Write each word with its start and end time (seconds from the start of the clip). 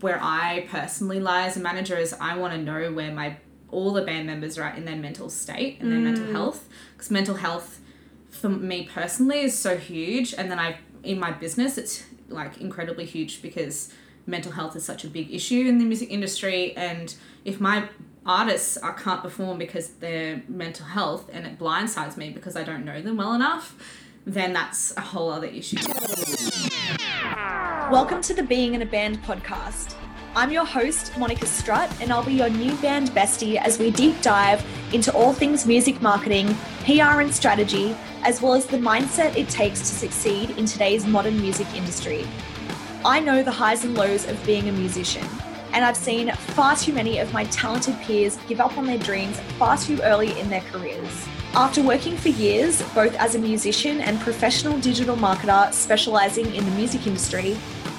where 0.00 0.18
I 0.22 0.66
personally 0.70 1.20
lie 1.20 1.46
as 1.46 1.56
a 1.56 1.60
manager 1.60 1.96
is 1.96 2.14
I 2.20 2.36
want 2.36 2.54
to 2.54 2.60
know 2.60 2.92
where 2.92 3.12
my 3.12 3.36
all 3.70 3.92
the 3.92 4.02
band 4.02 4.26
members 4.26 4.58
are 4.58 4.64
at 4.64 4.78
in 4.78 4.84
their 4.84 4.96
mental 4.96 5.28
state 5.28 5.78
and 5.80 5.90
their 5.90 5.98
mental 5.98 6.24
mm. 6.24 6.32
health 6.32 6.68
because 6.92 7.10
mental 7.10 7.34
health 7.34 7.80
for 8.30 8.48
me 8.48 8.88
personally 8.92 9.40
is 9.40 9.58
so 9.58 9.76
huge 9.76 10.34
and 10.34 10.50
then 10.50 10.58
I 10.58 10.78
in 11.02 11.18
my 11.18 11.32
business 11.32 11.78
it's 11.78 12.04
like 12.28 12.58
incredibly 12.58 13.04
huge 13.04 13.42
because 13.42 13.92
mental 14.26 14.52
health 14.52 14.76
is 14.76 14.84
such 14.84 15.04
a 15.04 15.08
big 15.08 15.32
issue 15.32 15.66
in 15.66 15.78
the 15.78 15.84
music 15.84 16.10
industry 16.10 16.76
and 16.76 17.14
if 17.44 17.60
my 17.60 17.88
artists 18.24 18.76
I 18.78 18.92
can't 18.92 19.22
perform 19.22 19.58
because 19.58 19.88
their 19.94 20.42
mental 20.48 20.86
health 20.86 21.30
and 21.32 21.46
it 21.46 21.58
blindsides 21.58 22.16
me 22.16 22.30
because 22.30 22.56
I 22.56 22.64
don't 22.64 22.84
know 22.84 23.00
them 23.00 23.16
well 23.16 23.34
enough 23.34 23.76
then 24.26 24.52
that's 24.52 24.94
a 24.96 25.00
whole 25.00 25.30
other 25.30 25.46
issue. 25.46 25.76
Welcome 27.90 28.20
to 28.22 28.34
the 28.34 28.42
Being 28.42 28.74
in 28.74 28.82
a 28.82 28.86
Band 28.86 29.22
podcast. 29.22 29.94
I'm 30.34 30.50
your 30.50 30.64
host, 30.64 31.16
Monica 31.16 31.46
Strutt, 31.46 31.88
and 32.00 32.12
I'll 32.12 32.24
be 32.24 32.32
your 32.32 32.50
new 32.50 32.74
band 32.78 33.10
bestie 33.10 33.62
as 33.62 33.78
we 33.78 33.92
deep 33.92 34.20
dive 34.22 34.64
into 34.92 35.12
all 35.14 35.32
things 35.32 35.66
music 35.66 36.02
marketing, 36.02 36.52
PR, 36.84 37.20
and 37.20 37.32
strategy, 37.32 37.96
as 38.24 38.42
well 38.42 38.54
as 38.54 38.66
the 38.66 38.76
mindset 38.76 39.36
it 39.36 39.48
takes 39.48 39.78
to 39.78 39.86
succeed 39.86 40.50
in 40.58 40.66
today's 40.66 41.06
modern 41.06 41.40
music 41.40 41.72
industry. 41.76 42.26
I 43.04 43.20
know 43.20 43.44
the 43.44 43.52
highs 43.52 43.84
and 43.84 43.94
lows 43.94 44.26
of 44.26 44.44
being 44.44 44.68
a 44.68 44.72
musician, 44.72 45.24
and 45.72 45.84
I've 45.84 45.96
seen 45.96 46.32
far 46.32 46.74
too 46.74 46.92
many 46.92 47.20
of 47.20 47.32
my 47.32 47.44
talented 47.44 47.96
peers 48.00 48.36
give 48.48 48.58
up 48.58 48.76
on 48.76 48.86
their 48.86 48.98
dreams 48.98 49.38
far 49.58 49.78
too 49.78 50.00
early 50.02 50.36
in 50.40 50.50
their 50.50 50.62
careers. 50.72 51.28
After 51.54 51.82
working 51.82 52.16
for 52.16 52.28
years, 52.28 52.82
both 52.94 53.14
as 53.14 53.34
a 53.34 53.38
musician 53.38 54.00
and 54.00 54.20
professional 54.20 54.76
digital 54.78 55.16
marketer 55.16 55.72
specializing 55.72 56.54
in 56.54 56.64
the 56.64 56.70
music 56.72 57.06
industry, 57.06 57.56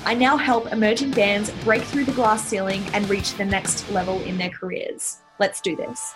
I 0.08 0.14
now 0.14 0.38
help 0.38 0.72
emerging 0.72 1.12
bands 1.12 1.52
break 1.66 1.82
through 1.82 2.06
the 2.06 2.14
glass 2.14 2.48
ceiling 2.48 2.82
and 2.94 3.10
reach 3.10 3.34
the 3.34 3.44
next 3.44 3.92
level 3.92 4.22
in 4.22 4.38
their 4.38 4.50
careers. 4.50 5.18
Let's 5.38 5.60
do 5.60 5.76
this. 5.76 6.14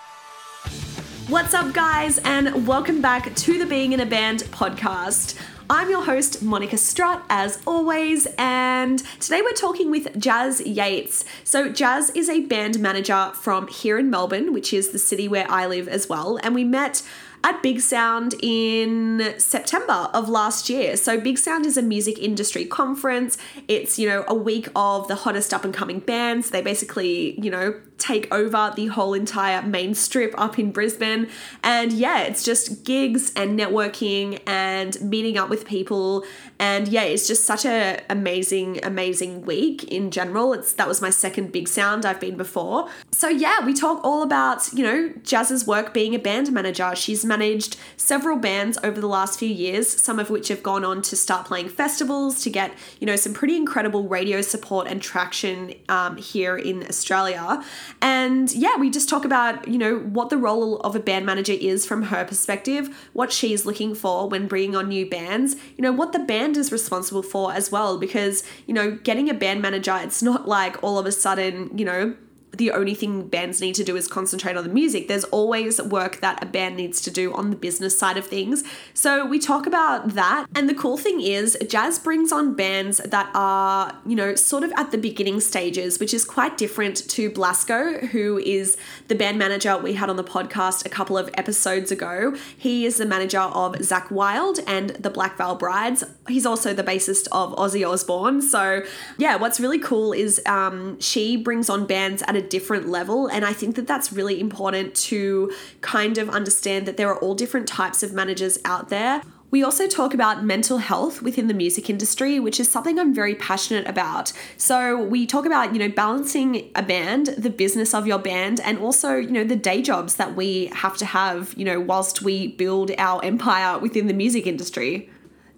What's 1.27 1.53
up, 1.53 1.73
guys, 1.73 2.17
and 2.19 2.65
welcome 2.65 3.01
back 3.01 3.35
to 3.35 3.59
the 3.59 3.65
Being 3.65 3.91
in 3.91 3.99
a 3.99 4.05
Band 4.05 4.43
podcast. 4.43 5.37
I'm 5.69 5.89
your 5.89 6.05
host, 6.05 6.41
Monica 6.41 6.77
Strutt, 6.77 7.21
as 7.29 7.61
always, 7.67 8.29
and 8.37 8.99
today 9.19 9.41
we're 9.41 9.51
talking 9.51 9.91
with 9.91 10.17
Jazz 10.17 10.61
Yates. 10.61 11.25
So, 11.43 11.67
Jazz 11.67 12.11
is 12.11 12.29
a 12.29 12.45
band 12.45 12.79
manager 12.79 13.31
from 13.35 13.67
here 13.67 13.99
in 13.99 14.09
Melbourne, 14.09 14.53
which 14.53 14.73
is 14.73 14.91
the 14.91 14.99
city 14.99 15.27
where 15.27 15.49
I 15.49 15.67
live 15.67 15.89
as 15.89 16.07
well, 16.07 16.39
and 16.43 16.55
we 16.55 16.63
met 16.63 17.03
at 17.43 17.61
BIGSOUND 17.63 18.35
in 18.41 19.33
September 19.37 20.09
of 20.13 20.29
last 20.29 20.69
year. 20.69 20.95
So 20.97 21.19
BIGSOUND 21.19 21.65
is 21.65 21.77
a 21.77 21.81
music 21.81 22.19
industry 22.19 22.65
conference. 22.65 23.37
It's, 23.67 23.97
you 23.97 24.07
know, 24.07 24.23
a 24.27 24.35
week 24.35 24.67
of 24.75 25.07
the 25.07 25.15
hottest 25.15 25.53
up 25.53 25.63
and 25.63 25.73
coming 25.73 25.99
bands. 25.99 26.51
They 26.51 26.61
basically, 26.61 27.39
you 27.39 27.49
know, 27.49 27.79
take 28.01 28.33
over 28.33 28.73
the 28.75 28.87
whole 28.87 29.13
entire 29.13 29.61
main 29.61 29.93
strip 29.93 30.33
up 30.37 30.57
in 30.57 30.71
Brisbane. 30.71 31.29
And 31.63 31.93
yeah, 31.93 32.21
it's 32.21 32.43
just 32.43 32.83
gigs 32.83 33.31
and 33.35 33.57
networking 33.57 34.41
and 34.47 34.99
meeting 35.01 35.37
up 35.37 35.49
with 35.49 35.65
people. 35.65 36.25
And 36.59 36.87
yeah, 36.87 37.03
it's 37.03 37.27
just 37.27 37.45
such 37.45 37.65
a 37.65 38.01
amazing, 38.09 38.83
amazing 38.83 39.45
week 39.45 39.83
in 39.85 40.11
general. 40.11 40.53
It's 40.53 40.73
that 40.73 40.87
was 40.87 41.01
my 41.01 41.11
second 41.11 41.51
big 41.51 41.67
sound 41.67 42.05
I've 42.05 42.19
been 42.19 42.37
before. 42.37 42.89
So 43.11 43.29
yeah, 43.29 43.63
we 43.65 43.73
talk 43.73 44.03
all 44.03 44.23
about, 44.23 44.73
you 44.73 44.83
know, 44.83 45.13
Jazz's 45.23 45.67
work 45.67 45.93
being 45.93 46.15
a 46.15 46.19
band 46.19 46.51
manager. 46.51 46.95
She's 46.95 47.23
managed 47.23 47.77
several 47.97 48.37
bands 48.37 48.77
over 48.83 48.99
the 48.99 49.07
last 49.07 49.37
few 49.37 49.49
years, 49.49 49.87
some 49.87 50.19
of 50.19 50.29
which 50.29 50.47
have 50.47 50.63
gone 50.63 50.83
on 50.83 51.01
to 51.03 51.15
start 51.15 51.45
playing 51.45 51.69
festivals 51.69 52.41
to 52.43 52.49
get, 52.49 52.71
you 52.99 53.05
know, 53.05 53.15
some 53.15 53.33
pretty 53.33 53.55
incredible 53.55 54.07
radio 54.07 54.41
support 54.41 54.87
and 54.87 55.01
traction 55.01 55.73
um, 55.89 56.17
here 56.17 56.57
in 56.57 56.85
Australia. 56.87 57.63
And 58.01 58.51
yeah, 58.53 58.77
we 58.77 58.89
just 58.89 59.09
talk 59.09 59.25
about, 59.25 59.67
you 59.67 59.77
know, 59.77 59.97
what 59.99 60.29
the 60.29 60.37
role 60.37 60.79
of 60.81 60.95
a 60.95 60.99
band 60.99 61.25
manager 61.25 61.53
is 61.53 61.85
from 61.85 62.03
her 62.03 62.23
perspective, 62.23 63.09
what 63.13 63.31
she's 63.31 63.65
looking 63.65 63.95
for 63.95 64.29
when 64.29 64.47
bringing 64.47 64.75
on 64.75 64.89
new 64.89 65.09
bands, 65.09 65.55
you 65.77 65.81
know, 65.81 65.91
what 65.91 66.13
the 66.13 66.19
band 66.19 66.57
is 66.57 66.71
responsible 66.71 67.23
for 67.23 67.53
as 67.53 67.71
well. 67.71 67.97
Because, 67.97 68.43
you 68.67 68.73
know, 68.73 68.91
getting 68.91 69.29
a 69.29 69.33
band 69.33 69.61
manager, 69.61 69.97
it's 70.01 70.21
not 70.21 70.47
like 70.47 70.81
all 70.83 70.97
of 70.97 71.05
a 71.05 71.11
sudden, 71.11 71.77
you 71.77 71.85
know, 71.85 72.15
the 72.53 72.71
only 72.71 72.93
thing 72.93 73.27
bands 73.27 73.61
need 73.61 73.75
to 73.75 73.83
do 73.83 73.95
is 73.95 74.07
concentrate 74.07 74.57
on 74.57 74.63
the 74.63 74.69
music. 74.69 75.07
There's 75.07 75.23
always 75.25 75.81
work 75.81 76.19
that 76.21 76.43
a 76.43 76.45
band 76.45 76.75
needs 76.75 77.01
to 77.01 77.11
do 77.11 77.33
on 77.33 77.49
the 77.49 77.55
business 77.55 77.97
side 77.97 78.17
of 78.17 78.25
things. 78.25 78.63
So 78.93 79.25
we 79.25 79.39
talk 79.39 79.65
about 79.65 80.09
that. 80.09 80.47
And 80.53 80.67
the 80.67 80.73
cool 80.73 80.97
thing 80.97 81.21
is, 81.21 81.57
Jazz 81.67 81.97
brings 81.99 82.31
on 82.31 82.53
bands 82.53 82.97
that 82.97 83.31
are, 83.33 83.97
you 84.05 84.15
know, 84.15 84.35
sort 84.35 84.63
of 84.63 84.73
at 84.75 84.91
the 84.91 84.97
beginning 84.97 85.39
stages, 85.39 85.99
which 85.99 86.13
is 86.13 86.25
quite 86.25 86.57
different 86.57 87.09
to 87.09 87.29
Blasco, 87.29 88.05
who 88.07 88.37
is 88.39 88.77
the 89.07 89.15
band 89.15 89.39
manager 89.39 89.77
we 89.77 89.93
had 89.93 90.09
on 90.09 90.17
the 90.17 90.23
podcast 90.23 90.85
a 90.85 90.89
couple 90.89 91.17
of 91.17 91.29
episodes 91.35 91.91
ago. 91.91 92.35
He 92.57 92.85
is 92.85 92.97
the 92.97 93.05
manager 93.05 93.39
of 93.39 93.75
Zakk 93.75 94.11
Wylde 94.11 94.59
and 94.67 94.89
the 94.91 95.09
Black 95.09 95.37
Veil 95.37 95.55
Brides. 95.55 96.03
He's 96.27 96.45
also 96.45 96.73
the 96.73 96.83
bassist 96.83 97.27
of 97.31 97.55
Ozzy 97.55 97.87
Osbourne. 97.87 98.41
So, 98.41 98.83
yeah, 99.17 99.37
what's 99.37 99.59
really 99.59 99.79
cool 99.79 100.11
is 100.11 100.41
um, 100.45 100.99
she 100.99 101.37
brings 101.37 101.69
on 101.69 101.85
bands 101.85 102.21
at 102.27 102.35
a 102.35 102.40
different 102.41 102.89
level. 102.89 103.27
And 103.27 103.45
I 103.45 103.53
think 103.53 103.75
that 103.75 103.87
that's 103.87 104.11
really 104.11 104.39
important 104.39 104.95
to 104.95 105.51
kind 105.81 106.17
of 106.17 106.29
understand 106.29 106.85
that 106.87 106.97
there 106.97 107.09
are 107.09 107.17
all 107.17 107.35
different 107.35 107.67
types 107.67 108.03
of 108.03 108.13
managers 108.13 108.57
out 108.65 108.89
there. 108.89 109.21
We 109.51 109.63
also 109.63 109.85
talk 109.85 110.13
about 110.13 110.45
mental 110.45 110.77
health 110.77 111.21
within 111.21 111.47
the 111.47 111.53
music 111.53 111.89
industry, 111.89 112.39
which 112.39 112.57
is 112.57 112.71
something 112.71 112.97
I'm 112.97 113.13
very 113.13 113.35
passionate 113.35 113.85
about. 113.85 114.31
So 114.55 115.03
we 115.03 115.27
talk 115.27 115.45
about, 115.45 115.73
you 115.73 115.79
know, 115.79 115.89
balancing 115.89 116.71
a 116.73 116.81
band, 116.81 117.27
the 117.37 117.49
business 117.49 117.93
of 117.93 118.07
your 118.07 118.17
band, 118.17 118.61
and 118.61 118.77
also, 118.77 119.15
you 119.15 119.31
know, 119.31 119.43
the 119.43 119.57
day 119.57 119.81
jobs 119.81 120.15
that 120.15 120.37
we 120.37 120.67
have 120.67 120.95
to 120.97 121.05
have, 121.05 121.53
you 121.57 121.65
know, 121.65 121.81
whilst 121.81 122.21
we 122.21 122.47
build 122.47 122.91
our 122.97 123.23
empire 123.25 123.77
within 123.77 124.07
the 124.07 124.13
music 124.13 124.47
industry 124.47 125.09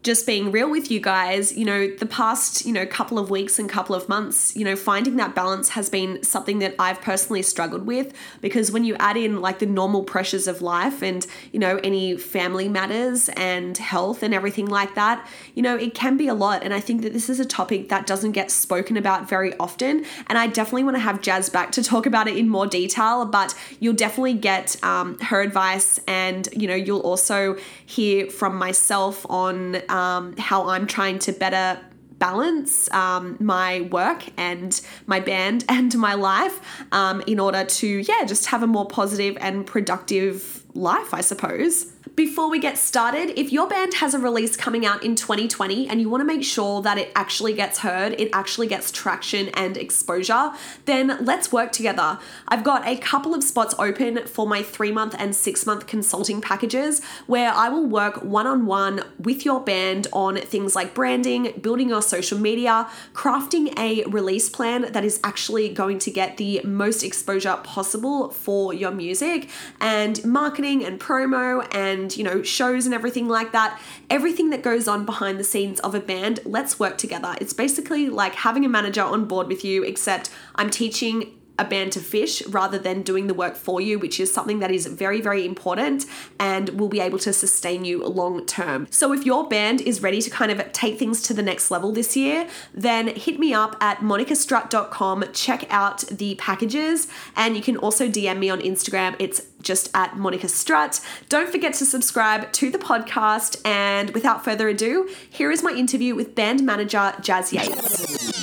just 0.03 0.27
being 0.27 0.51
real 0.51 0.69
with 0.69 0.91
you 0.91 0.99
guys, 0.99 1.55
you 1.55 1.63
know, 1.63 1.87
the 1.87 2.05
past, 2.05 2.65
you 2.65 2.73
know, 2.73 2.85
couple 2.85 3.17
of 3.17 3.29
weeks 3.29 3.57
and 3.57 3.69
couple 3.69 3.95
of 3.95 4.09
months, 4.09 4.53
you 4.53 4.65
know, 4.65 4.75
finding 4.75 5.15
that 5.15 5.33
balance 5.33 5.69
has 5.69 5.89
been 5.89 6.21
something 6.21 6.59
that 6.59 6.75
I've 6.77 7.01
personally 7.01 7.41
struggled 7.41 7.85
with 7.87 8.13
because 8.41 8.69
when 8.69 8.83
you 8.83 8.95
add 8.99 9.15
in 9.15 9.39
like 9.39 9.59
the 9.59 9.65
normal 9.65 10.03
pressures 10.03 10.45
of 10.45 10.61
life 10.61 11.01
and, 11.01 11.25
you 11.53 11.59
know, 11.59 11.79
any 11.83 12.17
family 12.17 12.67
matters 12.67 13.29
and 13.29 13.77
health 13.77 14.23
and 14.23 14.33
everything 14.33 14.65
like 14.65 14.93
that, 14.95 15.25
you 15.55 15.61
know, 15.61 15.77
it 15.77 15.93
can 15.93 16.17
be 16.17 16.27
a 16.27 16.33
lot. 16.33 16.63
And 16.63 16.73
I 16.73 16.81
think 16.81 17.01
that 17.03 17.13
this 17.13 17.29
is 17.29 17.39
a 17.39 17.45
topic 17.45 17.87
that 17.87 18.05
doesn't 18.05 18.33
get 18.33 18.51
spoken 18.51 18.97
about 18.97 19.29
very 19.29 19.57
often. 19.57 20.05
And 20.27 20.37
I 20.37 20.47
definitely 20.47 20.83
want 20.83 20.97
to 20.97 21.01
have 21.01 21.21
Jazz 21.21 21.49
back 21.49 21.71
to 21.73 21.83
talk 21.83 22.05
about 22.05 22.27
it 22.27 22.35
in 22.35 22.49
more 22.49 22.67
detail, 22.67 23.25
but 23.25 23.55
you'll 23.79 23.93
definitely 23.93 24.33
get 24.33 24.83
um, 24.83 25.17
her 25.19 25.39
advice 25.39 25.97
and, 26.09 26.49
you 26.51 26.67
know, 26.67 26.75
you'll 26.75 26.99
also 26.99 27.55
hear 27.85 28.29
from 28.29 28.57
myself 28.57 29.25
on 29.29 29.81
um, 29.93 30.35
how 30.37 30.67
I'm 30.69 30.87
trying 30.87 31.19
to 31.19 31.31
better 31.31 31.79
balance 32.17 32.91
um, 32.91 33.37
my 33.39 33.81
work 33.91 34.25
and 34.37 34.81
my 35.05 35.19
band 35.19 35.65
and 35.69 35.95
my 35.97 36.15
life 36.15 36.59
um, 36.91 37.21
in 37.27 37.39
order 37.39 37.63
to, 37.63 37.87
yeah, 37.87 38.25
just 38.25 38.47
have 38.47 38.63
a 38.63 38.67
more 38.67 38.87
positive 38.87 39.37
and 39.39 39.65
productive 39.65 40.63
life, 40.73 41.13
I 41.13 41.21
suppose. 41.21 41.92
Before 42.15 42.49
we 42.49 42.59
get 42.59 42.77
started, 42.77 43.39
if 43.39 43.53
your 43.53 43.67
band 43.67 43.95
has 43.95 44.13
a 44.13 44.19
release 44.19 44.57
coming 44.57 44.85
out 44.85 45.03
in 45.03 45.15
2020 45.15 45.87
and 45.87 46.01
you 46.01 46.09
want 46.09 46.19
to 46.19 46.25
make 46.25 46.43
sure 46.43 46.81
that 46.81 46.97
it 46.97 47.11
actually 47.15 47.53
gets 47.53 47.79
heard, 47.79 48.13
it 48.19 48.29
actually 48.33 48.67
gets 48.67 48.91
traction 48.91 49.47
and 49.49 49.77
exposure, 49.77 50.51
then 50.83 51.17
let's 51.21 51.51
work 51.51 51.71
together. 51.71 52.19
I've 52.47 52.63
got 52.63 52.85
a 52.85 52.97
couple 52.97 53.33
of 53.33 53.41
spots 53.41 53.73
open 53.79 54.27
for 54.27 54.45
my 54.45 54.61
three 54.61 54.91
month 54.91 55.15
and 55.17 55.33
six 55.33 55.65
month 55.65 55.87
consulting 55.87 56.41
packages 56.41 57.03
where 57.25 57.51
I 57.51 57.69
will 57.69 57.85
work 57.85 58.21
one 58.21 58.47
on 58.47 58.65
one 58.65 59.03
with 59.17 59.45
your 59.45 59.61
band 59.61 60.07
on 60.11 60.35
things 60.35 60.75
like 60.75 60.93
branding, 60.93 61.53
building 61.61 61.87
your 61.87 62.01
social 62.01 62.37
media, 62.37 62.89
crafting 63.13 63.73
a 63.79 64.03
release 64.09 64.49
plan 64.49 64.91
that 64.91 65.05
is 65.05 65.21
actually 65.23 65.69
going 65.69 65.99
to 65.99 66.11
get 66.11 66.35
the 66.35 66.61
most 66.65 67.01
exposure 67.01 67.57
possible 67.63 68.29
for 68.29 68.73
your 68.73 68.91
music, 68.91 69.49
and 69.79 70.23
marketing 70.25 70.83
and 70.83 70.99
promo 70.99 71.65
and 71.73 71.92
and 71.93 72.17
you 72.17 72.23
know 72.23 72.41
shows 72.43 72.85
and 72.85 72.93
everything 72.93 73.27
like 73.27 73.51
that 73.51 73.79
everything 74.09 74.49
that 74.49 74.61
goes 74.61 74.87
on 74.87 75.05
behind 75.05 75.39
the 75.39 75.43
scenes 75.43 75.79
of 75.81 75.95
a 75.95 75.99
band 75.99 76.39
let's 76.45 76.79
work 76.79 76.97
together. 76.97 77.35
It's 77.39 77.53
basically 77.53 78.09
like 78.09 78.35
having 78.35 78.65
a 78.65 78.69
manager 78.69 79.03
on 79.03 79.25
board 79.25 79.47
with 79.47 79.63
you 79.63 79.83
except 79.83 80.29
i'm 80.55 80.69
teaching 80.69 81.15
a 81.59 81.65
band 81.65 81.91
to 81.93 81.99
fish 81.99 82.45
rather 82.47 82.79
than 82.79 83.01
doing 83.01 83.27
the 83.27 83.33
work 83.33 83.55
for 83.55 83.79
you, 83.79 83.99
which 83.99 84.19
is 84.19 84.33
something 84.33 84.59
that 84.59 84.71
is 84.71 84.87
very, 84.87 85.21
very 85.21 85.45
important 85.45 86.05
and 86.39 86.69
will 86.69 86.89
be 86.89 86.99
able 86.99 87.19
to 87.19 87.31
sustain 87.31 87.85
you 87.85 88.03
long 88.03 88.45
term. 88.45 88.87
So, 88.89 89.13
if 89.13 89.25
your 89.25 89.47
band 89.47 89.81
is 89.81 90.01
ready 90.01 90.21
to 90.21 90.29
kind 90.29 90.51
of 90.51 90.71
take 90.71 90.97
things 90.97 91.21
to 91.23 91.33
the 91.33 91.43
next 91.43 91.69
level 91.69 91.91
this 91.91 92.17
year, 92.17 92.47
then 92.73 93.07
hit 93.07 93.39
me 93.39 93.53
up 93.53 93.75
at 93.81 93.99
monicastrutt.com, 93.99 95.25
check 95.33 95.65
out 95.69 95.99
the 96.07 96.35
packages, 96.35 97.07
and 97.35 97.55
you 97.55 97.61
can 97.61 97.77
also 97.77 98.07
DM 98.07 98.39
me 98.39 98.49
on 98.49 98.59
Instagram. 98.61 99.15
It's 99.19 99.41
just 99.61 99.89
at 99.93 100.17
Monica 100.17 100.47
Strutt. 100.47 100.99
Don't 101.29 101.49
forget 101.49 101.73
to 101.75 101.85
subscribe 101.85 102.51
to 102.53 102.69
the 102.69 102.77
podcast. 102.77 103.61
And 103.65 104.11
without 104.11 104.43
further 104.43 104.67
ado, 104.67 105.09
here 105.29 105.51
is 105.51 105.63
my 105.63 105.71
interview 105.71 106.15
with 106.15 106.35
band 106.35 106.63
manager 106.63 107.13
Jazz 107.21 107.53
Yates. 107.53 108.42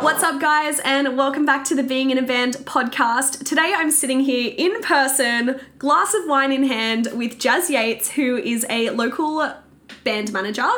What's 0.00 0.22
up, 0.22 0.40
guys, 0.40 0.80
and 0.84 1.16
welcome 1.16 1.44
back 1.44 1.64
to 1.64 1.74
the 1.74 1.82
Being 1.82 2.10
in 2.10 2.18
a 2.18 2.22
Band 2.22 2.54
podcast. 2.58 3.44
Today 3.44 3.72
I'm 3.76 3.90
sitting 3.90 4.20
here 4.20 4.54
in 4.56 4.80
person, 4.80 5.60
glass 5.78 6.14
of 6.14 6.22
wine 6.26 6.52
in 6.52 6.62
hand, 6.62 7.08
with 7.14 7.38
Jazz 7.38 7.68
Yates, 7.68 8.12
who 8.12 8.36
is 8.36 8.64
a 8.70 8.90
local 8.90 9.52
band 10.04 10.32
manager. 10.32 10.68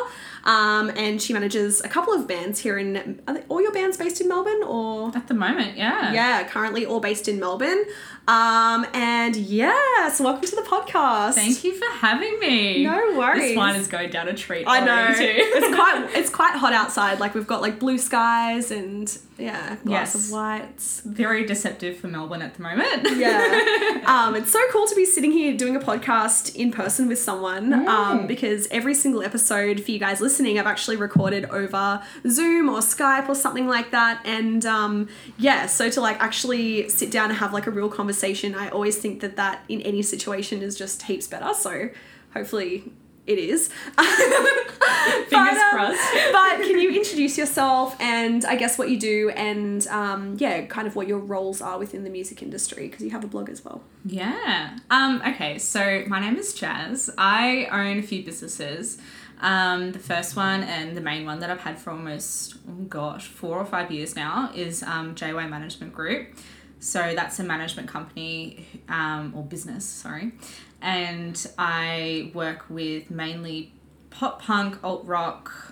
Um, 0.43 0.89
and 0.95 1.21
she 1.21 1.33
manages 1.33 1.81
a 1.81 1.87
couple 1.87 2.13
of 2.13 2.27
bands 2.27 2.59
here 2.59 2.79
in. 2.79 3.21
Are 3.27 3.35
they, 3.35 3.43
all 3.47 3.61
your 3.61 3.71
bands 3.71 3.95
based 3.95 4.21
in 4.21 4.27
Melbourne, 4.27 4.63
or 4.63 5.15
At 5.15 5.27
the 5.27 5.35
moment, 5.35 5.77
yeah. 5.77 6.11
yeah, 6.11 6.47
currently 6.47 6.83
all 6.83 6.99
based 6.99 7.27
in 7.27 7.39
Melbourne. 7.39 7.85
Um, 8.27 8.85
and 8.93 9.35
yes, 9.35 10.19
welcome 10.19 10.47
to 10.47 10.55
the 10.55 10.61
podcast. 10.61 11.33
Thank 11.33 11.63
you 11.63 11.73
for 11.73 11.89
having 11.91 12.39
me. 12.39 12.83
No 12.83 13.17
worries. 13.17 13.41
This 13.41 13.57
wine 13.57 13.75
is 13.75 13.87
going 13.87 14.11
down 14.11 14.27
a 14.27 14.33
treat. 14.33 14.65
I 14.67 14.79
know 14.85 15.07
it's 15.09 15.75
quite 15.75 16.09
it's 16.15 16.29
quite 16.29 16.53
hot 16.55 16.71
outside. 16.71 17.19
Like 17.19 17.33
we've 17.33 17.47
got 17.47 17.61
like 17.61 17.79
blue 17.79 17.97
skies 17.97 18.69
and 18.71 19.11
yeah, 19.39 19.75
glass 19.83 20.13
Yes. 20.13 20.25
of 20.27 20.31
whites. 20.31 21.01
very 21.03 21.45
deceptive 21.47 21.97
for 21.97 22.07
Melbourne 22.07 22.43
at 22.43 22.53
the 22.53 22.61
moment. 22.61 23.07
Yeah. 23.17 24.01
um, 24.05 24.35
it's 24.35 24.51
so 24.51 24.59
cool 24.71 24.85
to 24.85 24.93
be 24.95 25.03
sitting 25.03 25.31
here 25.31 25.57
doing 25.57 25.75
a 25.75 25.79
podcast 25.79 26.55
in 26.55 26.71
person 26.71 27.07
with 27.07 27.17
someone 27.17 27.73
um, 27.87 28.27
because 28.27 28.67
every 28.69 28.93
single 28.93 29.23
episode 29.23 29.83
for 29.83 29.89
you 29.89 29.97
guys 29.97 30.21
listening, 30.21 30.59
I've 30.59 30.67
actually 30.67 30.95
recorded 30.97 31.45
over 31.45 32.03
Zoom 32.29 32.69
or 32.69 32.79
Skype 32.81 33.27
or 33.27 33.33
something 33.35 33.67
like 33.67 33.89
that. 33.91 34.21
And 34.25 34.63
um, 34.63 35.09
yeah, 35.39 35.65
so 35.65 35.89
to 35.89 36.01
like 36.01 36.21
actually 36.21 36.87
sit 36.89 37.09
down 37.09 37.31
and 37.31 37.39
have 37.39 37.51
like 37.51 37.65
a 37.65 37.71
real 37.71 37.89
conversation, 37.89 38.10
I 38.55 38.69
always 38.69 38.97
think 38.97 39.21
that 39.21 39.35
that 39.35 39.63
in 39.69 39.81
any 39.81 40.01
situation 40.01 40.61
is 40.61 40.77
just 40.77 41.03
heaps 41.03 41.27
better. 41.27 41.53
So 41.53 41.89
hopefully 42.33 42.91
it 43.27 43.37
is. 43.37 43.67
Fingers 43.97 45.57
um, 45.57 45.69
crossed. 45.71 46.13
but 46.31 46.57
can 46.57 46.79
you 46.79 46.91
introduce 46.91 47.37
yourself 47.37 47.95
and 47.99 48.43
I 48.45 48.55
guess 48.55 48.77
what 48.77 48.89
you 48.89 48.99
do 48.99 49.29
and 49.29 49.85
um, 49.87 50.37
yeah, 50.39 50.65
kind 50.65 50.87
of 50.87 50.95
what 50.95 51.07
your 51.07 51.19
roles 51.19 51.61
are 51.61 51.77
within 51.77 52.03
the 52.03 52.09
music 52.09 52.41
industry 52.41 52.87
because 52.87 53.03
you 53.03 53.11
have 53.11 53.23
a 53.23 53.27
blog 53.27 53.49
as 53.49 53.63
well. 53.63 53.83
Yeah. 54.05 54.77
Um, 54.89 55.21
okay, 55.25 55.57
so 55.57 56.03
my 56.07 56.19
name 56.19 56.35
is 56.35 56.53
Jazz. 56.53 57.09
I 57.17 57.67
own 57.71 57.99
a 57.99 58.03
few 58.03 58.23
businesses. 58.23 58.97
Um, 59.39 59.91
the 59.91 59.99
first 59.99 60.35
one 60.35 60.63
and 60.63 60.95
the 60.95 61.01
main 61.01 61.25
one 61.25 61.39
that 61.39 61.49
I've 61.49 61.61
had 61.61 61.79
for 61.79 61.89
almost, 61.89 62.57
oh 62.69 62.83
gosh, 62.83 63.27
four 63.27 63.57
or 63.57 63.65
five 63.65 63.91
years 63.91 64.15
now 64.15 64.51
is 64.53 64.83
um, 64.83 65.15
JY 65.15 65.49
Management 65.49 65.93
Group. 65.93 66.35
So 66.81 67.13
that's 67.15 67.39
a 67.39 67.43
management 67.43 67.87
company 67.87 68.65
um, 68.89 69.33
or 69.35 69.43
business, 69.43 69.85
sorry. 69.85 70.33
And 70.81 71.39
I 71.57 72.31
work 72.33 72.65
with 72.69 73.11
mainly 73.11 73.71
pop 74.09 74.41
punk, 74.41 74.83
alt 74.83 75.05
rock, 75.05 75.70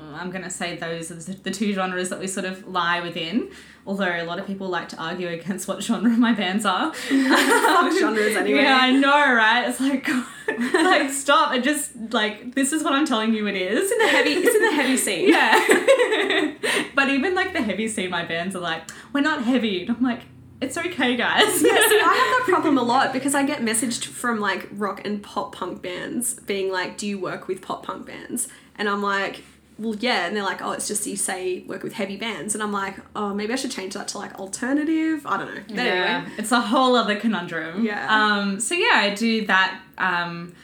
I'm 0.00 0.30
going 0.30 0.44
to 0.44 0.50
say 0.50 0.76
those 0.76 1.10
are 1.10 1.16
the 1.16 1.50
two 1.50 1.72
genres 1.72 2.08
that 2.08 2.18
we 2.18 2.26
sort 2.26 2.46
of 2.46 2.66
lie 2.66 3.00
within. 3.00 3.50
Although 3.86 4.22
a 4.22 4.24
lot 4.24 4.38
of 4.38 4.46
people 4.46 4.68
like 4.68 4.88
to 4.90 4.96
argue 4.96 5.28
against 5.28 5.66
what 5.66 5.82
genre 5.82 6.10
my 6.16 6.32
bands 6.32 6.64
are. 6.64 6.94
Fuck 6.94 7.92
genres 7.98 8.36
anyway. 8.36 8.62
Yeah, 8.62 8.78
I 8.80 8.92
know, 8.92 9.10
right? 9.10 9.68
It's 9.68 9.80
like, 9.80 10.08
like 10.74 11.10
stop 11.10 11.52
and 11.52 11.64
just 11.64 11.92
like 12.10 12.54
this 12.54 12.72
is 12.72 12.82
what 12.84 12.92
I'm 12.92 13.06
telling 13.06 13.34
you 13.34 13.46
it 13.48 13.56
is. 13.56 13.90
In 13.90 13.98
the 13.98 14.08
heavy, 14.08 14.30
it's 14.30 14.54
in 14.54 14.62
the 14.62 14.72
heavy 14.72 14.96
scene. 14.96 15.28
Yeah. 15.28 16.88
but 16.94 17.08
even 17.08 17.34
like 17.34 17.52
the 17.52 17.62
heavy 17.62 17.88
scene, 17.88 18.10
my 18.10 18.24
bands 18.24 18.54
are 18.54 18.60
like, 18.60 18.88
we're 19.12 19.20
not 19.20 19.42
heavy. 19.44 19.82
And 19.82 19.96
I'm 19.96 20.02
like, 20.02 20.20
it's 20.62 20.78
okay, 20.78 21.16
guys. 21.16 21.60
Yeah, 21.60 21.76
see, 21.88 22.00
I 22.00 22.14
have 22.14 22.38
that 22.38 22.44
problem 22.46 22.78
a 22.78 22.82
lot 22.82 23.12
because 23.12 23.34
I 23.34 23.44
get 23.44 23.60
messaged 23.62 24.04
from 24.04 24.38
like 24.38 24.68
rock 24.70 25.04
and 25.04 25.20
pop 25.20 25.56
punk 25.56 25.82
bands 25.82 26.34
being 26.34 26.70
like, 26.70 26.96
"Do 26.96 27.06
you 27.08 27.18
work 27.18 27.48
with 27.48 27.60
pop 27.60 27.84
punk 27.84 28.06
bands?" 28.06 28.46
And 28.76 28.88
I'm 28.88 29.02
like, 29.02 29.42
"Well, 29.78 29.96
yeah." 29.96 30.26
And 30.26 30.36
they're 30.36 30.42
like, 30.42 30.62
"Oh, 30.62 30.72
it's 30.72 30.88
just 30.88 31.06
you 31.06 31.16
say 31.16 31.64
work 31.66 31.82
with 31.82 31.94
heavy 31.94 32.16
bands." 32.16 32.54
And 32.54 32.62
I'm 32.62 32.72
like, 32.72 32.96
"Oh, 33.14 33.34
maybe 33.34 33.52
I 33.52 33.56
should 33.56 33.70
change 33.70 33.94
that 33.94 34.08
to 34.08 34.18
like 34.18 34.34
alternative." 34.38 35.26
I 35.26 35.36
don't 35.38 35.54
know. 35.54 35.62
But 35.68 35.76
Yeah, 35.76 35.82
anyway, 35.82 36.32
it's 36.38 36.52
a 36.52 36.60
whole 36.60 36.96
other 36.96 37.16
conundrum. 37.16 37.84
Yeah. 37.84 38.06
Um. 38.08 38.60
So 38.60 38.74
yeah, 38.74 38.94
I 38.94 39.14
do 39.14 39.46
that. 39.46 39.80
Um, 39.98 40.54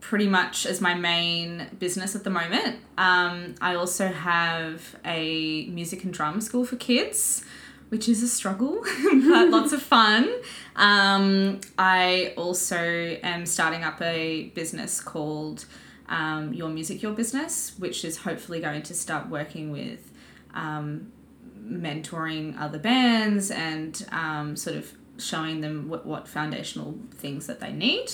pretty 0.00 0.26
much 0.26 0.66
as 0.66 0.80
my 0.80 0.94
main 0.94 1.66
business 1.78 2.16
at 2.16 2.24
the 2.24 2.30
moment. 2.30 2.78
Um, 2.98 3.54
I 3.60 3.74
also 3.74 4.08
have 4.08 4.96
a 5.04 5.66
music 5.66 6.04
and 6.04 6.12
drum 6.12 6.40
school 6.40 6.64
for 6.64 6.76
kids, 6.76 7.44
which 7.90 8.08
is 8.08 8.22
a 8.22 8.28
struggle, 8.28 8.82
but 9.28 9.48
lots 9.50 9.72
of 9.72 9.82
fun. 9.82 10.28
Um, 10.74 11.60
I 11.78 12.32
also 12.36 12.78
am 13.22 13.46
starting 13.46 13.84
up 13.84 14.00
a 14.00 14.44
business 14.54 15.00
called 15.00 15.66
um, 16.10 16.52
Your 16.52 16.68
Music, 16.68 17.02
Your 17.02 17.12
Business, 17.12 17.74
which 17.78 18.04
is 18.04 18.18
hopefully 18.18 18.60
going 18.60 18.82
to 18.82 18.94
start 18.94 19.28
working 19.28 19.70
with 19.70 20.12
um, 20.52 21.12
mentoring 21.64 22.60
other 22.60 22.78
bands 22.78 23.50
and 23.50 24.06
um, 24.10 24.56
sort 24.56 24.76
of 24.76 24.92
showing 25.18 25.60
them 25.60 25.88
what, 25.88 26.04
what 26.04 26.26
foundational 26.26 26.98
things 27.14 27.46
that 27.46 27.60
they 27.60 27.72
need. 27.72 28.10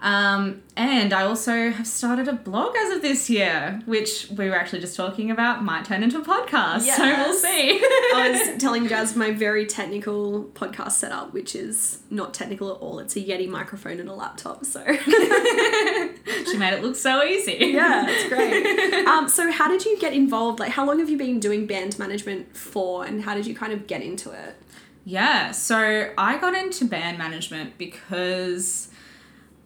Um, 0.00 0.62
and 0.76 1.14
I 1.14 1.22
also 1.22 1.70
have 1.70 1.86
started 1.86 2.28
a 2.28 2.34
blog 2.34 2.76
as 2.76 2.96
of 2.96 3.02
this 3.02 3.30
year, 3.30 3.80
which 3.86 4.28
we 4.30 4.48
were 4.48 4.54
actually 4.54 4.80
just 4.80 4.94
talking 4.94 5.30
about 5.30 5.64
might 5.64 5.86
turn 5.86 6.02
into 6.02 6.18
a 6.18 6.24
podcast. 6.24 6.82
So 6.82 7.02
we'll 7.02 7.32
see. 7.32 7.80
I 8.14 8.30
was 8.30 8.56
telling 8.60 8.86
Jazz 8.88 9.16
my 9.16 9.32
very 9.32 9.64
technical 9.64 10.44
podcast 10.54 10.92
setup, 10.92 11.32
which 11.32 11.54
is 11.54 12.00
not 12.10 12.34
technical 12.34 12.70
at 12.70 12.78
all. 12.78 12.98
It's 12.98 13.16
a 13.16 13.20
Yeti 13.20 13.48
microphone 13.48 13.98
and 13.98 14.08
a 14.08 14.14
laptop. 14.14 14.66
So 14.66 14.84
she 14.96 16.58
made 16.58 16.74
it 16.74 16.82
look 16.82 16.96
so 16.96 17.22
easy. 17.24 17.70
yeah, 17.72 18.06
it's 18.06 18.28
great. 18.28 19.06
Um, 19.06 19.28
so 19.28 19.50
how 19.50 19.68
did 19.68 19.84
you 19.84 19.98
get 19.98 20.12
involved? 20.12 20.60
Like, 20.60 20.72
how 20.72 20.86
long 20.86 20.98
have 20.98 21.08
you 21.08 21.16
been 21.16 21.40
doing 21.40 21.66
band 21.66 21.98
management 21.98 22.54
for, 22.54 23.04
and 23.06 23.22
how 23.22 23.34
did 23.34 23.46
you 23.46 23.54
kind 23.54 23.72
of 23.72 23.86
get 23.86 24.02
into 24.02 24.30
it? 24.30 24.56
Yeah, 25.04 25.52
so 25.52 26.12
I 26.18 26.36
got 26.38 26.54
into 26.54 26.84
band 26.84 27.16
management 27.16 27.78
because 27.78 28.88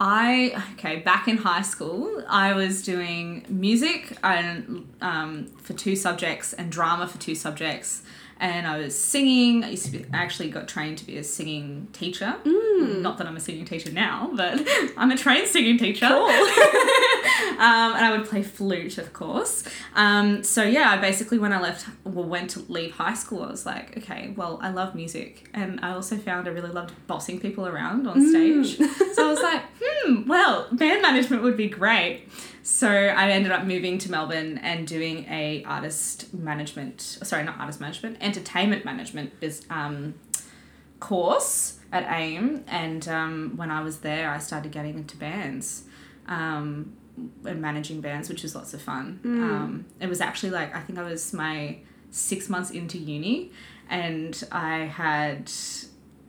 I 0.02 0.62
okay 0.72 1.00
back 1.00 1.28
in 1.28 1.36
high 1.36 1.60
school 1.60 2.24
I 2.26 2.54
was 2.54 2.82
doing 2.82 3.44
music 3.50 4.16
and 4.22 4.88
um, 5.02 5.46
for 5.62 5.74
two 5.74 5.94
subjects 5.94 6.54
and 6.54 6.72
drama 6.72 7.06
for 7.06 7.18
two 7.18 7.34
subjects 7.34 8.02
and 8.40 8.66
I 8.66 8.78
was 8.78 8.98
singing. 8.98 9.62
I 9.62 9.70
used 9.70 9.84
to 9.84 9.92
be 9.92 10.06
I 10.12 10.16
actually 10.16 10.50
got 10.50 10.66
trained 10.66 10.98
to 10.98 11.06
be 11.06 11.18
a 11.18 11.22
singing 11.22 11.88
teacher. 11.92 12.36
Not 13.02 13.18
that 13.18 13.26
I'm 13.26 13.36
a 13.36 13.40
singing 13.40 13.66
teacher 13.66 13.92
now, 13.92 14.30
but 14.34 14.66
I'm 14.96 15.10
a 15.10 15.16
trained 15.16 15.46
singing 15.46 15.76
teacher. 15.76 16.06
um, 17.58 17.94
and 17.94 18.04
I 18.04 18.16
would 18.16 18.28
play 18.28 18.42
flute, 18.42 18.98
of 18.98 19.12
course. 19.12 19.64
Um, 19.94 20.42
so 20.42 20.62
yeah, 20.62 20.90
I 20.90 20.96
basically 20.98 21.38
when 21.38 21.52
I 21.52 21.60
left, 21.60 21.86
well, 22.04 22.24
went 22.24 22.50
to 22.50 22.60
leave 22.68 22.92
high 22.92 23.14
school, 23.14 23.42
I 23.42 23.50
was 23.50 23.66
like, 23.66 23.96
okay, 23.98 24.32
well, 24.36 24.58
I 24.62 24.70
love 24.70 24.94
music, 24.94 25.48
and 25.54 25.80
I 25.82 25.92
also 25.92 26.16
found 26.16 26.48
I 26.48 26.50
really 26.50 26.70
loved 26.70 26.92
bossing 27.06 27.40
people 27.40 27.66
around 27.66 28.06
on 28.06 28.28
stage. 28.28 28.76
so 29.14 29.26
I 29.26 29.30
was 29.30 29.40
like, 29.40 29.62
hmm, 29.82 30.28
well, 30.28 30.68
band 30.72 31.02
management 31.02 31.42
would 31.42 31.56
be 31.56 31.68
great. 31.68 32.28
So 32.62 32.88
I 32.88 33.30
ended 33.30 33.52
up 33.52 33.64
moving 33.64 33.98
to 33.98 34.10
Melbourne 34.10 34.58
and 34.58 34.86
doing 34.86 35.24
a 35.30 35.64
artist 35.64 36.32
management, 36.34 37.00
sorry, 37.00 37.42
not 37.42 37.58
artist 37.58 37.80
management, 37.80 38.18
entertainment 38.20 38.84
management 38.84 39.40
biz, 39.40 39.64
um, 39.70 40.14
course 41.00 41.78
at 41.90 42.06
AIM. 42.08 42.64
And 42.68 43.08
um, 43.08 43.52
when 43.56 43.70
I 43.70 43.82
was 43.82 43.98
there, 43.98 44.30
I 44.30 44.38
started 44.38 44.72
getting 44.72 44.96
into 44.96 45.16
bands 45.16 45.84
um, 46.26 46.92
and 47.44 47.60
managing 47.60 48.00
bands, 48.00 48.28
which 48.28 48.42
was 48.42 48.54
lots 48.54 48.74
of 48.74 48.82
fun. 48.82 49.20
Um, 49.42 49.86
it 50.00 50.08
was 50.08 50.20
actually 50.20 50.50
like, 50.50 50.74
I 50.74 50.80
think 50.80 50.98
I 50.98 51.02
was 51.02 51.32
my 51.32 51.78
six 52.10 52.48
months 52.48 52.70
into 52.70 52.98
uni 52.98 53.52
and 53.88 54.42
I 54.50 54.78
had, 54.80 55.50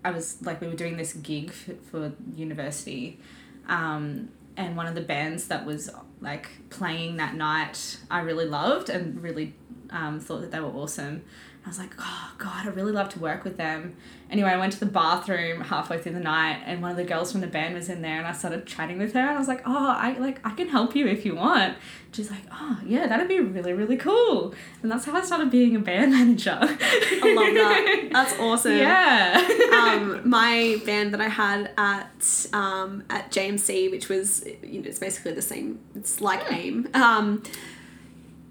I 0.03 0.11
was 0.11 0.41
like, 0.41 0.61
we 0.61 0.67
were 0.67 0.75
doing 0.75 0.97
this 0.97 1.13
gig 1.13 1.51
for, 1.51 1.73
for 1.89 2.13
university. 2.35 3.19
Um, 3.67 4.29
and 4.57 4.75
one 4.75 4.87
of 4.87 4.95
the 4.95 5.01
bands 5.01 5.47
that 5.47 5.65
was 5.65 5.89
like 6.19 6.49
playing 6.69 7.17
that 7.17 7.35
night, 7.35 7.97
I 8.09 8.21
really 8.21 8.45
loved 8.45 8.89
and 8.89 9.21
really 9.21 9.53
um, 9.89 10.19
thought 10.19 10.41
that 10.41 10.51
they 10.51 10.59
were 10.59 10.69
awesome. 10.69 11.23
I 11.63 11.67
was 11.67 11.77
like, 11.77 11.93
oh 11.99 12.31
god, 12.39 12.65
I 12.65 12.69
really 12.69 12.91
love 12.91 13.09
to 13.09 13.19
work 13.19 13.43
with 13.43 13.57
them. 13.57 13.95
Anyway, 14.31 14.49
I 14.49 14.57
went 14.57 14.73
to 14.73 14.79
the 14.79 14.87
bathroom 14.87 15.61
halfway 15.61 15.99
through 15.99 16.13
the 16.13 16.19
night, 16.19 16.63
and 16.65 16.81
one 16.81 16.89
of 16.89 16.97
the 16.97 17.03
girls 17.03 17.31
from 17.31 17.41
the 17.41 17.47
band 17.47 17.75
was 17.75 17.87
in 17.87 18.01
there, 18.01 18.17
and 18.17 18.25
I 18.25 18.31
started 18.31 18.65
chatting 18.65 18.97
with 18.97 19.13
her, 19.13 19.19
and 19.19 19.31
I 19.31 19.37
was 19.37 19.47
like, 19.47 19.61
oh, 19.65 19.95
I 19.97 20.17
like 20.17 20.39
I 20.45 20.51
can 20.51 20.69
help 20.69 20.95
you 20.95 21.05
if 21.05 21.23
you 21.23 21.35
want. 21.35 21.77
She's 22.13 22.31
like, 22.31 22.41
oh 22.51 22.79
yeah, 22.85 23.05
that'd 23.05 23.27
be 23.27 23.39
really 23.39 23.73
really 23.73 23.97
cool, 23.97 24.55
and 24.81 24.91
that's 24.91 25.05
how 25.05 25.15
I 25.15 25.21
started 25.21 25.51
being 25.51 25.75
a 25.75 25.79
band 25.79 26.11
manager. 26.13 26.57
I 26.61 27.33
love 27.35 27.53
that. 27.53 28.09
That's 28.11 28.39
awesome. 28.39 28.77
yeah. 28.77 29.47
um, 29.73 30.21
my 30.27 30.81
band 30.85 31.13
that 31.13 31.21
I 31.21 31.29
had 31.29 31.71
at 31.77 32.47
um, 32.53 33.03
at 33.09 33.31
JMC, 33.31 33.91
which 33.91 34.09
was 34.09 34.43
you 34.63 34.81
know 34.81 34.87
it's 34.87 34.99
basically 34.99 35.33
the 35.33 35.41
same. 35.43 35.79
It's 35.93 36.21
like 36.21 36.51
AIM. 36.51 36.89
Um, 36.95 37.43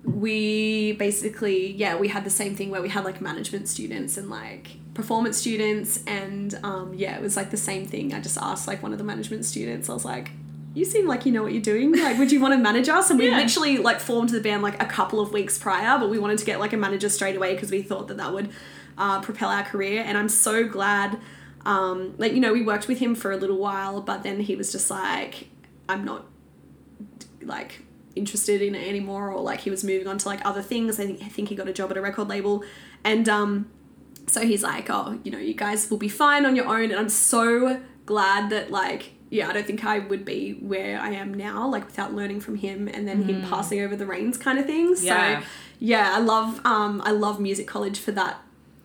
we 0.04 0.92
basically 0.92 1.73
yeah 1.73 1.95
we 1.97 2.09
had 2.09 2.25
the 2.25 2.30
same 2.30 2.54
thing 2.57 2.71
where 2.71 2.80
we 2.83 2.88
had 2.88 3.04
like 3.04 3.21
management 3.21 3.69
students 3.69 4.16
and 4.16 4.30
like 4.30 4.69
performance 4.95 5.37
students 5.37 6.02
and 6.07 6.59
um, 6.62 6.95
yeah 6.95 7.16
it 7.16 7.23
was 7.23 7.37
like 7.37 7.50
the 7.50 7.57
same 7.57 7.87
thing. 7.87 8.12
I 8.14 8.21
just 8.21 8.38
asked 8.38 8.66
like 8.66 8.83
one 8.83 8.92
of 8.92 8.99
the 8.99 9.04
management 9.04 9.45
students. 9.45 9.88
I 9.88 9.95
was 9.95 10.04
like, 10.04 10.30
you 10.75 10.85
seem 10.85 11.07
like 11.07 11.26
you 11.26 11.33
know 11.33 11.42
what 11.42 11.52
you're 11.52 11.62
doing. 11.62 11.92
Like, 11.97 12.19
would 12.19 12.33
you 12.33 12.40
want 12.40 12.52
to 12.54 12.59
manage 12.59 12.88
us? 12.88 13.11
And 13.11 13.19
we 13.19 13.28
Yeah. 13.28 13.37
literally 13.38 13.76
like 13.78 14.00
formed 14.00 14.30
the 14.30 14.40
band 14.40 14.62
like 14.62 14.80
a 14.83 14.87
couple 14.87 15.21
of 15.21 15.33
weeks 15.33 15.59
prior, 15.59 15.99
but 15.99 16.11
we 16.11 16.19
wanted 16.19 16.38
to 16.38 16.45
get 16.45 16.61
like 16.61 16.73
a 16.73 16.76
manager 16.76 17.09
straight 17.09 17.37
away 17.37 17.54
because 17.54 17.71
we 17.71 17.83
thought 17.83 18.09
that 18.09 18.16
that 18.16 18.33
would 18.33 18.50
uh, 18.99 19.21
propel 19.21 19.49
our 19.50 19.62
career. 19.62 20.02
And 20.07 20.16
I'm 20.19 20.28
so 20.28 20.66
glad. 20.66 21.19
Um, 21.66 22.14
like 22.19 22.33
you 22.33 22.40
know, 22.40 22.52
we 22.52 22.62
worked 22.62 22.88
with 22.88 22.99
him 22.99 23.14
for 23.14 23.30
a 23.33 23.37
little 23.37 23.59
while, 23.59 24.00
but 24.00 24.23
then 24.23 24.40
he 24.40 24.57
was 24.57 24.73
just 24.73 24.90
like, 24.90 25.49
I'm 25.88 26.04
not 26.04 26.26
like 27.42 27.83
interested 28.17 28.62
in 28.62 28.75
it 28.75 28.88
anymore, 28.88 29.31
or 29.31 29.40
like 29.40 29.61
he 29.61 29.71
was 29.71 29.85
moving 29.85 30.07
on 30.07 30.19
to 30.19 30.29
like 30.29 30.45
other 30.45 30.62
things. 30.62 30.99
I 30.99 31.07
think 31.07 31.23
I 31.23 31.29
think 31.29 31.49
he 31.49 31.55
got 31.55 31.69
a 31.69 31.73
job 31.73 31.90
at 31.90 31.97
a 31.97 32.00
record 32.00 32.29
label, 32.29 32.64
and 33.05 33.29
um, 33.29 33.71
so 34.26 34.43
he's 34.43 34.62
like, 34.62 34.88
oh, 34.90 35.19
you 35.25 35.31
know, 35.31 35.38
you 35.38 35.55
guys 35.55 35.90
will 35.90 35.99
be 35.99 36.09
fine 36.09 36.47
on 36.47 36.57
your 36.57 36.67
own. 36.67 36.90
And 36.90 36.97
I'm 36.97 37.09
so 37.09 37.81
glad 38.07 38.50
that, 38.50 38.71
like, 38.71 39.12
yeah, 39.29 39.49
I 39.49 39.52
don't 39.52 39.67
think 39.67 39.85
I 39.85 39.99
would 39.99 40.25
be 40.25 40.52
where 40.52 41.00
I 41.00 41.11
am 41.11 41.35
now, 41.35 41.69
like, 41.69 41.87
without 41.87 42.14
learning 42.14 42.40
from 42.40 42.57
him 42.57 42.88
and 42.88 43.07
then 43.09 43.23
him 43.23 43.43
passing 43.49 43.81
over 43.81 43.97
the 43.97 44.07
reins 44.07 44.37
kind 44.37 44.59
of 44.59 44.67
thing. 44.67 44.95
Yeah. 45.00 45.40
So, 45.40 45.47
yeah, 45.81 46.12
I 46.14 46.21
love, 46.21 46.64
um, 46.64 47.02
I 47.05 47.11
love 47.11 47.40
music 47.40 47.67
college 47.67 47.99
for 47.99 48.12
that, 48.12 48.40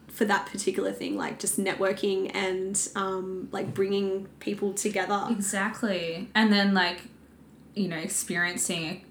for 0.07 0.25
that 0.25 0.47
particular 0.47 0.91
thing, 0.91 1.17
like 1.17 1.39
just 1.39 1.59
networking 1.59 2.31
and, 2.33 2.87
um, 2.95 3.49
like 3.51 3.73
bringing 3.73 4.27
people 4.39 4.73
together. 4.73 5.27
Exactly. 5.29 6.29
And 6.33 6.51
then 6.51 6.73
like, 6.73 7.01
you 7.75 7.87
know, 7.87 7.97
experiencing 7.97 9.03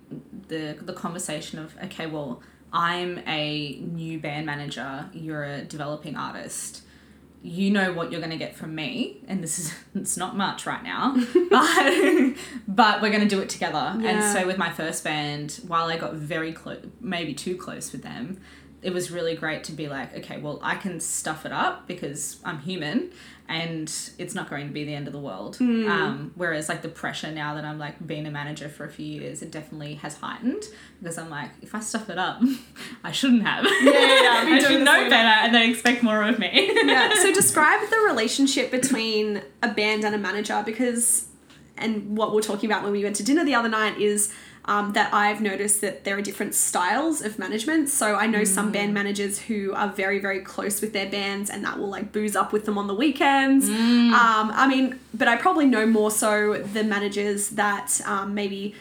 the 0.49 0.76
the 0.80 0.92
conversation 0.92 1.59
of 1.59 1.75
okay, 1.85 2.06
well, 2.06 2.42
I'm 2.73 3.18
a 3.26 3.78
new 3.80 4.18
band 4.18 4.47
manager, 4.47 5.09
you're 5.12 5.44
a 5.44 5.62
developing 5.62 6.16
artist. 6.16 6.83
You 7.42 7.71
know 7.71 7.92
what 7.92 8.11
you're 8.11 8.23
going 8.23 8.33
to 8.33 8.38
get 8.38 8.56
from 8.56 8.75
me, 8.75 9.18
and 9.28 9.44
this 9.44 9.59
is 9.59 9.75
it's 9.94 10.16
not 10.16 10.37
much 10.37 10.66
right 10.66 10.83
now, 10.83 11.14
but 11.50 12.35
but 12.66 13.02
we're 13.02 13.11
going 13.11 13.28
to 13.28 13.28
do 13.28 13.40
it 13.40 13.50
together. 13.50 13.94
And 14.02 14.25
so 14.33 14.47
with 14.47 14.56
my 14.56 14.71
first 14.71 15.04
band, 15.04 15.61
while 15.66 15.87
I 15.87 15.99
got 15.99 16.14
very 16.14 16.52
close, 16.52 16.85
maybe 17.00 17.35
too 17.35 17.56
close 17.56 17.92
with 17.92 18.02
them, 18.02 18.40
it 18.85 18.92
was 18.92 19.11
really 19.11 19.35
great 19.35 19.64
to 19.64 19.73
be 19.73 19.88
like, 19.88 20.14
okay, 20.16 20.38
well, 20.38 20.59
I 20.62 20.76
can 20.76 21.00
stuff 21.00 21.47
it 21.47 21.52
up 21.52 21.87
because 21.87 22.40
I'm 22.44 22.61
human 22.61 23.12
and 23.46 23.92
it's 24.18 24.34
not 24.34 24.48
going 24.48 24.66
to 24.66 24.72
be 24.72 24.84
the 24.84 24.94
end 24.94 25.06
of 25.06 25.12
the 25.12 25.18
world. 25.18 25.56
Hmm. 25.56 25.86
Um, 25.88 26.32
whereas, 26.34 26.68
like, 26.68 26.80
the 26.80 26.88
pressure 26.88 27.30
now 27.30 27.54
that 27.54 27.64
I'm 27.64 27.78
like 27.78 28.04
being 28.06 28.26
a 28.26 28.30
manager 28.30 28.68
for 28.70 28.84
a 28.84 28.90
few 28.90 29.04
years, 29.04 29.42
it 29.42 29.50
definitely 29.50 29.96
has 29.96 30.16
heightened 30.16 30.62
because 31.00 31.18
I'm 31.18 31.28
like, 31.28 31.50
if 31.60 31.74
I 31.74 31.80
stuff 31.80 32.08
it 32.08 32.18
up, 32.18 32.42
I 33.04 33.12
shouldn't 33.12 33.42
have. 33.42 33.64
yeah, 33.64 33.90
yeah, 33.90 34.44
I 34.46 34.58
should 34.60 34.82
know 34.82 35.10
better 35.10 35.46
and 35.46 35.54
they 35.54 35.68
expect 35.70 36.02
more 36.02 36.22
of 36.22 36.38
me. 36.38 36.72
yeah. 36.84 37.12
So 37.24 37.32
describe 37.32 37.88
the 37.88 37.96
relationship 38.06 38.70
between 38.70 39.42
a 39.62 39.68
band 39.72 40.04
and 40.04 40.14
a 40.14 40.18
manager 40.18 40.62
because, 40.64 41.26
and 41.76 42.16
what 42.16 42.34
we're 42.34 42.42
talking 42.42 42.70
about 42.70 42.82
when 42.82 42.92
we 42.92 43.02
went 43.02 43.16
to 43.16 43.22
dinner 43.22 43.44
the 43.44 43.54
other 43.54 43.68
night 43.68 43.98
is 43.98 44.32
um, 44.66 44.92
that 44.94 45.12
I've 45.12 45.40
noticed 45.40 45.80
that 45.83 46.04
there 46.04 46.16
are 46.16 46.23
different 46.23 46.54
styles 46.54 47.21
of 47.21 47.38
management. 47.38 47.88
So 47.90 48.14
I 48.16 48.26
know 48.26 48.44
some 48.44 48.73
band 48.73 48.94
managers 48.94 49.38
who 49.38 49.75
are 49.75 49.88
very, 49.88 50.18
very 50.18 50.40
close 50.40 50.80
with 50.80 50.92
their 50.92 51.09
bands 51.09 51.50
and 51.50 51.64
that 51.64 51.78
will 51.78 51.88
like 51.88 52.12
booze 52.12 52.35
up 52.35 52.52
with 52.52 52.64
them 52.64 52.78
on 52.78 52.87
the 52.87 52.94
weekends. 52.94 53.68
Um, 53.68 54.50
I 54.54 54.66
mean, 54.66 54.99
but 55.12 55.28
I 55.28 55.37
probably 55.37 55.66
know 55.66 55.85
more 55.87 56.11
so 56.11 56.62
the 56.62 56.83
managers 56.85 57.50
that 57.50 58.00
um, 58.06 58.35
maybe. 58.35 58.75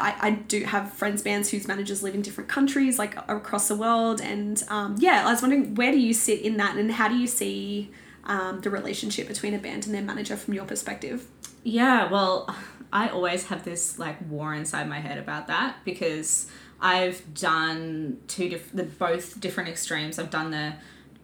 I, 0.00 0.14
I 0.20 0.30
do 0.30 0.62
have 0.62 0.92
friends 0.92 1.22
bands 1.22 1.50
whose 1.50 1.66
managers 1.66 2.04
live 2.04 2.14
in 2.14 2.22
different 2.22 2.48
countries 2.48 3.00
like 3.00 3.16
across 3.28 3.66
the 3.66 3.74
world 3.74 4.20
and 4.20 4.62
um, 4.68 4.94
yeah 5.00 5.26
i 5.26 5.30
was 5.32 5.42
wondering 5.42 5.74
where 5.74 5.90
do 5.90 5.98
you 5.98 6.14
sit 6.14 6.40
in 6.42 6.56
that 6.58 6.76
and 6.76 6.92
how 6.92 7.08
do 7.08 7.16
you 7.16 7.26
see 7.26 7.90
um, 8.24 8.60
the 8.60 8.70
relationship 8.70 9.26
between 9.26 9.54
a 9.54 9.58
band 9.58 9.86
and 9.86 9.94
their 9.96 10.02
manager 10.02 10.36
from 10.36 10.54
your 10.54 10.64
perspective 10.66 11.26
Yeah, 11.64 12.08
well, 12.08 12.54
I 12.92 13.08
always 13.08 13.46
have 13.46 13.64
this 13.64 13.98
like 13.98 14.16
war 14.28 14.54
inside 14.54 14.88
my 14.88 15.00
head 15.00 15.18
about 15.18 15.46
that 15.48 15.76
because 15.84 16.46
I've 16.80 17.22
done 17.34 18.18
two 18.28 18.48
diff- 18.48 18.72
the 18.72 18.84
both 18.84 19.40
different 19.40 19.68
extremes. 19.68 20.18
I've 20.18 20.30
done 20.30 20.50
the 20.50 20.74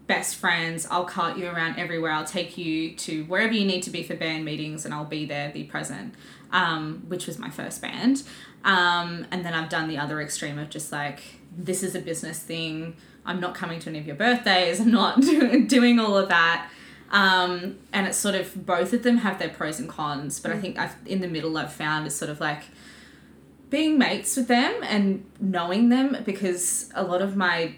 best 0.07 0.37
friends. 0.37 0.87
I'll 0.91 1.05
cart 1.05 1.39
you 1.39 1.47
around 1.47 1.79
everywhere. 1.79 2.13
I'll 2.13 2.25
take 2.25 2.59
you 2.59 2.95
to 2.97 3.25
wherever 3.25 3.53
you 3.53 3.65
need 3.65 3.83
to 3.85 3.91
be 3.91 4.03
for 4.03 4.15
band 4.15 4.45
meetings, 4.45 4.85
and 4.85 4.93
I'll 4.93 5.05
be 5.05 5.25
there, 5.25 5.51
be 5.51 5.65
present. 5.65 6.15
Um, 6.53 7.05
which 7.09 7.27
was 7.27 7.39
my 7.39 7.51
first 7.51 7.83
band, 7.83 8.23
um, 8.65 9.27
and 9.33 9.45
then 9.45 9.55
I've 9.55 9.69
done 9.69 9.89
the 9.89 9.99
other 9.99 10.21
extreme 10.21 10.57
of 10.57 10.71
just 10.71 10.93
like 10.93 11.21
this 11.57 11.83
is 11.83 11.97
a 11.97 12.01
business 12.01 12.39
thing. 12.39 12.97
I'm 13.27 13.41
not 13.41 13.55
coming 13.55 13.81
to 13.81 13.91
any 13.91 13.99
of 13.99 14.07
your 14.07 14.15
birthdays. 14.15 14.79
I'm 14.79 14.93
not 14.93 15.21
doing 15.21 15.67
doing 15.69 15.99
all 15.99 16.17
of 16.17 16.29
that. 16.29 16.71
Um, 17.11 17.77
and 17.93 18.07
it's 18.07 18.19
sort 18.19 18.35
of 18.35 18.67
both 18.67 18.93
of 18.93 19.03
them 19.03 19.19
have 19.19 19.39
their 19.39 19.51
pros 19.51 19.79
and 19.79 19.89
cons, 19.89 20.41
but 20.41 20.51
I 20.51 20.59
think 20.59 20.79
I've 20.79 20.97
in 21.07 21.21
the 21.21 21.29
middle 21.29 21.57
I've 21.57 21.73
found 21.73 22.07
is 22.07 22.15
sort 22.15 22.31
of 22.31 22.41
like 22.41 22.65
being 23.71 23.99
mates 23.99 24.37
with 24.37 24.49
them 24.49 24.75
and 24.83 25.25
knowing 25.41 25.89
them 25.89 26.17
because 26.25 26.91
a 26.95 27.03
lot 27.03 27.23
of 27.23 27.37
my 27.37 27.75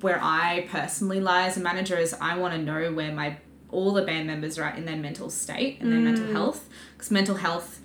where 0.00 0.18
I 0.20 0.66
personally 0.70 1.20
lie 1.20 1.46
as 1.46 1.56
a 1.56 1.60
manager 1.60 1.96
is 1.96 2.14
I 2.20 2.36
want 2.36 2.54
to 2.54 2.60
know 2.60 2.92
where 2.92 3.12
my 3.12 3.36
all 3.70 3.92
the 3.92 4.02
band 4.02 4.26
members 4.26 4.58
are 4.58 4.64
at 4.64 4.78
in 4.78 4.84
their 4.84 4.96
mental 4.96 5.30
state 5.30 5.78
and 5.80 5.92
their 5.92 6.00
mental 6.00 6.32
health. 6.32 6.68
Because 6.94 7.10
mental 7.10 7.36
health 7.36 7.80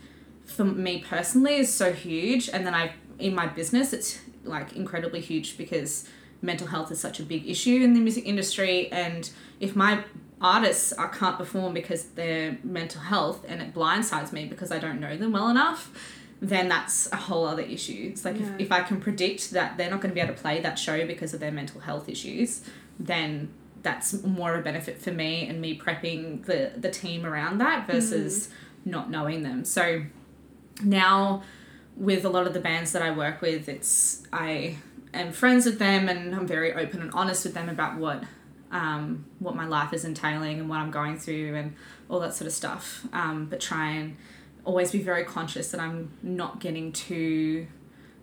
for 0.45 0.63
me 0.63 1.03
personally 1.07 1.57
is 1.57 1.73
so 1.73 1.93
huge 1.93 2.49
and 2.49 2.65
then 2.65 2.73
I 2.73 2.93
in 3.19 3.33
my 3.33 3.47
business 3.47 3.93
it's 3.93 4.19
like 4.43 4.73
incredibly 4.73 5.21
huge 5.21 5.57
because 5.57 6.07
mental 6.41 6.67
health 6.67 6.91
is 6.91 6.99
such 6.99 7.19
a 7.19 7.23
big 7.23 7.47
issue 7.47 7.81
in 7.81 7.93
the 7.93 7.99
music 7.99 8.25
industry 8.25 8.91
and 8.91 9.29
if 9.59 9.75
my 9.75 10.03
artists 10.41 10.93
I 10.97 11.07
can't 11.07 11.37
perform 11.37 11.73
because 11.73 12.03
their 12.09 12.57
mental 12.63 13.01
health 13.01 13.45
and 13.47 13.61
it 13.61 13.73
blindsides 13.73 14.31
me 14.31 14.45
because 14.45 14.71
I 14.71 14.79
don't 14.79 14.99
know 14.99 15.15
them 15.17 15.31
well 15.31 15.49
enough 15.49 15.91
then 16.41 16.67
that's 16.67 17.09
a 17.11 17.15
whole 17.15 17.45
other 17.45 17.61
issue. 17.61 18.09
It's 18.11 18.25
like 18.25 18.39
Yeah. 18.39 18.47
if, 18.55 18.61
if 18.61 18.71
I 18.71 18.81
can 18.81 18.99
predict 18.99 19.51
that 19.51 19.77
they're 19.77 19.91
not 19.91 20.01
going 20.01 20.09
to 20.09 20.15
be 20.15 20.21
able 20.21 20.33
to 20.33 20.41
play 20.41 20.59
that 20.61 20.79
show 20.79 21.05
because 21.05 21.35
of 21.35 21.39
their 21.39 21.51
mental 21.51 21.81
health 21.81 22.09
issues, 22.09 22.63
then 22.99 23.49
that's 23.83 24.23
more 24.23 24.53
of 24.53 24.59
a 24.59 24.63
benefit 24.63 24.97
for 24.99 25.11
me 25.11 25.47
and 25.47 25.61
me 25.61 25.77
prepping 25.77 26.45
the, 26.45 26.71
the 26.75 26.89
team 26.89 27.25
around 27.25 27.59
that 27.59 27.85
versus 27.87 28.47
mm. 28.47 28.91
not 28.91 29.11
knowing 29.11 29.43
them. 29.43 29.63
So 29.63 30.03
now 30.83 31.43
with 31.95 32.25
a 32.25 32.29
lot 32.29 32.47
of 32.47 32.53
the 32.53 32.59
bands 32.59 32.91
that 32.93 33.03
I 33.03 33.11
work 33.11 33.41
with, 33.41 33.69
it's 33.69 34.23
I 34.33 34.77
am 35.13 35.31
friends 35.31 35.65
with 35.65 35.77
them 35.77 36.09
and 36.09 36.33
I'm 36.33 36.47
very 36.47 36.73
open 36.73 37.01
and 37.01 37.11
honest 37.13 37.45
with 37.45 37.53
them 37.53 37.69
about 37.69 37.97
what 37.97 38.23
um, 38.71 39.25
what 39.39 39.55
my 39.55 39.67
life 39.67 39.93
is 39.93 40.05
entailing 40.05 40.59
and 40.59 40.69
what 40.69 40.79
I'm 40.79 40.91
going 40.91 41.17
through 41.17 41.55
and 41.55 41.75
all 42.09 42.19
that 42.21 42.33
sort 42.33 42.47
of 42.47 42.53
stuff. 42.53 43.05
Um, 43.13 43.45
but 43.45 43.59
try 43.59 43.91
and 43.91 44.17
always 44.63 44.91
be 44.91 45.01
very 45.01 45.23
conscious 45.23 45.71
that 45.71 45.81
I'm 45.81 46.11
not 46.23 46.59
getting 46.59 46.91
too 46.91 47.67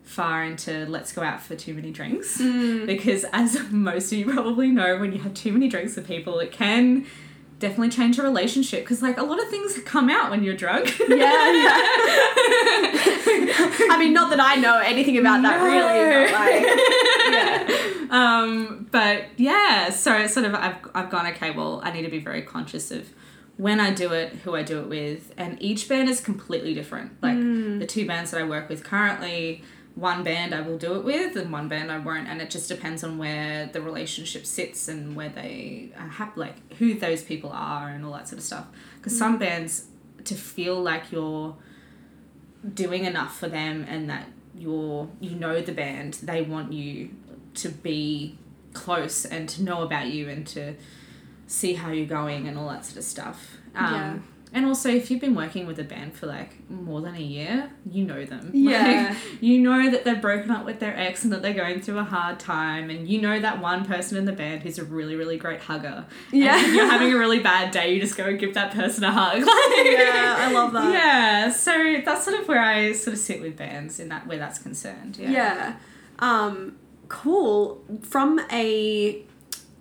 far 0.03 0.43
into 0.43 0.87
let's 0.87 1.13
go 1.13 1.21
out 1.23 1.43
for 1.43 1.55
too 1.55 1.75
many 1.75 1.91
drinks 1.91 2.39
because 2.87 3.27
as 3.31 3.61
most 3.71 4.11
of 4.11 4.19
you 4.19 4.33
probably 4.33 4.69
know 4.69 4.97
when 4.99 5.13
you 5.13 5.19
have 5.19 5.35
too 5.35 5.53
many 5.53 5.69
drinks 5.69 5.97
with 5.97 6.07
people 6.07 6.39
it 6.39 6.51
can 6.51 7.05
definitely 7.59 7.91
change 7.91 8.19
a 8.19 8.23
relationship 8.23 8.81
because 8.85 9.03
like 9.03 9.19
a 9.19 9.23
lot 9.23 9.43
of 9.43 9.49
things 9.49 9.79
come 9.85 10.09
out 10.09 10.31
when 10.31 10.45
you're 10.45 10.55
drunk 10.55 10.97
yeah 11.01 11.07
yeah 11.09 11.73
i 13.91 13.97
mean 13.99 14.13
not 14.13 14.31
that 14.31 14.39
i 14.41 14.55
know 14.55 14.79
anything 14.79 15.19
about 15.19 15.43
that 15.43 15.61
really 15.61 16.27
but 16.27 16.33
like 16.33 16.63
yeah 17.33 17.89
um, 18.11 18.89
but 18.91 19.25
yeah, 19.37 19.91
so 19.91 20.17
it's 20.17 20.35
sort 20.35 20.47
of 20.47 20.55
I've 20.55 20.77
I've 20.95 21.11
gone 21.11 21.27
okay. 21.29 21.51
Well, 21.51 21.81
I 21.85 21.91
need 21.91 22.03
to 22.03 22.11
be 22.11 22.19
very 22.19 22.43
conscious 22.43 22.91
of 22.91 23.09
when 23.57 23.81
I 23.81 23.93
do 23.93 24.13
it, 24.13 24.33
who 24.45 24.55
I 24.55 24.63
do 24.63 24.81
it 24.81 24.89
with, 24.89 25.33
and 25.37 25.61
each 25.63 25.89
band 25.89 26.09
is 26.09 26.21
completely 26.21 26.75
different. 26.75 27.23
Like 27.23 27.39
the 27.39 27.87
two 27.87 28.07
bands 28.07 28.31
that 28.31 28.41
I 28.41 28.45
work 28.45 28.69
with 28.69 28.85
currently, 28.85 29.63
one 29.99 30.23
band 30.23 30.55
I 30.55 30.61
will 30.61 30.79
do 30.79 30.95
it 30.95 31.05
with, 31.05 31.37
and 31.37 31.51
one 31.51 31.69
band 31.69 31.91
I 31.91 31.99
won't, 31.99 32.29
and 32.29 32.41
it 32.41 32.51
just 32.51 32.69
depends 32.69 33.03
on 33.03 33.19
where 33.19 33.67
the 33.67 33.81
relationship 33.83 34.47
sits 34.47 34.87
and 34.89 35.17
where 35.17 35.29
they 35.29 35.91
have, 35.97 36.37
like 36.37 36.75
who 36.75 36.95
those 36.99 37.23
people 37.23 37.51
are, 37.53 37.89
and 37.89 38.05
all 38.05 38.13
that 38.13 38.29
sort 38.29 38.39
of 38.39 38.45
stuff. 38.45 38.67
Because 38.97 39.19
some 39.19 39.39
bands, 39.39 39.87
to 40.25 40.35
feel 40.35 40.81
like 40.81 41.11
you're 41.11 41.57
doing 42.75 43.05
enough 43.05 43.39
for 43.39 43.49
them 43.49 43.85
and 43.89 44.09
that 44.11 44.27
you're 44.57 45.09
you 45.21 45.31
know 45.37 45.61
the 45.63 45.73
band 45.73 46.15
they 46.15 46.43
want 46.43 46.73
you 46.73 47.09
to 47.55 47.69
be 47.69 48.37
close 48.73 49.25
and 49.25 49.49
to 49.49 49.63
know 49.63 49.83
about 49.83 50.09
you 50.09 50.29
and 50.29 50.47
to 50.47 50.75
see 51.47 51.75
how 51.75 51.91
you're 51.91 52.07
going 52.07 52.49
and 52.49 52.59
all 52.59 52.69
that 52.69 52.85
sort 52.85 52.99
of 52.99 53.05
stuff 53.05 53.57
um, 53.77 53.95
Yeah. 53.95 54.19
And 54.55 54.65
also 54.65 54.89
if 54.89 55.11
you've 55.11 55.21
been 55.21 55.35
working 55.35 55.67
with 55.67 55.79
a 55.79 55.85
band 55.85 56.15
for 56.15 56.27
like 56.27 56.69
more 56.71 57.01
than 57.03 57.15
a 57.15 57.21
year 57.21 57.71
you 57.91 58.03
know 58.05 58.25
them 58.25 58.51
Yeah. 58.55 59.09
Like, 59.11 59.43
you 59.43 59.59
know 59.61 59.91
that 59.91 60.05
they've 60.05 60.21
broken 60.21 60.51
up 60.51 60.65
with 60.65 60.81
their 60.81 60.97
ex 60.97 61.23
and 61.25 61.33
that 61.33 61.43
they're 61.43 61.53
going 61.53 61.81
through 61.83 61.99
a 61.99 62.05
hard 62.05 62.39
time 62.41 62.89
and 62.91 63.07
you 63.09 63.21
know 63.21 63.39
that 63.41 63.61
one 63.61 63.85
person 63.85 64.17
in 64.17 64.25
the 64.25 64.33
band 64.33 64.63
who's 64.63 64.79
a 64.79 64.85
really 64.85 65.17
really 65.17 65.37
great 65.37 65.61
hugger 65.61 66.07
And 66.33 66.41
Yeah. 66.43 66.59
if 66.61 66.75
you're 66.75 66.87
having 66.87 67.13
a 67.13 67.17
really 67.19 67.41
bad 67.53 67.71
day 67.73 67.93
you 67.95 68.01
just 68.01 68.17
go 68.17 68.25
and 68.25 68.39
give 68.39 68.55
that 68.55 68.73
person 68.73 69.05
a 69.05 69.13
hug 69.13 69.39
Yeah, 69.47 70.37
I 70.39 70.53
love 70.53 70.73
that. 70.73 70.93
yeah, 70.93 71.51
so 71.51 72.01
that's 72.05 72.25
sort 72.25 72.41
of 72.41 72.49
where 72.49 72.61
I 72.61 72.93
sort 72.93 73.15
of 73.15 73.21
sit 73.21 73.41
with 73.41 73.57
bands 73.57 74.01
in 74.01 74.09
that 74.09 74.27
where 74.27 74.39
that's 74.39 74.59
concerned. 74.59 75.17
Yeah. 75.19 75.31
Yeah. 75.31 75.77
Um, 76.21 76.77
cool. 77.09 77.85
From 78.03 78.41
a 78.51 79.23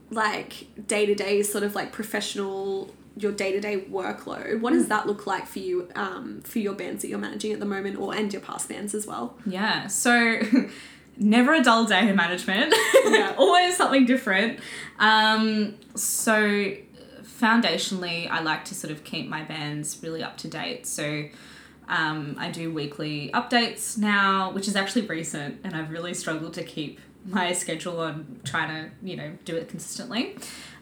like 0.10 0.68
day 0.88 1.06
to 1.06 1.16
day 1.16 1.44
sort 1.44 1.64
of 1.64 1.76
like 1.76 1.92
professional 1.92 2.94
your 3.18 3.32
day 3.32 3.52
to 3.52 3.60
day 3.60 3.82
workload. 3.82 4.62
What 4.62 4.74
does 4.74 4.88
that 4.88 5.08
look 5.08 5.26
like 5.28 5.48
for 5.48 5.60
you 5.60 5.90
um, 5.96 6.42
for 6.44 6.60
your 6.60 6.74
bands 6.74 7.02
that 7.02 7.10
you're 7.10 7.20
managing 7.20 7.52
at 7.54 7.60
the 7.60 7.66
moment, 7.66 8.00
or 8.00 8.14
and 8.14 8.32
your 8.32 8.42
past 8.42 8.70
bands 8.70 8.94
as 8.94 9.08
well? 9.08 9.38
Yeah. 9.46 9.88
So 9.88 10.40
never 11.18 11.54
a 11.54 11.64
dull 11.64 11.86
day 11.86 12.08
in 12.08 12.16
management. 12.16 12.74
Yeah. 13.06 13.36
Always 13.38 13.76
something 13.78 14.06
different. 14.06 14.60
Um, 15.00 15.76
so 15.96 16.74
foundationally, 17.24 18.30
I 18.30 18.42
like 18.42 18.66
to 18.66 18.76
sort 18.76 18.92
of 18.92 19.04
keep 19.04 19.28
my 19.28 19.44
bands 19.44 20.00
really 20.02 20.24
up 20.24 20.38
to 20.38 20.48
date. 20.48 20.86
So 20.86 21.26
um, 21.88 22.36
I 22.38 22.52
do 22.52 22.72
weekly 22.74 23.32
updates 23.34 23.98
now, 23.98 24.52
which 24.52 24.68
is 24.68 24.76
actually 24.76 25.08
recent, 25.08 25.60
and 25.64 25.76
I've 25.76 25.92
really 25.92 26.14
struggled 26.14 26.54
to 26.56 26.64
keep 26.64 27.00
my 27.26 27.52
schedule 27.54 28.00
on 28.00 28.40
trying 28.44 28.70
to, 28.70 28.92
you 29.06 29.16
know, 29.16 29.34
do 29.46 29.56
it 29.56 29.68
consistently. 29.68 30.36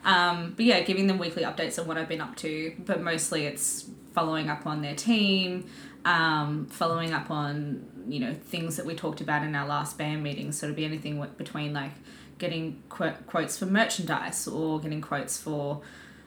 Um, 0.05 0.53
but 0.55 0.65
yeah, 0.65 0.81
giving 0.81 1.07
them 1.07 1.17
weekly 1.17 1.43
updates 1.43 1.79
on 1.79 1.87
what 1.87 1.97
I've 1.97 2.07
been 2.07 2.21
up 2.21 2.35
to, 2.37 2.73
but 2.85 3.01
mostly 3.01 3.45
it's 3.47 3.89
following 4.13 4.49
up 4.49 4.65
on 4.65 4.81
their 4.81 4.95
team, 4.95 5.65
um, 6.05 6.67
following 6.67 7.11
up 7.11 7.31
on, 7.31 7.85
you 8.07 8.19
know, 8.19 8.33
things 8.33 8.77
that 8.77 8.85
we 8.85 8.95
talked 8.95 9.19
about 9.19 9.43
in 9.43 9.55
our 9.55 9.67
last 9.67 9.97
band 9.97 10.21
meeting. 10.21 10.51
So 10.51 10.67
it'd 10.67 10.75
be 10.75 10.85
anything 10.85 11.25
between 11.37 11.73
like 11.73 11.91
getting 12.37 12.81
qu- 12.89 13.17
quotes 13.25 13.57
for 13.57 13.65
merchandise 13.65 14.47
or 14.47 14.79
getting 14.79 15.01
quotes 15.01 15.37
for 15.37 15.81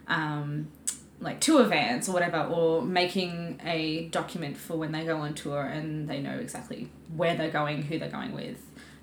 um, 0.08 0.68
like 1.20 1.40
tour 1.40 1.64
vans 1.64 2.08
or 2.08 2.12
whatever, 2.12 2.42
or 2.44 2.82
making 2.82 3.60
a 3.64 4.06
document 4.08 4.56
for 4.56 4.76
when 4.76 4.92
they 4.92 5.04
go 5.04 5.18
on 5.18 5.34
tour 5.34 5.62
and 5.62 6.08
they 6.08 6.20
know 6.20 6.38
exactly 6.38 6.90
where 7.16 7.36
they're 7.36 7.50
going, 7.50 7.82
who 7.82 7.98
they're 7.98 8.10
going 8.10 8.34
with. 8.34 8.58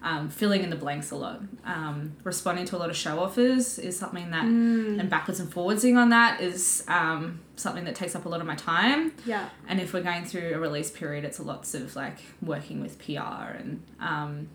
Um, 0.05 0.29
filling 0.29 0.61
in 0.61 0.69
the 0.69 0.75
blanks 0.75 1.09
a 1.09 1.15
lot. 1.15 1.41
Um, 1.65 2.15
responding 2.23 2.65
to 2.65 2.75
a 2.75 2.79
lot 2.79 2.91
of 2.91 2.95
show 2.95 3.17
offers 3.19 3.79
is 3.79 3.97
something 3.97 4.29
that, 4.29 4.45
and 4.45 5.09
backwards 5.09 5.39
and 5.39 5.51
forwardsing 5.51 5.97
on 5.97 6.09
that 6.09 6.41
is 6.41 6.83
um, 6.87 7.39
something 7.55 7.85
that 7.85 7.95
takes 7.95 8.15
up 8.15 8.25
a 8.25 8.29
lot 8.29 8.39
of 8.39 8.45
my 8.45 8.53
time. 8.53 9.13
Yeah. 9.25 9.49
And 9.67 9.81
if 9.81 9.93
we're 9.93 10.03
going 10.03 10.23
through 10.25 10.51
a 10.53 10.59
release 10.59 10.91
period, 10.91 11.25
it's 11.25 11.39
a 11.39 11.43
lots 11.43 11.73
of 11.73 11.95
like 11.95 12.19
working 12.39 12.81
with 12.81 12.99
PR 13.03 13.57
and 13.57 13.81
um, 13.99 14.49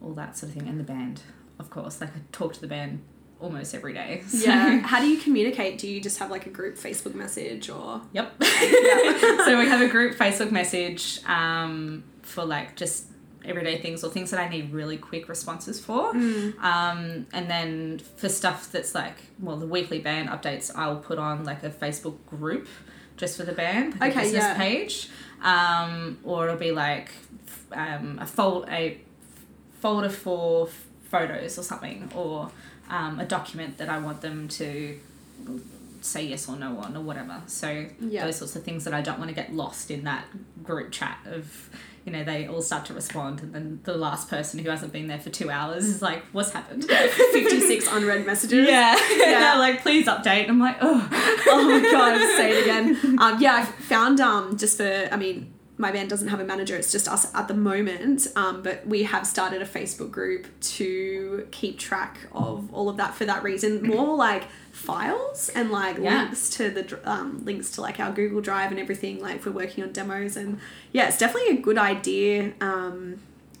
all 0.00 0.14
that 0.14 0.38
sort 0.38 0.52
of 0.52 0.58
thing, 0.58 0.66
and 0.66 0.80
the 0.80 0.84
band, 0.84 1.20
of 1.58 1.68
course. 1.68 2.00
Like 2.00 2.16
I 2.16 2.20
talk 2.32 2.54
to 2.54 2.60
the 2.62 2.66
band 2.66 3.02
almost 3.38 3.74
every 3.74 3.92
day. 3.92 4.22
So- 4.28 4.38
Yeah. 4.48 4.78
How 4.78 4.98
do 5.00 5.08
you 5.08 5.18
communicate? 5.18 5.76
Do 5.76 5.88
you 5.88 6.00
just 6.00 6.18
have 6.20 6.30
like 6.30 6.46
a 6.46 6.50
group 6.50 6.76
Facebook 6.76 7.14
message 7.14 7.68
or? 7.68 8.00
Yep. 8.14 8.32
so 8.42 9.58
we 9.58 9.66
have 9.68 9.82
a 9.82 9.88
group 9.88 10.16
Facebook 10.16 10.50
message 10.50 11.20
um, 11.26 12.02
for 12.22 12.46
like 12.46 12.76
just 12.76 13.08
everyday 13.46 13.78
things 13.78 14.02
or 14.04 14.10
things 14.10 14.30
that 14.32 14.40
I 14.40 14.48
need 14.48 14.72
really 14.72 14.96
quick 14.96 15.28
responses 15.28 15.78
for. 15.80 16.10
Um, 16.10 17.26
and 17.32 17.48
then 17.48 18.00
for 18.16 18.28
stuff 18.28 18.70
that's 18.72 18.94
like, 18.94 19.16
well, 19.40 19.56
the 19.56 19.66
weekly 19.66 20.00
band 20.00 20.28
updates, 20.28 20.70
I'll 20.74 20.96
put 20.96 21.18
on 21.18 21.44
like 21.44 21.62
a 21.62 21.70
Facebook 21.70 22.16
group 22.26 22.68
just 23.16 23.36
for 23.36 23.44
the 23.44 23.52
band, 23.52 23.98
like 24.00 24.10
Okay, 24.12 24.20
a 24.20 24.22
business 24.24 24.42
yeah. 24.44 24.56
page. 24.56 25.08
Um, 25.42 26.18
or 26.24 26.46
it'll 26.46 26.58
be 26.58 26.72
like 26.72 27.10
um, 27.72 28.18
a 28.20 28.26
fold 28.26 28.66
a 28.68 29.00
folder 29.80 30.08
for 30.08 30.68
photos 31.10 31.58
or 31.58 31.62
something, 31.62 32.10
or 32.14 32.50
um, 32.90 33.20
a 33.20 33.24
document 33.24 33.78
that 33.78 33.88
I 33.88 33.98
want 33.98 34.20
them 34.22 34.48
to 34.48 34.98
say 36.00 36.24
yes 36.26 36.48
or 36.48 36.56
no 36.56 36.78
on 36.78 36.96
or 36.96 37.02
whatever. 37.02 37.42
So 37.46 37.86
Yeah. 38.00 38.24
those 38.24 38.36
sorts 38.36 38.56
of 38.56 38.62
things 38.64 38.84
that 38.84 38.94
I 38.94 39.02
don't 39.02 39.18
want 39.18 39.28
to 39.28 39.34
get 39.34 39.52
lost 39.52 39.90
in 39.90 40.04
that 40.04 40.24
group 40.62 40.92
chat 40.92 41.18
of 41.26 41.68
you 42.06 42.12
know 42.12 42.24
they 42.24 42.46
all 42.46 42.62
start 42.62 42.84
to 42.86 42.94
respond 42.94 43.40
and 43.42 43.52
then 43.54 43.80
the 43.84 43.92
last 43.94 44.30
person 44.30 44.58
who 44.60 44.70
hasn't 44.70 44.92
been 44.92 45.08
there 45.08 45.18
for 45.18 45.28
two 45.28 45.50
hours 45.50 45.84
is 45.84 46.00
like 46.00 46.22
what's 46.32 46.52
happened 46.52 46.84
56 47.32 47.88
unread 47.92 48.24
messages. 48.24 48.66
yeah 48.68 48.96
Yeah. 49.16 49.40
they're 49.40 49.58
like 49.58 49.82
please 49.82 50.06
update 50.06 50.42
and 50.44 50.50
I'm 50.52 50.60
like 50.60 50.76
oh 50.80 51.08
oh 51.48 51.68
my 51.68 51.90
god, 51.90 52.18
say 52.36 52.52
it 52.58 52.62
again. 52.62 53.18
Um, 53.18 53.40
yeah, 53.40 53.54
I 53.56 53.64
found 53.64 54.20
um, 54.20 54.56
just 54.56 54.76
for, 54.78 55.08
I 55.10 55.16
mean, 55.16 55.52
my 55.78 55.92
band 55.92 56.08
doesn't 56.08 56.28
have 56.28 56.40
a 56.40 56.44
manager, 56.44 56.74
it's 56.76 56.90
just 56.90 57.06
us 57.06 57.34
at 57.34 57.48
the 57.48 57.54
moment, 57.54 58.28
um, 58.34 58.62
but 58.62 58.86
we 58.86 59.02
have 59.02 59.26
started 59.26 59.60
a 59.60 59.66
Facebook 59.66 60.10
group 60.10 60.46
to 60.60 61.46
keep 61.50 61.78
track 61.78 62.18
of 62.32 62.72
all 62.72 62.88
of 62.88 62.96
that 62.96 63.14
for 63.14 63.26
that 63.26 63.42
reason. 63.42 63.82
More 63.86 64.16
like 64.16 64.44
files 64.72 65.50
and 65.54 65.70
like 65.70 65.98
Yeah. 65.98 66.22
links 66.22 66.48
to 66.50 66.70
the 66.70 66.98
um, 67.10 67.42
links 67.44 67.70
to 67.72 67.80
like 67.82 68.00
our 68.00 68.12
Google 68.12 68.40
Drive 68.40 68.70
and 68.70 68.80
everything. 68.80 69.20
Like 69.20 69.36
if 69.36 69.46
we're 69.46 69.52
working 69.52 69.84
on 69.84 69.92
demos, 69.92 70.36
and 70.36 70.58
yeah, 70.92 71.08
it's 71.08 71.18
definitely 71.18 71.58
a 71.58 71.60
good 71.60 71.78
idea. 71.78 72.52
Um, 72.60 73.18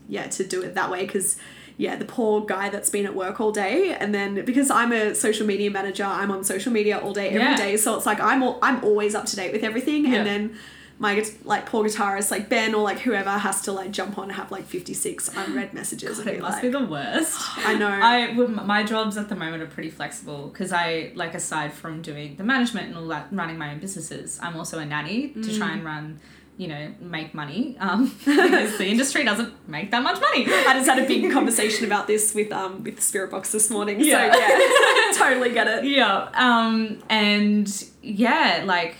yeah, 0.08 0.26
to 0.28 0.44
do 0.44 0.62
it 0.62 0.74
that 0.74 0.90
way 0.90 1.04
because 1.04 1.36
yeah, 1.78 1.96
the 1.96 2.04
poor 2.06 2.40
guy 2.46 2.70
that's 2.70 2.88
been 2.88 3.04
at 3.04 3.14
work 3.14 3.40
all 3.40 3.52
day, 3.52 3.92
and 3.94 4.14
then 4.14 4.42
because 4.46 4.70
I'm 4.70 4.92
a 4.92 5.14
social 5.14 5.46
media 5.46 5.70
manager, 5.70 6.04
I'm 6.04 6.30
on 6.30 6.44
social 6.44 6.72
media 6.72 6.98
all 6.98 7.12
day 7.12 7.28
every 7.30 7.56
day. 7.56 7.72
Yeah. 7.72 7.76
So 7.76 7.96
it's 7.96 8.06
like 8.06 8.20
I'm 8.20 8.42
all, 8.42 8.58
I'm 8.62 8.82
always 8.84 9.14
up 9.14 9.26
to 9.26 9.36
date 9.36 9.52
with 9.52 9.62
everything, 9.64 10.06
Yeah. 10.06 10.14
and 10.18 10.26
then 10.26 10.56
my 10.98 11.22
like 11.44 11.66
poor 11.66 11.84
guitarist 11.84 12.30
like 12.30 12.48
Ben 12.48 12.74
or 12.74 12.82
like 12.82 13.00
whoever 13.00 13.30
has 13.30 13.60
to 13.62 13.72
like 13.72 13.90
jump 13.90 14.16
on 14.16 14.24
and 14.24 14.32
have 14.32 14.50
like 14.50 14.64
56 14.64 15.28
unread 15.36 15.74
messages. 15.74 16.18
and 16.18 16.28
it 16.28 16.36
be 16.36 16.40
must 16.40 16.54
like, 16.54 16.62
be 16.62 16.68
the 16.70 16.84
worst 16.84 17.36
I 17.58 17.74
know. 17.74 17.88
I 17.88 18.32
my 18.32 18.82
jobs 18.82 19.16
at 19.18 19.28
the 19.28 19.36
moment 19.36 19.62
are 19.62 19.66
pretty 19.66 19.90
flexible 19.90 20.48
because 20.48 20.72
I 20.72 21.12
like 21.14 21.34
aside 21.34 21.72
from 21.74 22.00
doing 22.00 22.36
the 22.36 22.44
management 22.44 22.88
and 22.88 22.96
all 22.96 23.06
that, 23.08 23.28
running 23.30 23.58
my 23.58 23.72
own 23.72 23.78
businesses, 23.78 24.38
I'm 24.42 24.56
also 24.56 24.78
a 24.78 24.86
nanny 24.86 25.28
to 25.28 25.58
try 25.58 25.72
and 25.72 25.84
run, 25.84 26.18
you 26.56 26.68
know, 26.68 26.94
make 27.00 27.34
money. 27.34 27.76
Um, 27.78 28.06
because 28.24 28.78
the 28.78 28.86
industry 28.86 29.22
doesn't 29.24 29.68
make 29.68 29.90
that 29.90 30.02
much 30.02 30.18
money. 30.20 30.46
I 30.46 30.72
just 30.74 30.88
had 30.88 30.98
a 30.98 31.06
big 31.06 31.30
conversation 31.30 31.84
about 31.84 32.06
this 32.06 32.34
with 32.34 32.50
um 32.52 32.82
with 32.82 33.00
Spiritbox 33.00 33.50
this 33.50 33.68
morning. 33.70 34.00
Yeah. 34.00 34.32
So 34.32 34.38
yeah, 34.38 35.12
totally 35.28 35.52
get 35.52 35.66
it. 35.68 35.84
yeah 35.84 36.30
um 36.34 37.02
and 37.10 37.84
yeah 38.02 38.62
like 38.64 38.94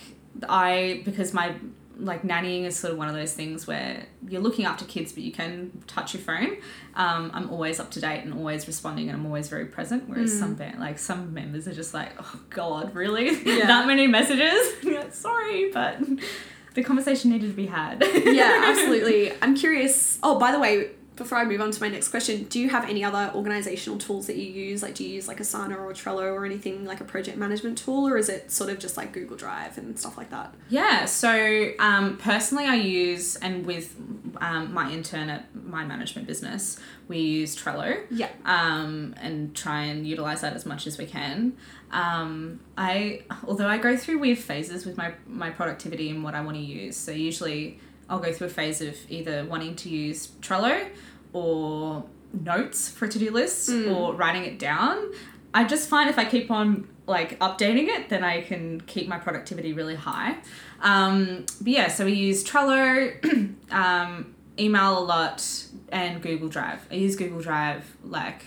i 0.49 1.01
because 1.07 1.33
my 1.33 1.55
like 1.99 2.23
nannying 2.23 2.65
is 2.65 2.77
sort 2.79 2.93
of 2.93 2.99
one 2.99 3.09
of 3.09 3.15
those 3.15 3.33
things 3.33 3.67
where 3.67 4.05
you're 4.29 4.41
looking 4.41 4.65
after 4.67 4.85
kids 4.85 5.13
but 5.13 5.23
you 5.23 5.33
can 5.33 5.71
touch 5.87 6.13
your 6.15 6.23
phone 6.23 6.57
um, 6.95 7.31
i'm 7.33 7.49
always 7.51 7.81
up 7.81 7.91
to 7.91 8.01
date 8.01 8.23
and 8.23 8.35
always 8.35 8.67
responding 8.67 9.09
and 9.09 9.19
i'm 9.19 9.25
always 9.27 9.49
very 9.49 9.65
present 9.65 10.09
whereas 10.09 10.37
some 10.39 10.55
band, 10.55 10.79
like 10.79 10.99
some 10.99 11.33
members 11.33 11.67
are 11.67 11.73
just 11.75 11.95
like 11.95 12.13
oh 12.21 12.41
god 12.51 12.95
really 12.95 13.29
Yeah. 13.45 13.67
that 13.67 13.87
many 13.87 14.07
messages 14.07 14.75
like, 14.85 15.15
sorry 15.15 15.71
but 15.73 15.99
the 16.75 16.83
conversation 16.85 17.31
needed 17.31 17.49
to 17.49 17.57
be 17.57 17.67
had 17.67 18.05
yeah, 18.15 18.65
absolutely. 18.67 19.33
I'm 19.41 19.57
curious. 19.57 20.19
Oh, 20.23 20.39
by 20.39 20.53
the 20.53 20.59
way, 20.59 20.91
before 21.17 21.39
I 21.39 21.45
move 21.45 21.61
on 21.61 21.71
to 21.71 21.81
my 21.81 21.89
next 21.89 22.09
question, 22.09 22.45
do 22.45 22.61
you 22.61 22.69
have 22.69 22.89
any 22.89 23.03
other 23.03 23.33
organizational 23.35 23.99
tools 23.99 24.27
that 24.27 24.37
you 24.37 24.45
use? 24.45 24.83
Like, 24.83 24.95
do 24.95 25.05
you 25.05 25.15
use 25.15 25.27
like 25.27 25.39
Asana 25.39 25.79
or 25.79 25.93
Trello 25.93 26.33
or 26.33 26.45
anything 26.45 26.85
like 26.85 27.01
a 27.01 27.05
project 27.05 27.39
management 27.39 27.79
tool, 27.79 28.07
or 28.07 28.19
is 28.19 28.29
it 28.29 28.51
sort 28.53 28.71
of 28.71 28.79
just 28.79 28.97
like 28.97 29.13
Google 29.13 29.37
Drive 29.37 29.79
and 29.79 29.99
stuff 29.99 30.19
like 30.19 30.31
that? 30.31 30.55
Yeah, 30.69 31.07
so 31.07 31.71
um, 31.79 32.19
personally, 32.19 32.67
I 32.67 32.75
use, 32.77 33.37
and 33.37 33.67
with 33.67 33.97
um, 34.41 34.75
my 34.75 34.93
intern 34.93 35.31
at 35.31 35.55
my 35.55 35.85
management 35.85 36.29
business, 36.29 36.79
we 37.09 37.19
use 37.19 37.57
Trello. 37.57 38.05
Yeah. 38.11 38.29
Um, 38.45 39.15
and 39.21 39.55
try 39.57 39.85
and 39.85 40.07
utilize 40.07 40.43
that 40.43 40.53
as 40.53 40.67
much 40.67 40.87
as 40.87 40.99
we 40.99 41.07
can. 41.07 41.57
Um, 41.93 42.61
I, 42.77 43.23
although 43.47 43.69
I 43.69 43.79
go 43.79 43.97
through 43.97 44.19
weird 44.19 44.39
phases 44.39 44.85
with 44.85 44.97
my, 44.97 45.15
my 45.27 45.51
productivity 45.51 46.11
and 46.11 46.23
what 46.23 46.35
I 46.35 46.43
want 46.43 46.57
to 46.57 46.63
use. 46.63 46.97
So 46.97 47.13
usually 47.13 47.81
I'll 48.09 48.21
go 48.21 48.33
through 48.33 48.49
a 48.49 48.51
phase 48.51 48.81
of 48.81 48.97
either 49.09 49.45
wanting 49.45 49.75
to 49.77 49.89
use 49.89 50.29
Trello 50.41 50.89
or 51.33 52.05
notes 52.33 52.89
for 52.89 53.07
a 53.07 53.09
to 53.09 53.19
do 53.19 53.31
lists 53.31 53.69
or 53.71 54.15
writing 54.15 54.45
it 54.45 54.59
down. 54.59 55.13
I 55.55 55.65
just 55.65 55.89
find 55.89 56.11
if 56.11 56.19
I 56.19 56.25
keep 56.25 56.51
on 56.51 56.89
like 57.07 57.39
updating 57.39 57.89
it, 57.89 58.09
then 58.09 58.25
I 58.25 58.43
can 58.43 58.81
keep 58.83 59.09
my 59.09 59.19
productivity 59.19 59.73
really 59.73 59.95
high. 59.95 60.37
Um, 60.81 61.47
but 61.61 61.69
yeah, 61.69 61.89
so 61.89 62.05
we 62.05 62.13
use 62.13 62.45
Trello, 62.45 63.55
um, 63.71 64.35
email 64.59 64.99
a 64.99 65.01
lot, 65.01 65.47
and 65.91 66.21
Google 66.21 66.49
Drive. 66.49 66.87
I 66.91 66.95
use 66.95 67.17
Google 67.17 67.41
Drive 67.41 67.97
like 68.05 68.45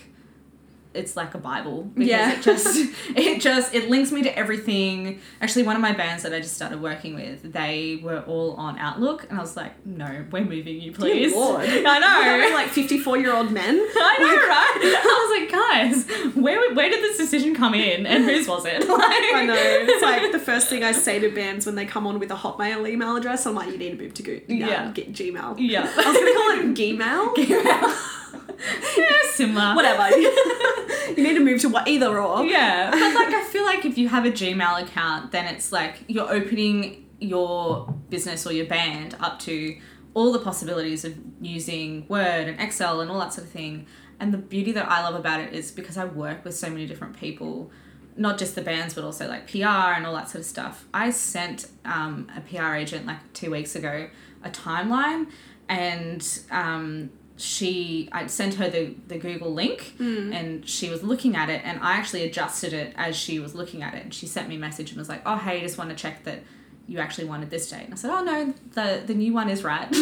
it's 0.92 1.16
like 1.16 1.34
a 1.34 1.38
bible 1.38 1.84
because 1.94 2.08
Yeah. 2.08 2.32
it 2.32 2.42
just 2.50 2.76
it 3.16 3.40
just 3.40 3.74
it 3.74 3.88
links 3.90 4.10
me 4.12 4.22
to 4.22 4.36
everything 4.38 5.20
actually 5.40 5.62
one 5.62 5.76
of 5.76 5.82
my 5.82 5.92
bands 5.92 6.24
that 6.24 6.32
i 6.34 6.40
just 6.40 6.54
started 6.54 6.82
working 6.82 7.14
with 7.14 7.52
they 7.52 8.00
were 8.02 8.20
all 8.22 8.54
on 8.54 8.76
outlook 8.78 9.24
and 9.30 9.38
i 9.38 9.40
was 9.40 9.56
like 9.56 9.72
no 9.86 10.24
we're 10.32 10.44
moving 10.44 10.80
you 10.80 10.90
please 10.92 11.32
i 11.36 12.48
know 12.50 12.54
like 12.56 12.68
54 12.68 13.18
year 13.18 13.32
old 13.34 13.52
men. 13.52 13.74
I 13.76 14.16
know, 14.18 14.26
right? 14.48 15.00
I 15.02 15.16
was 15.22 15.40
like, 15.40 15.50
guys, 15.50 16.34
where 16.34 16.74
where 16.74 16.90
did 16.90 17.02
this 17.02 17.16
decision 17.16 17.54
come 17.54 17.74
in, 17.74 18.06
and 18.06 18.24
whose 18.24 18.46
was 18.48 18.64
it? 18.66 18.86
Like, 18.88 19.00
I 19.00 19.44
know. 19.46 19.54
It's 19.56 20.02
like 20.02 20.32
the 20.32 20.38
first 20.38 20.68
thing 20.68 20.82
I 20.84 20.92
say 20.92 21.18
to 21.20 21.30
bands 21.30 21.66
when 21.66 21.74
they 21.74 21.86
come 21.86 22.06
on 22.06 22.18
with 22.18 22.30
a 22.30 22.34
Hotmail 22.34 22.88
email 22.88 23.16
address. 23.16 23.46
I'm 23.46 23.54
like, 23.54 23.70
you 23.70 23.78
need 23.78 23.90
to 23.96 24.02
move 24.02 24.14
to 24.14 24.22
Go- 24.22 24.40
Yeah. 24.48 24.84
um, 24.84 24.92
get 24.92 25.12
Gmail. 25.12 25.56
yeah, 25.58 25.82
I 25.82 26.10
was 26.10 26.16
gonna 26.16 26.34
call 26.34 26.50
it 26.70 26.74
Gmail. 26.74 27.48
yeah, 27.48 27.96
similar. 29.32 29.74
Whatever. 29.74 30.16
you 30.16 31.22
need 31.22 31.34
to 31.34 31.44
move 31.44 31.60
to 31.62 31.68
what 31.68 31.88
either 31.88 32.18
or. 32.18 32.44
Yeah, 32.44 32.90
but 32.90 33.14
like 33.14 33.34
I 33.34 33.44
feel 33.44 33.64
like 33.64 33.84
if 33.84 33.98
you 33.98 34.08
have 34.08 34.24
a 34.24 34.30
Gmail 34.30 34.82
account, 34.82 35.32
then 35.32 35.46
it's 35.46 35.72
like 35.72 36.04
you're 36.06 36.30
opening 36.30 37.08
your 37.20 37.94
business 38.08 38.46
or 38.46 38.52
your 38.52 38.66
band 38.66 39.16
up 39.20 39.38
to 39.40 39.76
all 40.14 40.32
the 40.32 40.38
possibilities 40.38 41.04
of 41.04 41.14
using 41.40 42.06
Word 42.08 42.48
and 42.48 42.60
Excel 42.60 43.00
and 43.00 43.10
all 43.10 43.18
that 43.20 43.32
sort 43.32 43.46
of 43.46 43.52
thing. 43.52 43.86
And 44.18 44.34
the 44.34 44.38
beauty 44.38 44.72
that 44.72 44.90
I 44.90 45.02
love 45.02 45.14
about 45.14 45.40
it 45.40 45.52
is 45.52 45.70
because 45.70 45.96
I 45.96 46.04
work 46.04 46.44
with 46.44 46.54
so 46.54 46.68
many 46.68 46.86
different 46.86 47.18
people, 47.18 47.70
not 48.16 48.38
just 48.38 48.54
the 48.54 48.62
bands, 48.62 48.94
but 48.94 49.04
also 49.04 49.28
like 49.28 49.50
PR 49.50 49.94
and 49.94 50.06
all 50.06 50.14
that 50.14 50.28
sort 50.28 50.40
of 50.40 50.46
stuff. 50.46 50.84
I 50.92 51.10
sent 51.10 51.68
um, 51.84 52.30
a 52.36 52.40
PR 52.40 52.74
agent 52.74 53.06
like 53.06 53.32
two 53.32 53.50
weeks 53.50 53.74
ago 53.74 54.10
a 54.42 54.50
timeline, 54.50 55.30
and 55.68 56.40
um, 56.50 57.10
she 57.40 58.08
I 58.12 58.26
sent 58.26 58.54
her 58.54 58.68
the, 58.68 58.94
the 59.08 59.18
Google 59.18 59.52
link 59.52 59.94
and 60.32 60.68
she 60.68 60.90
was 60.90 61.02
looking 61.02 61.36
at 61.36 61.48
it 61.48 61.62
and 61.64 61.80
I 61.80 61.92
actually 61.92 62.24
adjusted 62.24 62.72
it 62.72 62.92
as 62.96 63.16
she 63.16 63.38
was 63.38 63.54
looking 63.54 63.82
at 63.82 63.94
it 63.94 64.04
and 64.04 64.14
she 64.14 64.26
sent 64.26 64.48
me 64.48 64.56
a 64.56 64.58
message 64.58 64.90
and 64.90 64.98
was 64.98 65.08
like, 65.08 65.22
Oh 65.24 65.36
hey, 65.36 65.60
just 65.60 65.78
want 65.78 65.90
to 65.90 65.96
check 65.96 66.24
that 66.24 66.42
you 66.86 66.98
actually 66.98 67.26
wanted 67.26 67.50
this 67.50 67.70
date. 67.70 67.84
And 67.84 67.92
I 67.94 67.96
said, 67.96 68.10
Oh 68.10 68.22
no, 68.22 68.52
the 68.72 69.02
the 69.06 69.14
new 69.14 69.32
one 69.32 69.48
is 69.48 69.62
right. 69.64 69.88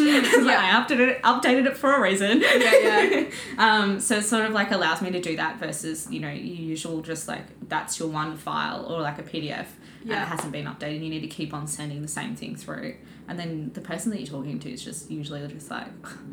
Yeah, 0.49 0.61
I 0.61 0.83
updated 0.83 1.09
it 1.09 1.23
updated 1.23 1.67
it 1.67 1.77
for 1.77 1.95
a 1.95 2.01
reason. 2.01 2.41
Yeah, 2.41 3.03
yeah. 3.03 3.31
um, 3.59 4.01
so 4.01 4.17
it 4.17 4.25
sort 4.25 4.45
of 4.45 4.53
like 4.53 4.71
allows 4.71 5.03
me 5.03 5.11
to 5.11 5.21
do 5.21 5.37
that 5.37 5.59
versus, 5.59 6.09
you 6.11 6.21
know, 6.21 6.31
your 6.31 6.37
usual 6.37 7.03
just 7.03 7.29
like 7.29 7.45
that's 7.69 7.99
your 7.99 8.09
one 8.09 8.37
file 8.37 8.87
or 8.87 9.01
like 9.01 9.19
a 9.19 9.23
PDF 9.23 9.67
and 10.03 10.13
it 10.13 10.29
hasn't 10.29 10.53
been 10.53 10.67
updated. 10.67 11.03
You 11.03 11.11
need 11.11 11.21
to 11.21 11.29
keep 11.29 11.53
on 11.53 11.67
sending 11.67 12.03
the 12.03 12.09
same 12.09 12.35
thing 12.35 12.57
through. 12.57 12.97
And 13.29 13.39
then 13.39 13.71
the 13.75 13.81
person 13.81 14.11
that 14.11 14.21
you're 14.21 14.29
talking 14.29 14.59
to 14.61 14.73
is 14.73 14.83
just 14.83 15.11
usually 15.11 15.47
just 15.49 15.71
like 15.71 15.89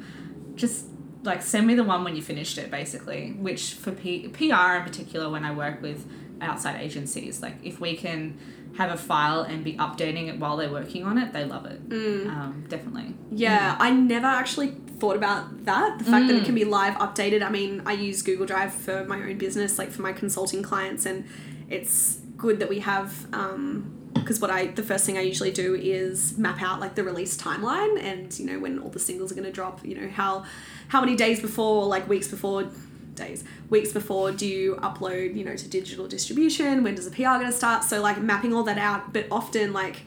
just 0.56 0.86
like 1.26 1.42
send 1.42 1.66
me 1.68 1.76
the 1.76 1.84
one 1.84 2.04
when 2.04 2.16
you 2.16 2.22
finished 2.22 2.58
it 2.58 2.70
basically 2.72 3.32
which 3.40 3.74
for 3.74 3.92
P- 3.92 4.28
pr 4.28 4.44
in 4.44 4.84
particular 4.84 5.30
when 5.30 5.44
i 5.44 5.52
work 5.52 5.82
with 5.82 6.08
outside 6.42 6.82
agencies 6.82 7.42
like 7.42 7.56
if 7.64 7.80
we 7.80 7.96
can 7.96 8.38
have 8.78 8.92
a 8.92 8.98
file 8.98 9.42
and 9.42 9.64
be 9.64 9.74
updating 9.74 10.28
it 10.28 10.38
while 10.38 10.58
they're 10.58 10.72
working 10.72 11.06
on 11.06 11.18
it 11.18 11.32
they 11.34 11.46
love 11.46 11.66
it 11.66 11.88
mm. 11.90 12.28
um, 12.28 12.66
definitely 12.68 13.14
Yeah, 13.32 13.76
mm. 13.76 13.78
I 13.80 13.90
never 13.92 14.28
actually 14.28 14.70
thought 15.00 15.18
about 15.18 15.66
that. 15.66 16.00
The 16.00 16.06
fact 16.06 16.28
that 16.28 16.36
it 16.36 16.46
can 16.46 16.54
mm. 16.54 16.60
be 16.60 16.66
live 16.66 16.96
updated. 16.96 17.44
I 17.44 17.50
mean, 17.50 17.82
I 17.86 17.94
use 17.94 18.22
Google 18.22 18.46
Drive 18.46 18.74
for 18.74 19.04
my 19.06 19.18
own 19.18 19.38
business, 19.38 19.78
like 19.78 19.92
for 19.92 20.02
my 20.02 20.14
consulting 20.14 20.64
clients, 20.64 21.06
and 21.06 21.26
it's 21.70 22.20
good 22.38 22.60
that 22.60 22.70
we 22.70 22.80
have. 22.80 23.28
Um, 23.34 24.05
because 24.16 24.40
what 24.40 24.50
I 24.50 24.68
the 24.68 24.84
first 24.84 25.06
thing 25.06 25.18
I 25.18 25.22
usually 25.22 25.52
do 25.52 25.76
is 25.76 26.38
map 26.38 26.62
out 26.62 26.80
like 26.80 26.96
the 26.96 27.04
release 27.04 27.38
timeline 27.38 28.02
and 28.02 28.38
you 28.40 28.46
know 28.46 28.60
when 28.60 28.80
all 28.80 28.90
the 28.90 29.00
singles 29.00 29.32
are 29.32 29.36
going 29.36 29.46
to 29.46 29.52
drop. 29.52 29.86
You 29.86 30.02
know 30.02 30.10
how 30.10 30.46
how 30.88 31.00
many 31.02 31.16
days 31.16 31.40
before, 31.40 31.86
like 31.86 32.08
weeks 32.08 32.28
before, 32.28 32.70
days 33.16 33.44
weeks 33.70 33.92
before 33.92 34.32
do 34.32 34.46
you 34.46 34.76
upload 34.76 35.36
you 35.36 35.44
know 35.44 35.56
to 35.56 35.68
digital 35.68 36.08
distribution 36.08 36.84
when 36.84 36.96
does 36.96 37.10
the 37.10 37.16
pr 37.16 37.24
going 37.24 37.46
to 37.46 37.52
start 37.52 37.84
so 37.84 38.02
like 38.02 38.20
mapping 38.20 38.54
all 38.54 38.64
that 38.64 38.78
out 38.78 39.14
but 39.14 39.26
often 39.32 39.72
like 39.74 40.02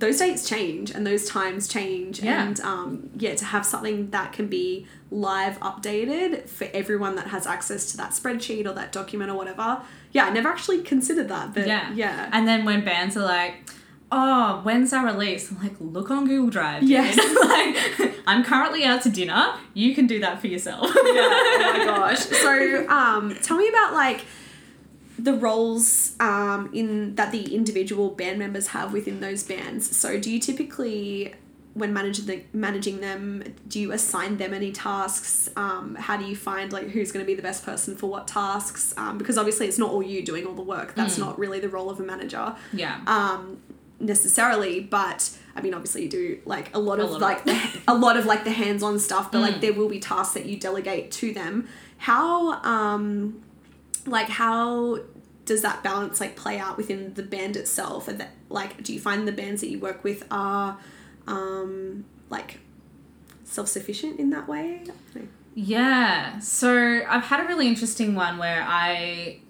those 0.00 0.18
dates 0.18 0.48
change 0.48 0.90
and 0.90 1.06
those 1.06 1.24
times 1.28 1.68
change 1.68 2.20
Yeah. 2.20 2.42
and 2.42 2.60
um, 2.60 3.10
yeah 3.16 3.34
to 3.34 3.44
have 3.44 3.64
something 3.64 4.10
that 4.10 4.32
can 4.32 4.46
be 4.48 4.86
live 5.10 5.58
updated 5.60 6.48
for 6.48 6.66
everyone 6.74 7.14
that 7.16 7.28
has 7.28 7.46
access 7.46 7.90
to 7.92 7.96
that 7.98 8.10
spreadsheet 8.10 8.66
or 8.66 8.72
that 8.74 8.90
document 8.92 9.30
or 9.30 9.34
whatever 9.36 9.82
yeah 10.12 10.24
i 10.24 10.30
never 10.30 10.48
actually 10.48 10.82
considered 10.82 11.28
that 11.28 11.52
but 11.54 11.66
yeah 11.66 11.92
yeah 11.94 12.28
and 12.32 12.46
then 12.48 12.64
when 12.64 12.84
bands 12.84 13.16
are 13.16 13.24
like 13.24 13.54
oh 14.12 14.60
when's 14.64 14.92
our 14.92 15.04
release 15.06 15.50
i'm 15.50 15.58
like 15.62 15.74
look 15.80 16.10
on 16.10 16.26
google 16.26 16.50
drive 16.50 16.80
dude." 16.80 16.90
Yes. 16.90 17.16
like 18.00 18.14
i'm 18.26 18.42
currently 18.44 18.84
out 18.84 19.02
to 19.02 19.10
dinner 19.10 19.54
you 19.74 19.94
can 19.94 20.06
do 20.06 20.18
that 20.20 20.40
for 20.40 20.46
yourself 20.48 20.84
yeah. 20.84 20.92
Oh 20.94 21.74
my 21.78 21.84
gosh. 21.84 22.18
So, 22.20 22.88
um, 22.88 23.34
tell 23.42 23.56
me 23.56 23.68
about 23.68 23.92
like 23.94 24.24
the 25.24 25.34
roles 25.34 26.16
um, 26.20 26.70
in 26.72 27.14
that 27.16 27.32
the 27.32 27.54
individual 27.54 28.10
band 28.10 28.38
members 28.38 28.68
have 28.68 28.92
within 28.92 29.20
those 29.20 29.42
bands. 29.42 29.96
So, 29.96 30.18
do 30.18 30.30
you 30.30 30.40
typically, 30.40 31.34
when 31.74 31.92
managing 31.92 32.26
the, 32.26 32.42
managing 32.52 33.00
them, 33.00 33.44
do 33.68 33.80
you 33.80 33.92
assign 33.92 34.38
them 34.38 34.54
any 34.54 34.72
tasks? 34.72 35.50
Um, 35.56 35.94
how 35.96 36.16
do 36.16 36.24
you 36.24 36.36
find 36.36 36.72
like 36.72 36.88
who's 36.88 37.12
going 37.12 37.24
to 37.24 37.26
be 37.26 37.34
the 37.34 37.42
best 37.42 37.64
person 37.64 37.96
for 37.96 38.08
what 38.08 38.26
tasks? 38.26 38.94
Um, 38.96 39.18
because 39.18 39.36
obviously, 39.36 39.66
it's 39.66 39.78
not 39.78 39.90
all 39.90 40.02
you 40.02 40.24
doing 40.24 40.46
all 40.46 40.54
the 40.54 40.62
work. 40.62 40.94
That's 40.94 41.18
not 41.18 41.38
really 41.38 41.60
the 41.60 41.68
role 41.68 41.90
of 41.90 42.00
a 42.00 42.04
manager 42.04 42.54
yeah 42.72 43.00
um, 43.06 43.60
necessarily, 43.98 44.80
but 44.80 45.36
I 45.54 45.60
mean, 45.60 45.74
obviously, 45.74 46.04
you 46.04 46.08
do 46.08 46.38
like 46.46 46.74
a 46.74 46.78
lot 46.78 47.00
of 47.00 47.10
lot 47.10 47.16
of 47.16 47.46
like 47.46 47.82
a 47.88 47.94
lot 47.94 48.16
of 48.16 48.26
like 48.26 48.44
the 48.44 48.52
hands-on 48.52 48.98
stuff, 48.98 49.30
but 49.30 49.40
like 49.40 49.60
there 49.60 49.72
will 49.72 49.88
be 49.88 50.00
tasks 50.00 50.34
that 50.34 50.46
you 50.46 50.56
delegate 50.56 51.10
to 51.12 51.32
them. 51.32 51.68
How 51.98 52.62
um, 52.62 53.42
like 54.06 54.28
how 54.28 55.00
does 55.44 55.62
that 55.62 55.82
balance 55.82 56.20
like 56.20 56.36
play 56.36 56.58
out 56.58 56.76
within 56.76 57.14
the 57.14 57.22
band 57.22 57.56
itself? 57.56 58.08
And 58.08 58.20
that 58.20 58.30
like, 58.48 58.82
do 58.82 58.92
you 58.92 59.00
find 59.00 59.26
the 59.26 59.32
bands 59.32 59.60
that 59.62 59.70
you 59.70 59.78
work 59.78 60.04
with 60.04 60.24
are 60.30 60.78
um, 61.26 62.04
like 62.28 62.60
self-sufficient 63.44 64.20
in 64.20 64.30
that 64.30 64.48
way? 64.48 64.84
Yeah. 65.54 66.38
So 66.38 67.02
I've 67.08 67.24
had 67.24 67.40
a 67.40 67.48
really 67.48 67.66
interesting 67.66 68.14
one 68.14 68.38
where 68.38 68.62
I 68.66 69.40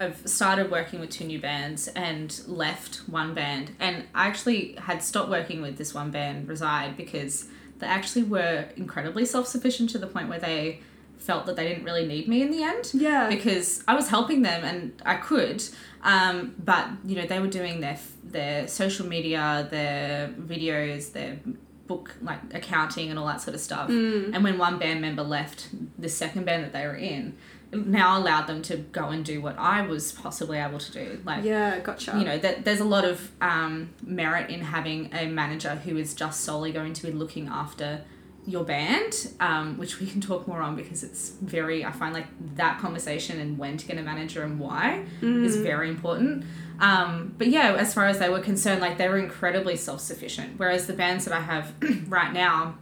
have 0.00 0.26
started 0.28 0.70
working 0.70 1.00
with 1.00 1.10
two 1.10 1.24
new 1.24 1.40
bands 1.40 1.88
and 1.88 2.40
left 2.46 3.08
one 3.08 3.34
band. 3.34 3.72
And 3.78 4.04
I 4.14 4.26
actually 4.26 4.74
had 4.78 5.02
stopped 5.02 5.30
working 5.30 5.60
with 5.60 5.76
this 5.76 5.94
one 5.94 6.10
band, 6.10 6.48
Reside, 6.48 6.96
because 6.96 7.48
they 7.78 7.86
actually 7.86 8.22
were 8.22 8.66
incredibly 8.76 9.24
self 9.24 9.46
sufficient 9.46 9.90
to 9.90 9.98
the 9.98 10.06
point 10.06 10.28
where 10.28 10.38
they 10.38 10.80
felt 11.20 11.46
that 11.46 11.56
they 11.56 11.68
didn't 11.68 11.84
really 11.84 12.06
need 12.06 12.26
me 12.28 12.42
in 12.42 12.50
the 12.50 12.62
end. 12.62 12.90
Yeah. 12.94 13.28
Because 13.28 13.84
I 13.86 13.94
was 13.94 14.08
helping 14.08 14.42
them 14.42 14.64
and 14.64 15.00
I 15.04 15.16
could. 15.16 15.62
Um, 16.02 16.54
but 16.58 16.88
you 17.04 17.14
know, 17.16 17.26
they 17.26 17.38
were 17.38 17.46
doing 17.46 17.80
their 17.80 17.98
their 18.24 18.66
social 18.68 19.06
media, 19.06 19.68
their 19.70 20.28
videos, 20.28 21.12
their 21.12 21.38
book 21.86 22.14
like 22.22 22.38
accounting 22.54 23.10
and 23.10 23.18
all 23.18 23.26
that 23.26 23.40
sort 23.40 23.54
of 23.54 23.60
stuff. 23.60 23.88
And 23.90 24.42
when 24.44 24.58
one 24.58 24.78
band 24.78 25.00
member 25.00 25.22
left 25.22 25.68
the 25.98 26.08
second 26.08 26.46
band 26.46 26.64
that 26.64 26.72
they 26.72 26.86
were 26.86 26.94
in, 26.96 27.36
now 27.72 28.18
allowed 28.18 28.46
them 28.46 28.62
to 28.62 28.76
go 28.76 29.08
and 29.08 29.24
do 29.24 29.40
what 29.40 29.58
I 29.58 29.82
was 29.82 30.12
possibly 30.12 30.58
able 30.58 30.78
to 30.78 30.92
do. 30.92 31.20
Like 31.24 31.44
Yeah, 31.44 31.80
gotcha. 31.80 32.16
you 32.18 32.24
know, 32.24 32.38
that 32.38 32.64
there's 32.64 32.80
a 32.80 32.84
lot 32.84 33.04
of 33.04 33.30
um, 33.40 33.90
merit 34.04 34.50
in 34.50 34.60
having 34.62 35.10
a 35.12 35.26
manager 35.26 35.74
who 35.76 35.96
is 35.96 36.14
just 36.14 36.40
solely 36.42 36.72
going 36.72 36.92
to 36.94 37.02
be 37.06 37.12
looking 37.12 37.48
after 37.48 38.02
your 38.46 38.64
band, 38.64 39.28
um, 39.38 39.76
which 39.76 40.00
we 40.00 40.06
can 40.06 40.20
talk 40.20 40.48
more 40.48 40.60
on 40.60 40.74
because 40.74 41.02
it's 41.02 41.30
very, 41.30 41.84
I 41.84 41.92
find 41.92 42.14
like 42.14 42.26
that 42.56 42.78
conversation 42.78 43.38
and 43.38 43.58
when 43.58 43.76
to 43.76 43.86
get 43.86 43.98
a 43.98 44.02
manager 44.02 44.42
and 44.42 44.58
why 44.58 45.04
is 45.22 45.56
very 45.56 45.88
important. 45.88 46.44
Um, 46.80 47.34
but 47.36 47.48
yeah, 47.48 47.74
as 47.74 47.92
far 47.92 48.06
as 48.06 48.18
they 48.18 48.28
were 48.28 48.40
concerned, 48.40 48.80
like 48.80 48.96
they 48.96 49.08
were 49.08 49.18
incredibly 49.18 49.76
self 49.76 50.00
sufficient. 50.00 50.54
Whereas 50.58 50.86
the 50.86 50.94
bands 50.94 51.26
that 51.26 51.34
I 51.34 51.40
have 51.40 51.74
right 52.08 52.32
now, 52.32 52.78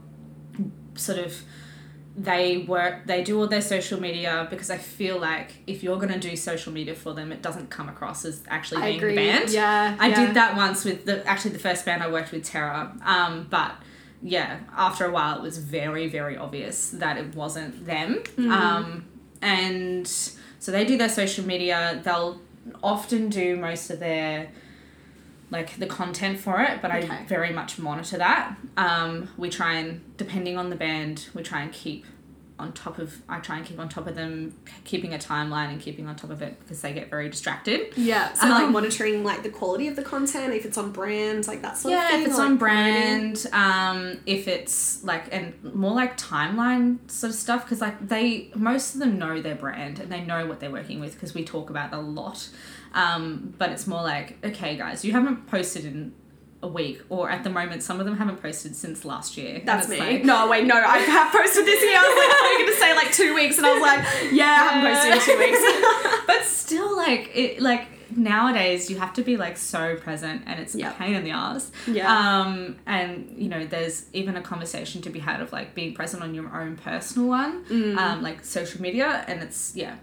sort 0.95 1.19
of, 1.19 1.43
they 2.17 2.59
work 2.59 3.07
they 3.07 3.23
do 3.23 3.39
all 3.39 3.47
their 3.47 3.63
social 3.63 4.01
media 4.01 4.49
because 4.51 4.71
I 4.71 4.77
feel 4.77 5.21
like 5.21 5.53
if 5.69 5.85
you're 5.85 5.99
gonna 5.99 6.19
do 6.19 6.35
social 6.35 6.73
media 6.73 6.95
for 6.95 7.15
them, 7.15 7.31
it 7.31 7.43
doesn't 7.43 7.71
come 7.71 7.89
across 7.89 8.25
as 8.25 8.43
actually 8.49 8.83
I 8.83 8.87
being 8.87 8.97
agree. 8.99 9.11
the 9.11 9.17
band. 9.17 9.51
Yeah, 9.51 9.97
I 9.99 10.09
yeah. 10.09 10.27
did 10.27 10.35
that 10.35 10.57
once 10.57 10.85
with 10.85 11.05
the 11.05 11.25
actually 11.27 11.53
the 11.53 11.61
first 11.61 11.85
band 11.85 12.03
I 12.03 12.11
worked 12.11 12.33
with, 12.33 12.45
Terra. 12.45 12.93
Um, 13.05 13.47
but 13.49 13.73
yeah, 14.23 14.61
after 14.77 15.05
a 15.05 15.11
while, 15.11 15.37
it 15.39 15.43
was 15.43 15.59
very 15.59 16.09
very 16.09 16.37
obvious 16.37 16.91
that 16.91 17.17
it 17.17 17.35
wasn't 17.35 17.87
them. 17.87 18.23
Mm-hmm. 18.37 18.51
Um, 18.53 19.07
and 19.41 20.07
so 20.07 20.73
they 20.73 20.85
do 20.85 20.97
their 20.99 21.09
social 21.09 21.47
media. 21.47 22.01
They'll 22.05 22.41
often 22.83 23.29
do 23.29 23.57
most 23.57 23.91
of 23.91 24.01
their 24.01 24.51
like 25.51 25.79
the 25.79 25.87
content 25.87 26.39
for 26.39 26.61
it, 26.61 26.83
but 26.83 26.91
Okay. 26.95 27.09
I 27.09 27.25
very 27.27 27.53
much 27.53 27.79
monitor 27.79 28.19
that. 28.19 28.57
Um, 28.77 29.29
we 29.39 29.49
try 29.49 29.75
and, 29.75 30.17
depending 30.19 30.59
on 30.59 30.69
the 30.69 30.77
band, 30.77 31.29
we 31.35 31.43
try 31.43 31.63
and 31.63 31.73
keep 31.73 32.05
on 32.59 32.73
top 32.73 32.99
of. 32.99 33.23
I 33.29 33.39
try 33.41 33.57
and 33.57 33.67
keep 33.67 33.79
on 33.79 33.89
top 33.89 34.07
of 34.07 34.15
them, 34.15 34.55
keeping 34.85 35.15
a 35.15 35.19
timeline 35.19 35.71
and 35.71 35.81
keeping 35.81 36.07
on 36.07 36.17
top 36.17 36.31
of 36.31 36.43
it 36.43 36.59
because 36.61 36.81
they 36.81 36.93
get 36.93 37.11
very 37.11 37.29
distracted. 37.29 37.93
Yeah, 37.97 38.33
so 38.35 38.49
like 38.49 38.65
Um, 38.65 38.73
monitoring 38.73 39.25
like 39.25 39.43
the 39.43 39.51
quality 39.51 39.89
of 39.89 39.97
the 39.97 40.03
content, 40.03 40.53
if 40.55 40.65
it's 40.65 40.77
on 40.79 40.93
brand, 40.93 41.47
like 41.47 41.63
that 41.63 41.77
sort 41.79 41.95
of 41.95 42.01
thing. 42.01 42.11
yeah, 42.13 42.21
if 42.23 42.29
it's 42.29 42.39
or, 42.39 42.43
on 42.43 42.57
brand, 42.57 43.47
um, 43.53 44.19
if 44.27 44.49
it's 44.49 45.03
like 45.05 45.29
and 45.33 45.55
more 45.75 45.93
like 45.95 46.17
timeline 46.19 46.99
sort 47.11 47.31
of 47.31 47.37
stuff 47.39 47.65
because 47.65 47.81
like 47.81 48.09
they 48.09 48.51
most 48.55 48.95
of 48.95 49.01
them 49.01 49.19
know 49.19 49.41
their 49.41 49.55
brand 49.55 49.99
and 50.01 50.11
they 50.11 50.21
know 50.23 50.47
what 50.47 50.61
they're 50.61 50.71
working 50.71 51.01
with 51.01 51.15
because 51.15 51.35
we 51.35 51.45
talk 51.45 51.71
about 51.71 51.93
a 51.93 51.99
lot. 52.01 52.49
Um, 52.95 53.55
but 53.59 53.71
it's 53.71 53.87
more 53.87 54.03
like 54.03 54.39
okay, 54.45 54.77
guys, 54.77 55.05
you 55.05 55.13
haven't 55.13 55.47
posted 55.47 55.85
in 55.85 56.13
a 56.63 56.67
week, 56.69 57.01
or 57.09 57.31
at 57.31 57.45
the 57.45 57.51
moment, 57.51 57.83
some 57.85 58.01
of 58.01 58.07
them 58.07 58.17
haven't 58.17 58.43
posted 58.43 58.75
since 58.75 59.05
last 59.05 59.37
year. 59.37 59.63
That's 59.65 59.89
me. 59.89 59.99
like- 60.01 60.25
no, 60.25 60.49
wait, 60.49 60.67
no, 60.67 60.75
I 60.75 60.99
have 60.99 61.31
posted 61.33 61.65
this 61.65 61.83
year. 61.83 61.97
I 61.97 62.03
was 62.03 62.17
like, 62.17 62.37
oh, 62.37 62.57
you're 62.59 62.67
gonna 62.67 62.81
say 62.81 62.95
like 62.97 63.13
two 63.13 63.35
weeks, 63.35 63.59
and 63.59 63.67
I 63.67 63.73
was 63.75 63.83
like, 63.83 64.33
yeah, 64.33 64.45
I 64.45 64.73
haven't 64.73 64.93
posted 64.93 65.13
in 65.15 65.21
two 65.21 65.39
weeks. 65.39 66.23
but 66.27 66.45
still, 66.45 66.97
like 66.97 67.31
it, 67.35 67.61
like 67.63 67.87
nowadays, 68.17 68.91
you 68.91 68.99
have 68.99 69.13
to 69.15 69.23
be 69.23 69.37
like 69.37 69.57
so 69.57 69.95
present, 69.97 70.43
and 70.47 70.59
it's 70.59 70.75
Yeah. 70.75 70.91
a 70.91 70.95
pain 70.95 71.15
in 71.15 71.23
the 71.25 71.31
ass. 71.31 71.71
Yeah. 71.87 72.09
Um, 72.13 72.77
and 72.87 73.33
you 73.37 73.49
know, 73.49 73.65
there's 73.67 74.07
even 74.13 74.37
a 74.37 74.43
conversation 74.43 75.01
to 75.03 75.11
be 75.11 75.21
had 75.21 75.41
of 75.41 75.53
like 75.53 75.75
being 75.75 75.95
present 75.95 76.23
on 76.23 76.35
your 76.35 76.53
own 76.55 76.77
personal 76.77 77.29
one, 77.29 77.65
Mm. 77.67 77.97
um, 77.97 78.23
like 78.23 78.45
social 78.45 78.83
media, 78.83 79.25
and 79.29 79.43
it's 79.43 79.73
yeah, 79.77 79.95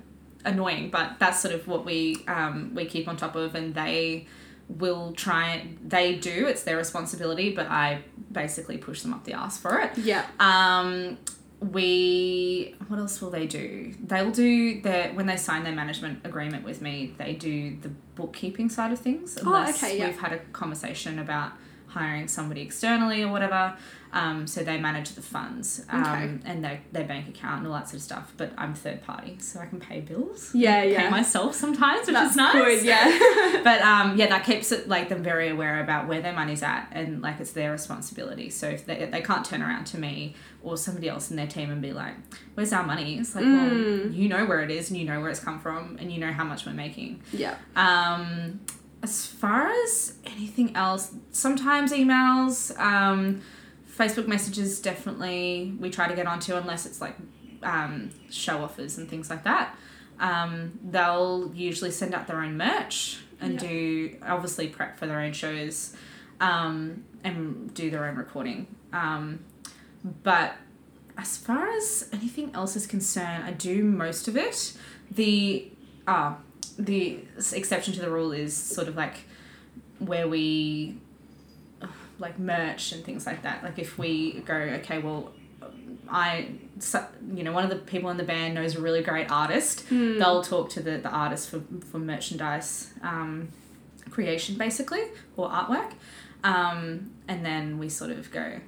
annoying, 0.46 0.90
but 0.90 1.18
that's 1.20 1.40
sort 1.42 1.54
of 1.54 1.68
what 1.68 1.84
we 1.86 2.24
um 2.28 2.72
we 2.74 2.86
keep 2.86 3.08
on 3.10 3.18
top 3.18 3.36
of, 3.36 3.56
and 3.56 3.74
they 3.76 4.26
will 4.68 5.14
try 5.14 5.68
they 5.84 6.16
do 6.16 6.48
it's 6.48 6.64
their 6.64 6.78
responsibility 6.78 7.54
but 7.54 7.68
i 7.68 8.02
basically 8.32 8.78
push 8.78 9.02
them 9.02 9.14
up 9.14 9.24
the 9.24 9.34
ass 9.34 9.58
for 9.58 9.80
it 9.80 9.98
yeah. 9.98 10.26
um, 10.40 11.18
we 11.72 12.76
what 12.88 13.00
else 13.00 13.22
will 13.22 13.30
they 13.30 13.48
do? 13.48 13.94
They'll 14.04 14.32
do 14.32 14.82
their 14.82 15.14
when 15.14 15.26
they 15.26 15.38
sign 15.38 15.64
their 15.64 15.74
management 15.74 16.20
agreement 16.26 16.64
with 16.64 16.82
me. 16.82 17.14
They 17.18 17.34
do 17.34 17.78
the 17.82 17.90
bookkeeping 18.16 18.70
side 18.70 18.92
of 18.92 19.00
things. 19.00 19.38
Unless 19.38 19.82
okay, 19.82 19.98
yeah. 19.98 20.08
we've 20.08 20.20
had 20.20 20.34
a 20.34 20.40
conversation 20.52 21.20
about 21.20 21.54
hiring 21.88 22.28
somebody 22.28 22.62
externally 22.62 23.24
or 23.24 23.32
whatever. 23.32 23.78
Um, 24.16 24.48
so 24.48 24.64
they 24.64 24.78
manage 24.80 25.10
the 25.12 25.22
funds 25.22 25.86
um, 25.90 26.02
Okay. 26.02 26.38
and 26.46 26.64
their, 26.64 26.80
their 26.94 27.04
bank 27.04 27.28
account 27.28 27.58
and 27.60 27.68
all 27.68 27.74
that 27.74 27.90
sort 27.90 27.96
of 27.98 28.02
stuff. 28.02 28.34
But 28.38 28.54
I'm 28.58 28.74
third 28.74 29.04
party, 29.04 29.38
so 29.40 29.60
I 29.60 29.66
can 29.66 29.80
pay 29.82 30.00
bills. 30.00 30.52
Yeah, 30.54 30.82
pay 30.84 30.92
yeah. 30.94 31.10
myself 31.10 31.54
sometimes, 31.54 32.08
which 32.08 32.14
That's 32.14 32.32
is 32.32 32.38
nice 32.38 32.54
good, 32.54 32.86
yeah. 32.86 33.60
but 33.64 33.82
um, 33.82 34.16
yeah, 34.18 34.28
that 34.28 34.46
keeps 34.46 34.72
it 34.72 34.88
like 34.88 35.10
them 35.10 35.22
very 35.22 35.50
aware 35.50 35.84
about 35.84 36.08
where 36.08 36.22
their 36.22 36.32
money's 36.32 36.64
at 36.64 36.88
and 36.94 37.22
like 37.22 37.42
it's 37.42 37.52
their 37.52 37.72
responsibility. 37.74 38.50
So 38.50 38.70
if 38.70 38.86
they, 38.86 39.04
they 39.12 39.22
can't 39.22 39.46
turn 39.46 39.62
around 39.62 39.84
to 39.88 39.98
me 39.98 40.36
or 40.64 40.78
somebody 40.78 41.10
else 41.10 41.30
in 41.30 41.36
their 41.36 41.48
team 41.48 41.70
and 41.70 41.82
be 41.82 41.92
like, 41.92 42.14
"Where's 42.54 42.72
our 42.72 42.84
money?" 42.84 43.20
It's 43.20 43.36
like, 43.36 43.44
well, 43.44 43.74
you 43.74 44.30
know 44.30 44.46
where 44.46 44.62
it 44.62 44.72
is 44.72 44.90
and 44.92 44.98
you 44.98 45.06
know 45.06 45.20
where 45.20 45.30
it's 45.30 45.42
come 45.42 45.60
from 45.60 45.98
and 46.00 46.10
you 46.10 46.20
know 46.20 46.32
how 46.32 46.46
much 46.46 46.66
we're 46.66 46.72
making. 46.74 47.22
yeah. 47.34 47.56
Um, 47.76 48.62
as 49.04 49.28
far 49.28 49.68
as 49.84 50.14
anything 50.26 50.76
else, 50.76 51.14
sometimes 51.32 51.92
emails, 51.92 52.76
um, 52.80 53.42
Facebook 53.98 54.28
messages 54.28 54.80
definitely 54.80 55.74
we 55.80 55.90
try 55.90 56.08
to 56.08 56.16
get 56.16 56.28
onto 56.28 56.56
unless 56.56 56.86
it's 56.86 57.00
like 57.02 57.16
um, 57.64 58.12
show 58.30 58.62
offers 58.64 58.98
and 58.98 59.10
things 59.10 59.30
like 59.30 59.44
that. 59.44 59.76
Um, 60.20 60.80
they'll 60.84 61.52
usually 61.54 61.92
send 61.92 62.14
out 62.14 62.28
their 62.28 62.42
own 62.42 62.58
merch 62.58 63.20
and 63.42 63.54
Yeah. 63.54 63.60
do 63.70 64.18
obviously 64.22 64.68
prep 64.68 64.98
for 64.98 65.08
their 65.08 65.20
own 65.20 65.34
shows 65.34 65.96
um, 66.40 67.04
and 67.24 67.74
do 67.74 67.90
their 67.90 68.06
own 68.06 68.16
recording. 68.16 68.68
Um, 68.94 69.40
but 70.24 70.56
as 71.18 71.38
far 71.38 71.68
as 71.70 72.10
anything 72.14 72.52
else 72.54 72.76
is 72.76 72.86
concerned, 72.88 73.44
I 73.46 73.52
do 73.52 73.84
most 73.84 74.28
of 74.28 74.36
it. 74.38 74.74
The 75.12 75.70
ah, 76.08 76.38
the 76.78 77.20
exception 77.54 77.94
to 77.94 78.02
the 78.02 78.10
rule 78.10 78.32
is 78.32 78.56
sort 78.56 78.88
of 78.88 78.96
like 78.96 79.16
where 80.00 80.28
we 80.28 80.98
uh, 81.04 81.05
like 82.20 82.40
merch 82.40 82.92
and 82.92 83.04
things 83.04 83.26
like 83.26 83.42
that. 83.44 83.64
Like 83.64 83.78
if 83.80 83.98
we 83.98 84.40
go, 84.42 84.56
okay, 84.56 85.00
well, 85.00 85.32
I, 86.10 86.50
you 87.34 87.44
know, 87.44 87.52
one 87.52 87.64
of 87.64 87.70
the 87.70 87.78
people 87.78 88.10
in 88.10 88.18
the 88.18 88.24
band 88.24 88.54
knows 88.56 88.76
a 88.76 88.82
really 88.82 89.02
great 89.02 89.30
artist. 89.32 89.86
They'll 89.90 90.44
talk 90.44 90.70
to 90.72 90.82
the, 90.82 90.98
the 90.98 91.10
artist 91.10 91.50
for, 91.50 91.62
for 91.92 91.98
merchandise 92.00 92.94
um, 93.02 93.50
creation, 94.12 94.58
basically, 94.58 95.04
or 95.36 95.50
artwork. 95.50 95.94
Um, 96.44 97.12
and 97.28 97.44
then 97.46 97.80
we 97.80 97.90
sort 97.90 98.12
of 98.12 98.30
go, 98.32 98.60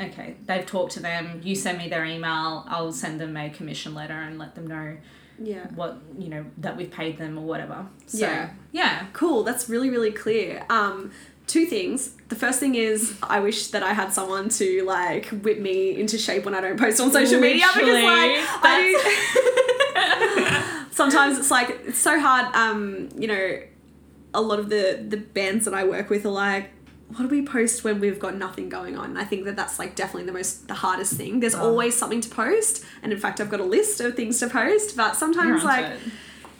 okay, 0.00 0.34
they've 0.46 0.66
talked 0.66 0.92
to 0.92 1.00
them. 1.00 1.40
You 1.44 1.54
send 1.54 1.78
me 1.78 1.88
their 1.88 2.04
email. 2.04 2.64
I'll 2.68 2.92
send 2.92 3.20
them 3.20 3.36
a 3.36 3.50
commission 3.50 3.94
letter 3.94 4.14
and 4.20 4.36
let 4.38 4.54
them 4.56 4.66
know 4.66 4.96
Yeah. 5.38 5.68
what 5.74 5.98
you 6.18 6.28
know 6.28 6.44
that 6.58 6.76
we've 6.76 6.90
paid 6.90 7.18
them 7.18 7.38
or 7.38 7.44
whatever. 7.44 7.86
So 8.06 8.18
Yeah. 8.26 8.50
yeah, 8.72 9.06
Cool. 9.12 9.44
That's 9.44 9.68
really, 9.68 9.90
really 9.90 10.10
clear. 10.12 10.64
Um, 10.68 11.12
two 11.50 11.66
things. 11.66 12.12
The 12.28 12.36
first 12.36 12.60
thing 12.60 12.76
is 12.76 13.16
I 13.22 13.40
wish 13.40 13.68
that 13.68 13.82
I 13.82 13.92
had 13.92 14.12
someone 14.12 14.48
to 14.50 14.84
like 14.84 15.26
whip 15.26 15.58
me 15.58 15.98
into 15.98 16.16
shape 16.16 16.44
when 16.44 16.54
I 16.54 16.60
don't 16.60 16.78
post 16.78 17.00
on 17.00 17.10
social 17.10 17.40
media 17.40 17.66
because 17.74 17.88
Literally, 17.88 18.04
like 18.04 18.46
I 18.62 19.26
sometimes 20.90 21.38
it's 21.38 21.50
like 21.50 21.80
it's 21.86 21.98
so 21.98 22.20
hard. 22.20 22.54
Um, 22.54 23.08
you 23.16 23.26
know, 23.26 23.60
a 24.32 24.40
lot 24.40 24.58
of 24.58 24.68
the 24.68 25.04
the 25.06 25.16
bands 25.16 25.64
that 25.64 25.74
I 25.74 25.84
work 25.84 26.10
with 26.10 26.24
are 26.24 26.30
like. 26.30 26.70
What 27.16 27.22
do 27.22 27.28
we 27.28 27.44
post 27.44 27.82
when 27.82 27.98
we've 27.98 28.20
got 28.20 28.36
nothing 28.36 28.68
going 28.68 28.96
on? 28.96 29.16
I 29.16 29.24
think 29.24 29.44
that 29.46 29.56
that's 29.56 29.80
like 29.80 29.96
definitely 29.96 30.26
the 30.26 30.32
most 30.32 30.68
the 30.68 30.74
hardest 30.74 31.14
thing. 31.14 31.40
There's 31.40 31.56
always 31.56 31.96
something 31.96 32.20
to 32.20 32.28
post, 32.28 32.84
and 33.02 33.12
in 33.12 33.18
fact, 33.18 33.40
I've 33.40 33.50
got 33.50 33.58
a 33.58 33.64
list 33.64 34.00
of 34.00 34.14
things 34.14 34.38
to 34.38 34.48
post. 34.48 34.96
But 34.96 35.16
sometimes, 35.16 35.64
like, 35.64 35.86
it. 35.86 35.98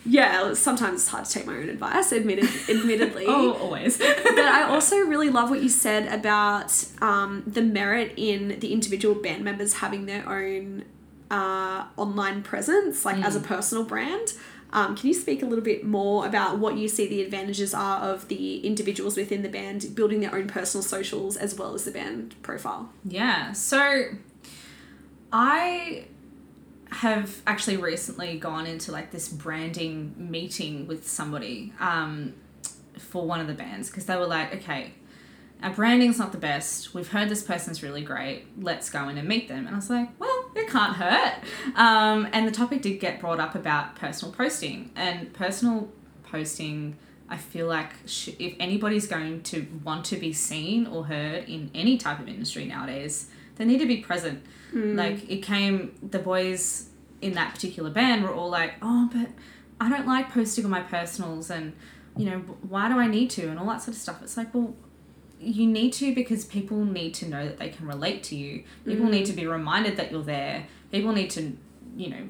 Yeah, 0.05 0.55
sometimes 0.55 1.03
it's 1.03 1.09
hard 1.09 1.25
to 1.27 1.33
take 1.33 1.47
my 1.47 1.55
own 1.55 1.69
advice. 1.69 2.13
Admitted, 2.13 2.45
admittedly, 2.69 3.27
oh, 3.27 3.53
always. 3.55 3.99
but 3.99 4.39
I 4.39 4.63
also 4.69 4.97
really 4.97 5.29
love 5.29 5.51
what 5.51 5.63
you 5.63 5.69
said 5.69 6.13
about 6.13 6.73
um, 7.01 7.43
the 7.47 7.63
merit 7.63 8.15
in 8.17 8.61
the 8.61 8.73
individual 8.73 9.15
band 9.15 9.45
members 9.45 9.75
having 9.75 10.07
their 10.07 10.29
own 10.29 10.85
uh, 11.31 11.87
online 11.97 12.43
presence, 12.43 13.05
like 13.05 13.23
as 13.25 13.37
a 13.37 13.41
personal 13.41 13.85
brand. 13.85 14.35
Um, 14.73 14.97
can 14.97 15.09
you 15.09 15.15
speak 15.15 15.43
a 15.43 15.47
little 15.47 15.65
bit 15.65 15.85
more 15.85 16.27
about 16.27 16.59
what 16.59 16.77
you 16.77 16.89
see 16.89 17.09
the 17.09 17.23
advantages 17.23 17.75
are 17.75 18.01
of 18.01 18.29
the 18.29 18.65
individuals 18.65 19.17
within 19.17 19.43
the 19.43 19.49
band 19.49 19.95
building 19.97 20.21
their 20.21 20.35
own 20.35 20.47
personal 20.47 20.83
socials 20.83 21.37
as 21.37 21.57
well 21.57 21.75
as 21.75 21.85
the 21.85 21.91
band 21.91 22.37
profile? 22.43 22.91
Yeah. 23.05 23.53
So 23.53 24.05
I 25.33 26.07
have 26.91 27.41
actually 27.47 27.77
recently 27.77 28.39
gone 28.39 28.67
into 28.67 28.93
like 28.93 29.11
this 29.11 29.29
branding 29.29 30.15
meeting 30.17 30.87
with 30.87 31.09
somebody 31.09 31.73
um, 31.79 32.35
for 32.99 33.25
one 33.25 33.41
of 33.41 33.47
the 33.47 33.55
bands 33.55 33.89
because 33.89 34.07
they 34.07 34.17
were 34.17 34.27
like, 34.27 34.55
okay, 34.57 34.93
our 35.63 35.71
branding's 35.71 36.19
not 36.19 36.33
the 36.33 36.39
best. 36.39 36.95
We've 36.95 37.09
heard 37.09 37.29
this 37.29 37.43
person's 37.43 37.83
really 37.83 38.03
great. 38.03 38.47
Let's 38.61 38.89
go 38.91 39.09
in 39.09 39.19
and 39.19 39.29
meet 39.29 39.49
them. 39.49 39.67
And 39.67 39.75
I 39.75 39.77
was 39.77 39.91
like, 39.91 40.09
well, 40.19 40.51
it 40.55 40.69
can't 40.69 40.97
hurt. 40.97 41.35
Um, 41.77 42.29
and 42.33 42.47
the 42.47 42.51
topic 42.51 42.83
did 42.83 42.99
get 42.99 43.21
brought 43.21 43.41
up 43.41 43.55
about 43.55 43.97
personal 43.97 44.33
posting. 44.33 44.91
And 44.97 45.33
personal 45.33 45.91
posting, 46.25 46.97
I 47.29 47.37
feel 47.37 47.67
like 47.67 47.91
sh- 48.07 48.31
if 48.39 48.55
anybody's 48.59 49.07
going 49.07 49.43
to 49.45 49.67
want 49.85 50.07
to 50.07 50.17
be 50.17 50.33
seen 50.33 50.87
or 50.87 51.05
heard 51.05 51.49
in 51.49 51.71
any 51.75 51.99
type 51.99 52.21
of 52.21 52.29
industry 52.29 52.65
nowadays, 52.65 53.29
they 53.57 53.65
need 53.65 53.79
to 53.79 53.87
be 53.87 53.99
present. 53.99 54.43
Like 54.73 55.29
it 55.31 55.43
came, 55.43 55.95
the 56.03 56.19
boys 56.19 56.89
in 57.21 57.35
that 57.35 57.55
particular 57.55 57.91
band 57.91 58.23
were 58.23 58.33
all 58.33 58.51
like, 58.51 58.75
oh, 58.81 59.09
but 59.13 59.29
I 59.81 59.89
don't 59.89 60.07
like 60.07 60.31
posting 60.31 60.65
on 60.65 60.71
my 60.71 60.81
personals 60.81 61.51
and, 61.51 61.73
you 62.17 62.27
know, 62.27 62.39
why 62.69 62.89
do 62.89 62.99
I 62.99 63.07
need 63.07 63.31
to? 63.31 63.49
And 63.49 63.59
all 63.59 63.67
that 63.67 63.83
sort 63.83 63.97
of 63.97 64.03
stuff. 64.03 64.23
It's 64.23 64.37
like, 64.37 64.55
well, 64.55 64.75
you 65.41 65.67
need 65.67 65.93
to 65.95 66.15
because 66.15 66.45
people 66.45 66.85
need 66.85 67.15
to 67.15 67.27
know 67.27 67.45
that 67.47 67.59
they 67.59 67.71
can 67.71 67.87
relate 67.87 68.23
to 68.25 68.37
you. 68.37 68.65
People 68.85 69.07
need 69.07 69.27
to 69.27 69.33
be 69.33 69.47
reminded 69.47 69.97
that 69.97 70.13
you're 70.13 70.23
there. 70.23 70.67
People 70.93 71.13
need 71.13 71.31
to, 71.31 71.57
you 71.97 72.11
know, 72.11 72.29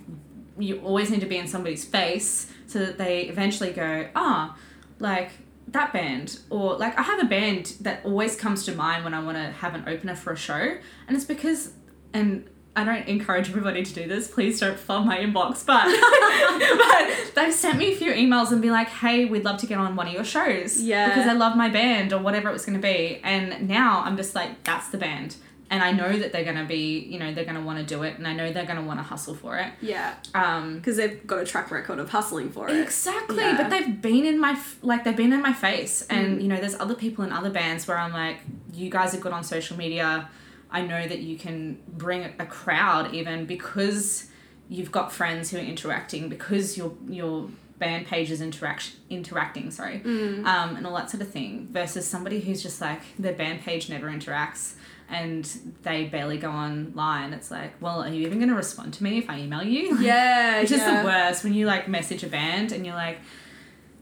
you 0.59 0.81
always 0.81 1.11
need 1.11 1.20
to 1.20 1.26
be 1.26 1.37
in 1.37 1.48
somebody's 1.48 1.85
face 1.85 2.53
so 2.66 2.79
that 2.79 2.98
they 2.98 3.22
eventually 3.22 3.72
go, 3.72 4.09
ah, 4.14 4.57
like 5.00 5.31
that 5.68 5.92
band. 5.92 6.38
Or 6.50 6.76
like 6.76 6.96
I 6.98 7.03
have 7.03 7.20
a 7.20 7.26
band 7.26 7.74
that 7.81 8.05
always 8.05 8.37
comes 8.37 8.64
to 8.66 8.74
mind 8.74 9.03
when 9.05 9.14
I 9.14 9.22
want 9.22 9.38
to 9.38 9.50
have 9.50 9.74
an 9.74 9.85
opener 9.88 10.14
for 10.14 10.33
a 10.33 10.37
show. 10.37 10.76
And 11.09 11.16
it's 11.16 11.24
because, 11.24 11.72
and 12.12 12.46
I 12.77 12.85
don't 12.85 13.07
encourage 13.09 13.49
everybody 13.51 13.83
to 13.85 13.92
do 13.94 14.07
this. 14.07 14.29
Please 14.31 14.61
don't 14.61 14.79
flood 14.79 15.05
my 15.05 15.18
inbox. 15.18 15.66
But, 15.66 15.87
but 17.35 17.35
they've 17.35 17.53
sent 17.55 17.79
me 17.79 17.92
a 17.92 17.96
few 17.96 18.12
emails 18.12 18.53
and 18.53 18.62
be 18.62 18.70
like, 18.70 18.88
hey, 18.88 19.25
we'd 19.25 19.44
love 19.44 19.59
to 19.61 19.66
get 19.66 19.79
on 19.79 19.96
one 19.96 20.07
of 20.07 20.12
your 20.14 20.25
shows. 20.25 20.81
Yeah. 20.81 21.09
Because 21.09 21.27
I 21.27 21.33
love 21.33 21.57
my 21.57 21.68
band 21.68 22.12
or 22.12 22.20
whatever 22.23 22.49
it 22.49 22.53
was 22.53 22.64
going 22.64 22.81
to 22.81 22.83
be. 22.83 23.20
And 23.25 23.68
now 23.68 24.03
I'm 24.05 24.16
just 24.16 24.35
like, 24.35 24.62
that's 24.64 24.88
the 24.88 24.99
band. 24.99 25.37
And 25.73 25.83
I 25.85 25.92
know 25.92 26.16
that 26.18 26.33
they're 26.33 26.44
going 26.44 26.57
to 26.57 26.64
be, 26.64 26.99
you 26.99 27.18
know, 27.18 27.33
they're 27.33 27.44
going 27.44 27.57
to 27.57 27.62
want 27.62 27.79
to 27.79 27.85
do 27.85 28.03
it. 28.03 28.18
And 28.18 28.27
I 28.27 28.33
know 28.35 28.53
they're 28.53 28.64
going 28.66 28.79
to 28.79 28.83
want 28.85 28.99
to 28.99 29.05
hustle 29.05 29.35
for 29.35 29.57
it. 29.59 29.73
Yeah, 29.81 30.14
Um, 30.35 30.77
because 30.77 30.96
they've 30.96 31.25
got 31.27 31.38
a 31.40 31.44
track 31.44 31.70
record 31.70 31.99
of 32.01 32.11
hustling 32.11 32.51
for 32.51 32.68
it. 32.68 32.77
Exactly, 32.81 33.37
Yeah. 33.38 33.57
but 33.57 33.70
they've 33.70 34.01
been 34.03 34.25
in 34.27 34.40
my 34.40 34.53
f- 34.53 34.79
like 34.83 35.05
they've 35.05 35.16
been 35.16 35.33
in 35.33 35.40
my 35.42 35.53
face, 35.53 36.05
and 36.11 36.42
you 36.42 36.49
know, 36.49 36.57
there's 36.57 36.75
other 36.75 36.94
people 36.96 37.25
in 37.25 37.31
other 37.31 37.51
bands 37.51 37.87
where 37.87 37.96
I'm 37.99 38.12
like, 38.12 38.38
you 38.73 38.90
guys 38.90 39.14
are 39.14 39.18
good 39.18 39.31
on 39.33 39.44
social 39.44 39.77
media. 39.77 40.29
I 40.72 40.83
know 40.83 41.06
that 41.06 41.18
you 41.20 41.37
can 41.37 41.78
bring 41.88 42.24
a 42.38 42.46
crowd 42.46 43.14
even 43.14 43.46
because 43.46 44.26
you've 44.68 44.92
got 44.92 45.12
friends 45.12 45.50
who 45.50 45.56
are 45.59 45.61
interacting 45.61 46.28
because 46.28 46.76
your 46.78 46.92
your 47.09 47.48
band 47.78 48.06
page 48.06 48.30
is 48.30 48.40
interaction 48.42 49.00
interacting, 49.09 49.70
sorry, 49.70 50.02
um, 50.04 50.76
and 50.76 50.87
all 50.87 50.94
that 50.96 51.11
sort 51.11 51.22
of 51.22 51.30
thing. 51.30 51.66
Versus 51.70 52.06
somebody 52.06 52.40
who's 52.40 52.62
just 52.62 52.80
like 52.80 53.00
their 53.18 53.33
band 53.33 53.62
page 53.62 53.88
never 53.88 54.09
interacts. 54.09 54.74
And 55.12 55.44
they 55.83 56.04
barely 56.04 56.38
go 56.38 56.50
online. 56.52 57.33
It's 57.33 57.50
like, 57.50 57.72
well, 57.83 58.00
are 58.04 58.09
you 58.09 58.24
even 58.26 58.38
going 58.38 58.48
to 58.50 58.54
respond 58.54 58.94
to 58.94 59.02
me 59.02 59.18
if 59.18 59.28
I 59.28 59.40
email 59.40 59.64
you? 59.64 59.98
Yeah, 60.00 60.61
Which 60.61 60.70
is 60.70 60.78
the 60.85 61.02
worst 61.04 61.42
when 61.42 61.52
you 61.52 61.66
like 61.66 61.88
message 61.88 62.22
a 62.22 62.28
band 62.28 62.70
and 62.70 62.87
you're 62.87 62.94
like, 62.94 63.18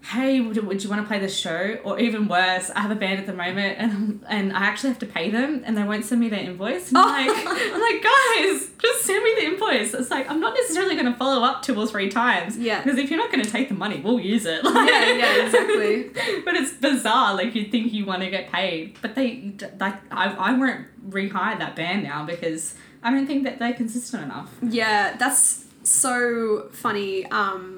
hey, 0.02 0.40
would, 0.40 0.56
would 0.66 0.82
you 0.82 0.90
want 0.90 1.02
to 1.02 1.08
play 1.08 1.18
this 1.18 1.37
show? 1.37 1.78
Or 1.84 1.98
even 1.98 2.28
worse, 2.28 2.70
I 2.70 2.80
have 2.80 2.90
a 2.90 2.94
band 2.94 3.20
at 3.20 3.26
the 3.26 3.32
moment 3.32 3.78
and 3.78 4.24
and 4.28 4.52
I 4.52 4.61
actually 4.61 4.90
have 4.90 4.98
to 5.00 5.06
pay 5.06 5.30
them 5.30 5.62
and 5.66 5.76
they 5.76 5.82
won't 5.82 6.04
send 6.04 6.20
me 6.20 6.28
their 6.28 6.40
invoice. 6.40 6.88
And 6.88 6.98
I'm, 6.98 7.26
like, 7.26 7.37
I'm 7.46 7.80
like, 7.80 8.02
guys, 8.02 8.70
just 8.80 9.04
send 9.04 9.22
me 9.24 9.34
the 9.38 9.46
invoice. 9.46 9.94
It's 9.94 10.11
like, 10.11 10.30
I'm 10.30 10.40
not 10.40 10.54
necessarily 10.54 10.94
going 10.94 11.12
to 11.12 11.18
follow 11.18 11.44
up 11.44 11.62
two 11.62 11.74
or 11.74 11.87
three 11.87 12.08
times. 12.08 12.56
Yeah. 12.56 12.82
Because 12.82 12.98
if 12.98 13.11
you're 13.11 13.18
not 13.18 13.32
going 13.32 13.44
to 13.44 13.50
take 13.50 13.68
the 13.68 13.74
money, 13.74 14.00
we'll 14.00 14.20
use 14.20 14.46
it. 14.46 14.64
Yeah, 14.88 15.12
yeah, 15.12 15.44
exactly. 15.44 16.11
but 16.44 16.54
it's 16.54 16.72
bizarre. 16.72 17.34
Like 17.34 17.54
you 17.54 17.64
think 17.66 17.92
you 17.92 18.06
want 18.06 18.22
to 18.22 18.30
get 18.30 18.50
paid, 18.50 18.96
but 19.02 19.14
they 19.14 19.54
like 19.78 19.96
I, 20.11 20.32
I 20.32 20.52
won't 20.52 20.87
rehire 21.11 21.58
that 21.58 21.76
band 21.76 22.04
now 22.04 22.24
because 22.24 22.74
I 23.02 23.11
don't 23.11 23.26
think 23.26 23.44
that 23.44 23.58
they're 23.58 23.74
consistent 23.74 24.22
enough. 24.22 24.50
Yeah, 24.62 25.16
that's 25.18 25.66
so 25.82 26.68
funny. 26.72 27.26
Um, 27.26 27.77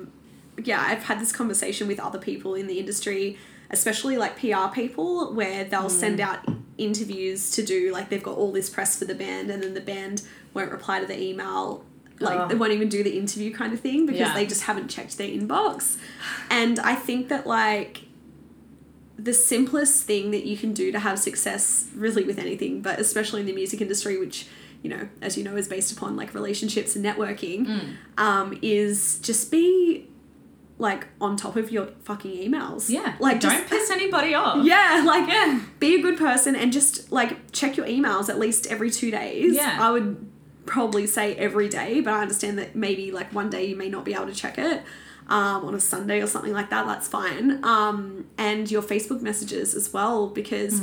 yeah, 0.65 0.81
I've 0.87 1.05
had 1.05 1.21
this 1.21 1.33
conversation 1.33 1.87
with 1.89 1.99
other 2.01 2.19
people 2.19 2.55
in 2.55 2.67
the 2.67 2.79
industry, 2.79 3.39
especially 3.71 4.17
like 4.17 4.39
PR 4.39 4.69
people, 4.73 5.33
where 5.35 5.65
they'll 5.65 5.91
send 5.91 6.21
out 6.21 6.41
interviews 6.79 7.51
to 7.53 7.63
do, 7.65 7.93
like 7.93 8.09
they've 8.09 8.23
got 8.23 8.37
all 8.37 8.53
this 8.53 8.71
press 8.71 8.99
for 8.99 9.05
the 9.05 9.15
band, 9.15 9.51
and 9.51 9.63
then 9.63 9.75
the 9.75 9.81
band 9.81 10.23
won't 10.55 10.71
reply 10.73 11.01
to 11.01 11.07
the 11.07 11.21
email. 11.21 11.85
Like 12.19 12.39
Ugh. 12.39 12.49
they 12.51 12.55
won't 12.55 12.73
even 12.73 12.89
do 12.89 13.03
the 13.03 13.17
interview 13.19 13.53
kind 13.53 13.73
of 13.73 13.81
thing 13.81 14.05
because 14.07 14.21
Yeah. 14.21 14.35
they 14.35 14.47
just 14.47 14.65
haven't 14.65 14.89
checked 14.89 15.17
their 15.17 15.29
inbox. 15.29 15.97
And 16.51 16.79
I 16.81 16.95
think 16.95 17.29
that 17.29 17.47
like 17.47 18.03
the 19.19 19.33
simplest 19.35 20.05
thing 20.05 20.31
that 20.31 20.45
you 20.45 20.57
can 20.57 20.73
do 20.73 20.91
to 20.93 20.99
have 20.99 21.19
success 21.19 21.89
really 21.95 22.25
with 22.25 22.39
anything 22.39 22.81
but 22.81 22.99
especially 22.99 23.41
in 23.41 23.47
the 23.47 23.53
music 23.53 23.79
industry 23.83 24.17
which 24.19 24.47
you 24.83 24.89
know 24.89 25.07
as 25.21 25.37
you 25.37 25.45
know 25.45 25.57
is 25.57 25.69
based 25.69 25.93
upon 25.93 26.17
like 26.17 26.33
relationships 26.33 26.97
and 26.97 27.05
networking 27.05 27.67
Mm. 27.67 27.97
um, 28.17 28.59
is 28.63 29.19
just 29.19 29.51
be 29.51 30.09
like 30.81 31.07
on 31.21 31.37
top 31.37 31.55
of 31.57 31.71
your 31.71 31.87
fucking 32.03 32.31
emails 32.33 32.89
Yeah. 32.89 33.15
like 33.21 33.39
don't 33.41 33.53
just 33.53 33.69
piss 33.69 33.91
anybody 33.91 34.35
off. 34.35 34.65
yeah 34.73 35.03
like 35.07 35.29
Yeah. 35.29 35.61
be 35.79 35.95
a 35.97 36.03
good 36.03 36.17
person 36.19 36.57
and 36.57 36.73
just 36.73 37.13
like 37.13 37.53
check 37.53 37.77
your 37.77 37.87
emails 37.87 38.29
at 38.29 38.39
least 38.39 38.67
every 38.69 38.91
two 38.91 39.11
days 39.11 39.55
Yeah. 39.55 39.77
i 39.81 39.91
would 39.91 40.27
probably 40.67 41.07
say 41.07 41.35
every 41.37 41.69
day 41.69 42.01
but 42.01 42.13
i 42.15 42.21
understand 42.23 42.59
that 42.59 42.75
maybe 42.75 43.11
like 43.13 43.33
one 43.35 43.51
day 43.51 43.65
you 43.67 43.77
may 43.77 43.89
not 43.89 44.05
be 44.05 44.15
able 44.15 44.27
to 44.27 44.35
check 44.35 44.57
it 44.59 44.83
um, 45.29 45.65
on 45.65 45.75
a 45.75 45.81
sunday 45.81 46.21
or 46.21 46.27
something 46.27 46.53
like 46.53 46.71
that 46.71 46.87
that's 46.87 47.07
fine 47.09 47.63
um, 47.65 48.27
and 48.39 48.71
your 48.71 48.83
facebook 48.83 49.21
messages 49.21 49.75
as 49.75 49.93
well 49.93 50.29
because 50.29 50.81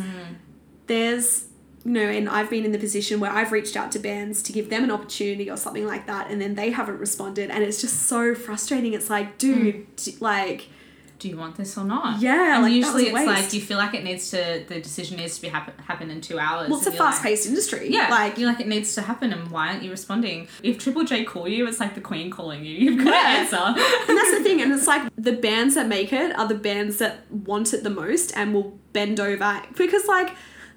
there's 0.88 1.46
you 1.88 1.94
know 1.94 2.02
and 2.18 2.28
i've 2.30 2.50
been 2.50 2.66
in 2.66 2.72
the 2.74 2.78
position 2.88 3.20
where 3.20 3.32
i've 3.32 3.52
reached 3.52 3.76
out 3.78 3.90
to 3.94 4.00
bands 4.00 4.44
to 4.44 4.52
give 4.58 4.70
them 4.70 4.84
an 4.84 4.92
opportunity 4.92 5.50
or 5.50 5.58
something 5.58 5.86
like 5.94 6.06
that 6.08 6.30
and 6.30 6.42
then 6.42 6.56
they 6.56 6.70
haven't 6.72 7.00
responded 7.00 7.50
and 7.50 7.64
it's 7.64 7.80
just 7.82 7.98
so 8.04 8.36
frustrating 8.36 8.94
it's 8.94 9.10
like 9.10 9.38
dude 9.38 9.76
mm. 9.76 10.04
d- 10.06 10.18
like 10.20 10.68
Do 11.20 11.28
you 11.30 11.38
want 11.44 11.56
this 11.58 11.72
or 11.80 11.84
not? 11.84 12.22
Yeah, 12.22 12.56
And 12.56 12.64
like, 12.66 12.74
usually 12.82 13.06
it's 13.10 13.26
like 13.34 13.50
do 13.50 13.56
you 13.60 13.64
feel 13.70 13.80
like 13.86 13.94
it 14.00 14.04
needs 14.04 14.30
to. 14.34 14.40
The 14.72 14.80
decision 14.90 15.18
needs 15.18 15.34
to 15.38 15.42
be 15.42 15.50
happen 15.58 15.74
happen 15.90 16.08
in 16.12 16.20
two 16.22 16.38
hours. 16.38 16.70
well 16.70 16.78
it's 16.78 16.86
a 16.86 16.92
and 16.92 16.98
you're 17.00 17.06
like- 17.12 17.46
industry 17.52 17.84
Yeah, 17.98 18.02
like 18.02 18.12
like 18.26 18.34
you're 18.38 18.50
like 18.54 18.62
it 18.66 18.68
needs 18.76 18.90
to 18.98 19.02
happen, 19.02 19.28
and 19.36 19.44
why 19.54 19.64
aren't 19.70 19.84
you 19.86 19.90
responding? 20.00 20.48
If 20.70 20.78
Triple 20.84 21.06
J 21.12 21.24
call 21.32 21.48
you, 21.48 21.62
it's 21.70 21.80
like 21.84 21.94
the 22.00 22.06
Queen 22.12 22.30
calling 22.38 22.62
you. 22.70 22.76
You've 22.84 23.04
got 23.04 23.14
Yeah. 23.16 23.22
to 23.24 23.28
answer. 23.42 23.66
And 24.10 24.16
that's 24.18 24.34
the 24.38 24.44
thing, 24.48 24.62
and 24.62 24.70
it's 24.76 24.86
like 24.94 25.04
the 25.30 25.36
bands 25.50 25.74
that 25.78 25.88
make 25.98 26.12
it 26.24 26.30
are 26.40 26.48
the 26.48 26.62
bands 26.72 26.98
that 27.04 27.14
want 27.50 27.68
it 27.76 27.82
the 27.90 27.96
most 28.04 28.28
and 28.38 28.54
will 28.54 28.70
bend 28.94 29.20
over 29.20 29.52
because, 29.84 30.06
like, 30.18 30.30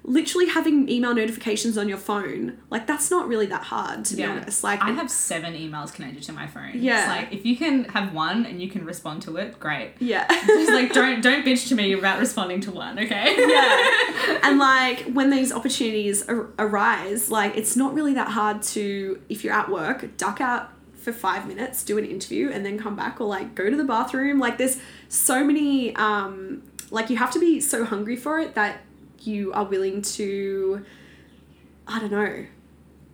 literally 0.03 0.47
having 0.47 0.89
email 0.89 1.13
notifications 1.13 1.77
on 1.77 1.87
your 1.87 1.97
phone, 1.97 2.57
like, 2.69 2.87
that's 2.87 3.11
not 3.11 3.27
really 3.27 3.45
that 3.45 3.61
hard 3.63 4.03
to 4.05 4.15
be 4.15 4.23
honest. 4.23 4.63
Like, 4.63 4.81
I 4.81 4.91
have 4.91 5.11
seven 5.11 5.53
emails 5.53 5.93
connected 5.93 6.23
to 6.23 6.33
my 6.33 6.47
phone. 6.47 6.71
Yeah. 6.75 6.99
it's 6.99 7.07
like 7.07 7.33
if 7.39 7.45
you 7.45 7.55
can 7.55 7.83
have 7.85 8.13
one 8.13 8.45
and 8.45 8.61
you 8.61 8.69
can 8.69 8.83
respond 8.85 9.21
to 9.23 9.37
it, 9.37 9.59
great. 9.59 9.93
yeah, 9.99 10.25
Just 10.27 10.71
like 10.71 10.91
don't 10.99 11.21
don't 11.21 11.45
bitch 11.45 11.67
to 11.69 11.75
me 11.75 11.93
about 11.93 12.19
responding 12.19 12.61
to 12.61 12.71
one, 12.71 12.97
okay? 12.99 13.35
yeah. 13.37 14.39
And 14.43 14.57
like 14.57 15.01
when 15.13 15.29
these 15.29 15.51
opportunities 15.51 16.27
ar- 16.27 16.47
arise, 16.57 17.29
like 17.29 17.55
it's 17.55 17.75
not 17.77 17.93
really 17.93 18.13
that 18.15 18.29
hard 18.29 18.61
to 18.63 19.21
if 19.29 19.43
you're 19.43 19.53
at 19.53 19.69
work, 19.69 20.17
duck 20.17 20.41
out 20.41 20.71
for 20.95 21.11
five 21.13 21.47
minutes, 21.47 21.83
do 21.83 21.97
an 21.97 22.05
interview, 22.05 22.49
and 22.51 22.65
then 22.65 22.77
come 22.77 22.95
back, 22.95 23.19
or 23.21 23.25
like 23.27 23.55
go 23.55 23.69
to 23.69 23.75
the 23.75 23.83
bathroom. 23.83 24.39
Like 24.39 24.57
there's 24.57 24.77
so 25.09 25.43
many, 25.43 25.95
um, 25.95 26.63
like 26.91 27.09
you 27.09 27.17
have 27.17 27.31
to 27.31 27.39
be 27.39 27.59
so 27.59 27.85
hungry 27.85 28.15
for 28.15 28.39
it 28.39 28.55
that 28.55 28.81
you 29.27 29.51
are 29.53 29.65
willing 29.65 30.01
to, 30.01 30.85
I 31.87 31.99
don't 31.99 32.11
know, 32.11 32.45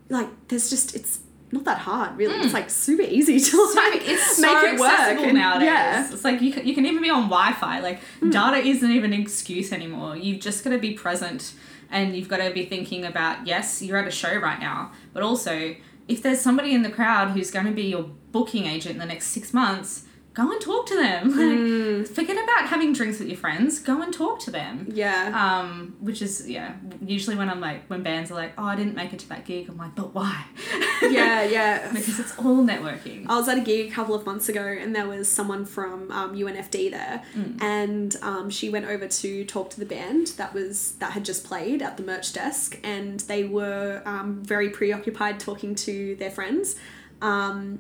like 0.10 0.30
there's 0.48 0.70
just 0.70 0.96
it's 0.96 1.20
not 1.52 1.64
that 1.66 1.78
hard 1.80 2.18
really. 2.18 2.36
It's 2.36 2.54
like 2.54 2.70
super 2.70 3.04
easy 3.04 3.40
to 3.40 3.58
like 3.76 4.02
it's 4.08 4.38
so 4.38 4.42
make 4.42 4.74
it 4.74 4.80
work. 4.80 4.90
accessible 4.92 5.34
nowadays. 5.34 5.66
Yeah. 5.68 6.12
It's 6.12 6.24
like 6.24 6.42
you 6.42 6.52
can, 6.52 6.68
you 6.68 6.76
can 6.76 6.86
even 6.86 7.02
be 7.02 7.10
on 7.10 7.24
Wi-Fi. 7.24 7.80
Like 7.80 8.00
Hmm. 8.20 8.30
data 8.30 8.58
isn't 8.58 8.92
even 8.92 9.14
an 9.14 9.22
excuse 9.22 9.72
anymore. 9.72 10.16
You've 10.18 10.40
just 10.42 10.64
got 10.64 10.72
to 10.72 10.78
be 10.80 10.94
present, 10.94 11.54
and 11.90 12.16
you've 12.16 12.28
got 12.28 12.38
to 12.38 12.52
be 12.52 12.66
thinking 12.66 13.06
about 13.06 13.48
yes, 13.48 13.82
you're 13.82 13.98
at 13.98 14.08
a 14.08 14.12
show 14.12 14.36
right 14.38 14.60
now, 14.60 14.92
but 15.14 15.24
also 15.24 15.76
if 16.08 16.22
there's 16.22 16.40
somebody 16.40 16.74
in 16.74 16.84
the 16.84 16.90
crowd 16.90 17.32
who's 17.32 17.52
going 17.52 17.66
to 17.66 17.72
be 17.74 17.84
your 17.84 18.10
booking 18.32 18.66
agent 18.66 18.94
in 18.94 19.00
the 19.00 19.06
next 19.06 19.28
six 19.28 19.54
months, 19.54 20.04
go 20.38 20.52
and 20.52 20.62
talk 20.62 20.86
to 20.86 20.96
them. 20.96 21.34
Hmm. 21.38 22.00
Like, 22.00 22.08
forget 22.08 22.44
about 22.44 22.68
having 22.68 22.94
drinks 22.94 23.20
with 23.20 23.28
your 23.28 23.38
friends. 23.38 23.80
Go 23.80 24.02
and 24.02 24.14
talk 24.14 24.40
to 24.42 24.52
them. 24.52 24.88
Yeah. 24.92 25.32
Um, 25.34 25.96
which 26.00 26.22
is 26.22 26.48
yeah. 26.48 26.76
Usually 27.02 27.36
when 27.36 27.50
I'm 27.50 27.60
like 27.60 27.86
when 27.88 28.04
bands 28.04 28.32
are 28.32 28.36
like, 28.36 28.54
oh, 28.58 28.64
I 28.64 28.76
didn't 28.76 28.96
make 28.96 29.14
it 29.14 29.20
to 29.20 29.30
that 29.30 29.46
gig. 29.46 29.70
I'm 29.70 29.78
like, 29.78 29.96
but 29.96 30.14
why? 30.14 30.46
yeah, 31.02 31.44
yeah. 31.44 31.92
because 31.92 32.20
it's 32.20 32.38
all 32.38 32.58
networking. 32.58 33.26
I 33.28 33.36
was 33.36 33.48
at 33.48 33.58
a 33.58 33.62
gig 33.62 33.92
a 33.92 33.94
couple 33.94 34.16
of 34.16 34.26
months 34.26 34.50
ago, 34.50 34.64
and 34.64 34.96
there 34.96 35.08
was 35.08 35.30
someone 35.30 35.66
from 35.66 36.12
um, 36.12 36.36
UNFD 36.36 36.92
there, 36.92 37.24
and 37.62 38.16
um, 38.22 38.50
she 38.50 38.70
went 38.70 38.86
over 38.86 39.08
to 39.08 39.46
talk 39.46 39.70
to 39.72 39.80
the 39.80 39.86
band 39.86 40.28
that 40.38 40.54
was 40.54 40.94
that 40.94 41.12
had 41.12 41.26
just 41.26 41.44
played 41.44 41.82
at 41.82 41.98
the 41.98 42.04
merch 42.04 42.34
desk, 42.34 42.80
and 42.84 43.20
they 43.22 43.44
were 43.44 44.02
um, 44.06 44.44
very 44.44 44.70
preoccupied 44.70 45.40
talking 45.40 45.76
to 45.76 46.16
their 46.16 46.32
friends, 46.32 46.76
um, 47.22 47.80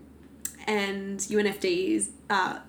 and 0.67 1.19
UNFD 1.19 1.89
is. 1.95 2.09
Uh, 2.29 2.59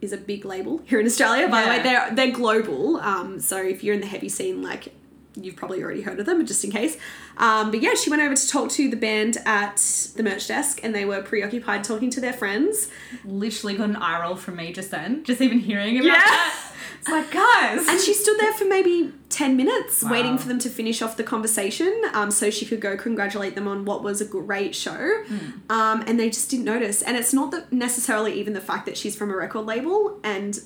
is 0.00 0.12
a 0.12 0.18
big 0.18 0.44
label 0.44 0.82
here 0.84 1.00
in 1.00 1.06
Australia. 1.06 1.48
By 1.48 1.62
the 1.62 1.68
way, 1.70 1.82
they're 1.82 2.14
they're 2.14 2.30
global. 2.30 2.98
Um, 2.98 3.40
so 3.40 3.56
if 3.56 3.82
you're 3.82 3.94
in 3.94 4.02
the 4.02 4.06
heavy 4.06 4.28
scene, 4.28 4.60
like 4.62 4.92
you've 5.34 5.56
probably 5.56 5.82
already 5.82 6.02
heard 6.02 6.20
of 6.20 6.26
them, 6.26 6.44
just 6.44 6.62
in 6.62 6.70
case. 6.70 6.98
Um, 7.38 7.70
but 7.70 7.80
yeah, 7.80 7.94
she 7.94 8.10
went 8.10 8.20
over 8.20 8.36
to 8.36 8.48
talk 8.48 8.70
to 8.72 8.90
the 8.90 8.96
band 8.96 9.38
at 9.46 9.78
the 10.14 10.22
merch 10.22 10.46
desk, 10.46 10.80
and 10.82 10.94
they 10.94 11.06
were 11.06 11.22
preoccupied 11.22 11.84
talking 11.84 12.10
to 12.10 12.20
their 12.20 12.34
friends. 12.34 12.88
literally 13.24 13.76
got 13.78 13.88
an 13.88 13.96
eye 13.96 14.20
roll 14.20 14.36
from 14.36 14.56
me 14.56 14.72
just 14.74 14.90
then, 14.90 15.24
just 15.24 15.40
even 15.40 15.58
hearing 15.58 15.96
about 15.96 16.06
Yeah. 16.06 16.12
that. 16.18 16.63
It's 17.06 17.10
like, 17.10 17.30
guys. 17.30 17.86
And 17.86 18.00
she 18.00 18.14
stood 18.14 18.38
there 18.38 18.52
for 18.54 18.64
maybe 18.64 19.12
10 19.28 19.56
minutes 19.56 20.02
Wow. 20.02 20.10
waiting 20.10 20.38
for 20.38 20.48
them 20.48 20.58
to 20.60 20.70
finish 20.70 21.02
off 21.02 21.18
the 21.18 21.22
conversation 21.22 21.92
um, 22.14 22.30
so 22.30 22.48
she 22.50 22.64
could 22.64 22.80
go 22.80 22.96
congratulate 22.96 23.54
them 23.54 23.68
on 23.68 23.84
what 23.84 24.02
was 24.02 24.22
a 24.22 24.24
great 24.24 24.74
show. 24.74 25.22
Um, 25.68 26.02
and 26.06 26.18
they 26.18 26.30
just 26.30 26.50
didn't 26.50 26.64
notice. 26.64 27.02
And 27.02 27.16
it's 27.16 27.34
not 27.34 27.50
that 27.50 27.72
necessarily 27.72 28.32
even 28.40 28.54
the 28.54 28.60
fact 28.60 28.86
that 28.86 28.96
she's 28.96 29.14
from 29.16 29.30
a 29.30 29.36
record 29.36 29.66
label 29.66 30.18
and 30.24 30.58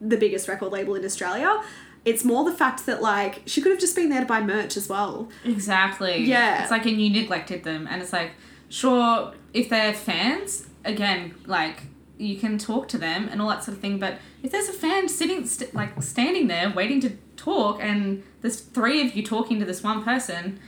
the 0.00 0.16
biggest 0.16 0.46
record 0.48 0.70
label 0.72 0.94
in 0.94 1.04
Australia. 1.04 1.60
It's 2.04 2.24
more 2.24 2.44
the 2.44 2.56
fact 2.56 2.86
that, 2.86 3.00
like, 3.02 3.42
she 3.46 3.60
could 3.60 3.70
have 3.72 3.80
just 3.80 3.94
been 3.96 4.08
there 4.08 4.20
to 4.20 4.26
buy 4.26 4.40
merch 4.40 4.76
as 4.76 4.88
well. 4.88 5.28
exactly. 5.44 6.24
Yeah. 6.24 6.62
It's 6.62 6.70
like, 6.70 6.86
and 6.86 7.00
you 7.00 7.10
neglected 7.10 7.64
them. 7.64 7.88
And 7.90 8.00
it's 8.02 8.12
like, 8.12 8.32
sure, 8.68 9.34
if 9.52 9.68
they're 9.68 9.92
fans, 9.94 10.66
again, 10.84 11.34
like, 11.46 11.82
you 12.18 12.36
can 12.38 12.58
talk 12.58 12.88
to 12.88 12.98
them 12.98 13.28
and 13.30 13.40
all 13.40 13.48
that 13.48 13.64
sort 13.64 13.76
of 13.76 13.80
thing. 13.80 13.98
But 13.98 14.18
if 14.42 14.52
there's 14.52 14.68
a 14.68 14.72
fan 14.72 15.08
sitting, 15.08 15.46
st- 15.46 15.74
like, 15.74 16.02
standing 16.02 16.48
there 16.48 16.70
waiting 16.70 17.00
to 17.00 17.10
talk, 17.36 17.78
and 17.82 18.22
there's 18.40 18.60
three 18.60 19.06
of 19.06 19.16
you 19.16 19.22
talking 19.22 19.58
to 19.58 19.64
this 19.64 19.82
one 19.82 20.04
person, 20.04 20.60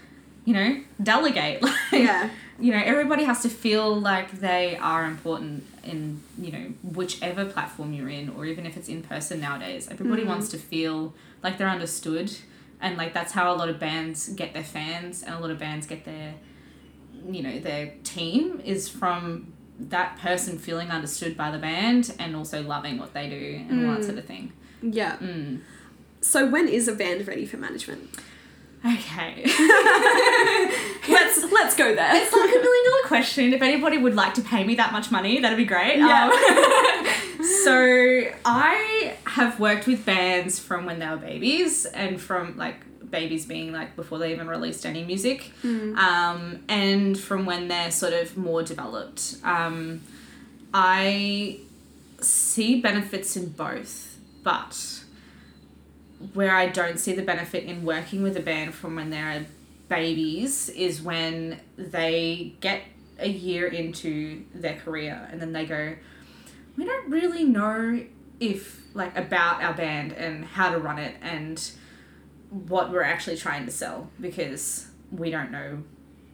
you 0.45 0.55
know, 0.55 0.81
delegate. 1.03 1.63
Like, 1.63 1.75
Yeah. 1.93 2.31
you 2.59 2.73
know, 2.73 2.83
everybody 2.85 3.25
has 3.25 3.43
to 3.43 3.49
feel 3.49 4.01
like 4.01 4.41
they 4.41 4.77
are 4.77 5.05
important 5.05 5.65
in, 5.83 6.23
you 6.39 6.53
know, 6.53 6.73
whichever 6.83 7.45
platform 7.45 7.93
you're 7.93 8.09
in, 8.09 8.31
or 8.31 8.47
even 8.47 8.67
if 8.67 8.77
it's 8.77 8.89
in 8.89 9.03
person 9.03 9.41
nowadays. 9.41 9.89
Everybody 9.91 10.23
mm-hmm. 10.23 10.31
wants 10.31 10.49
to 10.51 10.59
feel 10.59 11.15
like 11.43 11.59
they're 11.59 11.69
understood. 11.69 12.33
And 12.81 12.97
like 12.97 13.15
that's 13.15 13.33
how 13.33 13.55
a 13.55 13.57
lot 13.57 13.69
of 13.69 13.79
bands 13.79 14.29
get 14.31 14.53
their 14.53 14.65
fans 14.65 15.23
and 15.23 15.35
a 15.35 15.41
lot 15.41 15.51
of 15.51 15.59
bands 15.59 15.87
get 15.87 16.05
their 16.05 16.35
you 17.31 17.43
know, 17.43 17.59
their 17.59 17.95
team 18.03 18.61
is 18.65 18.89
from 18.89 19.53
that 19.79 20.19
person 20.19 20.59
feeling 20.59 20.91
understood 20.91 21.37
by 21.37 21.51
the 21.51 21.59
band 21.59 22.15
and 22.19 22.37
also 22.37 22.63
loving 22.63 22.99
what 22.99 23.13
they 23.13 23.29
do 23.29 23.65
and 23.69 23.87
all 23.87 23.97
that 23.97 24.05
sort 24.05 24.19
of 24.19 24.25
thing. 24.25 24.53
Yeah. 24.83 25.17
Mm. 25.17 25.61
So, 26.21 26.49
when 26.49 26.69
is 26.69 26.89
a 26.89 26.95
band 26.95 27.27
ready 27.27 27.45
for 27.47 27.57
management? 27.57 28.11
Okay. 28.85 29.45
Let's 31.09 31.53
let's 31.53 31.77
go 31.77 31.95
there. 31.95 32.17
It's 32.17 32.33
like 32.33 32.51
a 32.51 32.63
million 32.63 32.85
dollar 32.91 33.03
question. 33.07 33.53
If 33.53 33.63
anybody 33.63 33.99
would 33.99 34.15
like 34.15 34.35
to 34.35 34.43
pay 34.43 34.65
me 34.65 34.75
that 34.77 34.93
much 34.93 35.11
money, 35.11 35.41
that'd 35.41 35.57
be 35.57 35.65
great. 35.65 35.99
Yeah. 35.99 36.31
Um, 36.31 37.45
so 37.65 38.23
I 38.45 39.17
have 39.27 39.61
worked 39.61 39.87
with 39.87 40.05
bands 40.05 40.59
from 40.59 40.87
when 40.87 40.99
they 40.99 41.09
were 41.09 41.17
babies 41.17 41.85
and 41.87 42.21
from 42.21 42.57
like 42.57 42.77
babies 43.15 43.47
being 43.47 43.73
like 43.73 43.95
before 43.95 44.19
they 44.19 44.33
even 44.33 44.49
released 44.49 44.85
any 44.85 45.05
music 45.05 45.53
um, 45.97 46.65
and 46.69 47.19
from 47.19 47.47
when 47.47 47.69
they're 47.69 47.93
sort 47.93 48.13
of 48.13 48.37
more 48.37 48.63
developed. 48.63 49.37
Um, 49.45 50.03
I 50.73 51.61
see 52.21 52.81
benefits 52.81 53.37
in 53.37 53.51
both, 53.51 54.19
but 54.43 54.75
where 56.33 56.55
I 56.57 56.67
don't 56.69 56.99
see 56.99 57.13
the 57.15 57.23
benefit 57.23 57.65
in 57.65 57.85
working 57.85 58.23
with 58.23 58.37
a 58.37 58.41
band 58.41 58.75
from 58.75 58.97
when 58.97 59.11
they're 59.11 59.47
babies 59.89 60.69
is 60.71 61.01
when 61.01 61.61
they 61.77 62.55
get 62.61 62.83
a 63.19 63.29
year 63.29 63.67
into 63.69 64.43
their 64.55 64.77
career 64.77 65.29
and 65.31 65.41
then 65.41 65.53
they 65.53 65.67
go, 65.67 65.95
we 66.77 66.85
don't 66.85 67.11
really 67.11 67.45
know 67.45 68.03
if 68.41 68.83
like 68.95 69.17
about 69.17 69.63
our 69.63 69.75
band 69.75 70.13
and 70.13 70.45
how 70.45 70.71
to 70.71 70.79
run 70.79 70.99
it 70.99 71.15
and 71.23 71.71
what 72.55 72.93
we're 72.93 73.03
actually 73.03 73.37
trying 73.37 73.67
to 73.67 73.73
sell 73.73 74.09
because 74.21 74.87
we 75.11 75.31
don't 75.31 75.51
know 75.51 75.83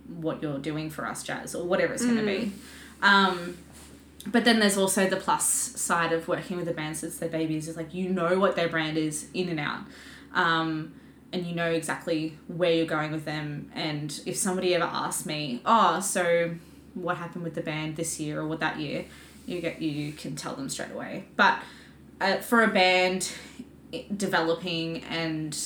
what 0.07 0.43
you're 0.43 0.59
doing 0.59 0.91
for 0.91 1.07
us, 1.07 1.23
Jazz, 1.23 1.55
or 1.55 1.65
whatever 1.65 1.95
it's 1.95 2.05
going 2.05 2.19
to 2.19 2.25
be. 2.25 2.53
Um, 3.03 3.57
but 4.27 4.45
then 4.45 4.61
there's 4.61 4.77
also 4.77 5.09
the 5.09 5.17
plus 5.17 5.45
side 5.45 6.13
of 6.13 6.29
working 6.29 6.59
with 6.59 6.69
a 6.69 6.75
band 6.75 6.99
since 6.99 7.17
they're 7.17 7.31
babies 7.31 7.69
is 7.69 7.77
like 7.77 7.95
you 7.95 8.11
know 8.11 8.39
what 8.39 8.55
their 8.55 8.69
brand 8.69 8.99
is 8.99 9.29
in 9.33 9.49
and 9.49 9.59
out. 9.59 9.81
Um, 10.35 10.93
and 11.33 11.47
you 11.47 11.55
know 11.55 11.71
exactly 11.71 12.37
where 12.49 12.73
you're 12.73 12.87
going 12.87 13.13
with 13.13 13.25
them. 13.25 13.71
And 13.75 14.21
if 14.27 14.37
somebody 14.37 14.75
ever 14.75 14.85
asks 14.85 15.25
me, 15.25 15.63
oh, 15.65 16.01
so 16.01 16.55
what 16.95 17.17
happened 17.17 17.45
with 17.45 17.55
the 17.55 17.63
band 17.63 17.97
this 17.97 18.21
year 18.21 18.41
or 18.41 18.47
what 18.47 18.61
that 18.61 18.79
year, 18.79 19.07
you 19.47 19.61
get 19.61 19.81
you 19.81 20.13
can 20.13 20.37
tell 20.37 20.55
them 20.55 20.69
straight 20.69 20.93
away. 20.93 21.25
But 21.37 21.61
uh, 22.21 22.37
for 22.37 22.63
a 22.63 22.69
band 22.69 23.33
developing 24.17 25.03
and 25.05 25.57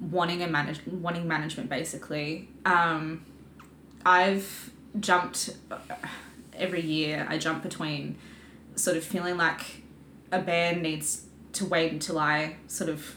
wanting 0.00 0.42
a 0.42 0.46
manage 0.48 0.80
wanting 0.86 1.28
management 1.28 1.68
basically, 1.68 2.48
um, 2.64 3.24
I've 4.04 4.70
jumped 4.98 5.50
every 6.54 6.80
year. 6.82 7.26
I 7.28 7.38
jump 7.38 7.62
between 7.62 8.16
sort 8.76 8.96
of 8.96 9.04
feeling 9.04 9.36
like 9.36 9.82
a 10.32 10.40
band 10.40 10.82
needs 10.82 11.24
to 11.52 11.64
wait 11.66 11.92
until 11.92 12.18
I 12.18 12.56
sort 12.66 12.88
of 12.90 13.14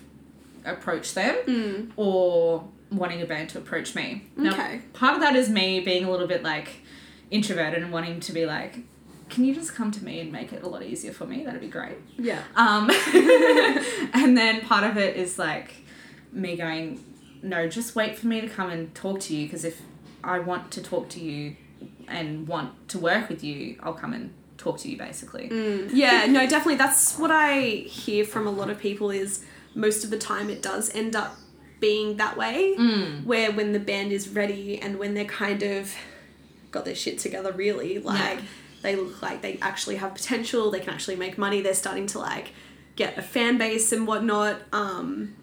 approach 0.66 1.14
them 1.14 1.92
or 1.96 2.68
wanting 2.92 3.22
a 3.22 3.26
band 3.26 3.50
to 3.50 3.58
approach 3.58 3.96
me. 3.96 4.24
Now, 4.36 4.52
Okay. 4.54 4.82
part 4.94 5.16
of 5.16 5.22
that 5.22 5.36
is 5.36 5.50
me 5.50 5.80
being 5.80 6.04
a 6.06 6.12
little 6.12 6.28
bit 6.28 6.44
like 6.44 6.82
introverted 7.32 7.82
and 7.84 7.92
wanting 7.92 8.20
to 8.22 8.32
be 8.34 8.46
like, 8.46 8.80
can 9.30 9.44
you 9.46 9.56
just 9.56 9.74
come 9.74 9.90
to 9.92 10.04
me 10.04 10.20
and 10.20 10.32
make 10.32 10.54
it 10.54 10.64
a 10.64 10.68
lot 10.68 10.84
easier 10.84 11.12
for 11.12 11.26
me? 11.26 11.44
That'd 11.44 11.62
be 11.62 11.68
great. 11.68 11.98
Yeah. 12.18 12.42
Um, 12.56 12.90
and 14.14 14.38
then 14.38 14.62
part 14.62 14.84
of 14.84 14.98
it 14.98 15.16
is 15.18 15.40
like 15.40 15.74
me 16.34 16.56
going, 16.56 17.04
no, 17.42 17.68
just 17.68 17.96
wait 17.96 18.18
for 18.18 18.28
me 18.28 18.42
to 18.42 18.48
come 18.48 18.70
and 18.70 18.94
talk 18.96 19.20
to 19.22 19.36
you 19.36 19.46
because 19.46 19.64
if 19.66 19.82
I 20.24 20.40
want 20.40 20.72
to 20.72 20.82
talk 20.82 21.10
to 21.10 21.20
you 21.20 21.56
and 22.08 22.48
want 22.48 22.88
to 22.90 23.00
work 23.00 23.30
with 23.30 23.44
you, 23.44 23.78
I'll 23.84 23.94
come 23.94 24.14
and 24.14 24.34
talk 24.58 24.78
to 24.80 24.90
you 24.90 24.98
basically. 24.98 25.48
Yeah, 25.94 26.26
no, 26.28 26.42
definitely. 26.48 26.76
That's 26.76 27.18
what 27.18 27.32
I 27.32 27.60
hear 27.62 28.24
from 28.26 28.48
a 28.48 28.52
lot 28.52 28.70
of 28.70 28.80
people 28.80 29.12
is 29.12 29.44
most 29.76 30.04
of 30.04 30.10
the 30.10 30.18
time 30.18 30.50
it 30.50 30.62
does 30.62 30.94
end 30.96 31.16
up 31.16 31.36
being 31.80 32.18
that 32.18 32.38
way. 32.38 32.76
Where 33.26 33.52
when 33.52 33.74
the 33.74 33.80
band 33.80 34.12
is 34.14 34.30
ready 34.30 34.80
and 34.82 34.98
when 35.00 35.14
they're 35.14 35.26
kind 35.26 35.62
of 35.64 35.94
got 36.72 36.86
their 36.86 36.96
shit 36.96 37.20
together, 37.20 37.52
really, 37.52 38.00
like 38.00 38.38
Yeah. 38.38 38.42
they 38.82 38.96
look 38.96 39.22
like 39.22 39.42
they 39.42 39.58
actually 39.62 39.98
have 39.98 40.14
potential, 40.16 40.72
they 40.72 40.80
can 40.80 40.94
actually 40.94 41.18
make 41.18 41.38
money, 41.38 41.62
they're 41.62 41.74
starting 41.74 42.08
to 42.08 42.20
like 42.20 42.54
get 42.96 43.18
a 43.18 43.22
fan 43.22 43.58
base 43.58 43.92
and 43.92 44.08
whatnot. 44.08 44.62
Um, 44.72 45.36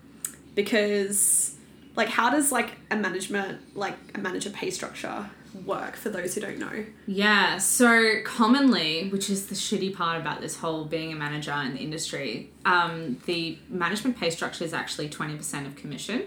because 0.54 1.56
like 1.96 2.08
how 2.08 2.30
does 2.30 2.52
like 2.52 2.72
a 2.90 2.96
management 2.96 3.60
like 3.74 3.94
a 4.14 4.18
manager 4.18 4.50
pay 4.50 4.70
structure 4.70 5.28
work 5.64 5.96
for 5.96 6.08
those 6.10 6.34
who 6.34 6.40
don't 6.40 6.58
know? 6.58 6.84
Yeah, 7.06 7.58
so 7.58 8.22
commonly, 8.24 9.08
which 9.08 9.28
is 9.30 9.46
the 9.46 9.54
shitty 9.54 9.94
part 9.94 10.20
about 10.20 10.40
this 10.40 10.56
whole 10.56 10.84
being 10.84 11.12
a 11.12 11.16
manager 11.16 11.52
in 11.52 11.74
the 11.74 11.80
industry, 11.80 12.50
um, 12.64 13.20
the 13.26 13.58
management 13.68 14.18
pay 14.18 14.30
structure 14.30 14.64
is 14.64 14.72
actually 14.72 15.08
20% 15.08 15.66
of 15.66 15.76
commission. 15.76 16.24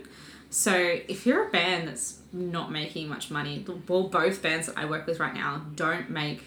So 0.50 0.74
if 1.08 1.26
you're 1.26 1.48
a 1.48 1.52
band 1.52 1.88
that's 1.88 2.20
not 2.32 2.72
making 2.72 3.08
much 3.10 3.32
money, 3.32 3.66
well, 3.88 4.04
both 4.04 4.42
bands 4.42 4.68
that 4.68 4.78
I 4.78 4.86
work 4.86 5.08
with 5.08 5.20
right 5.20 5.34
now 5.34 5.66
don't 5.76 6.10
make 6.10 6.44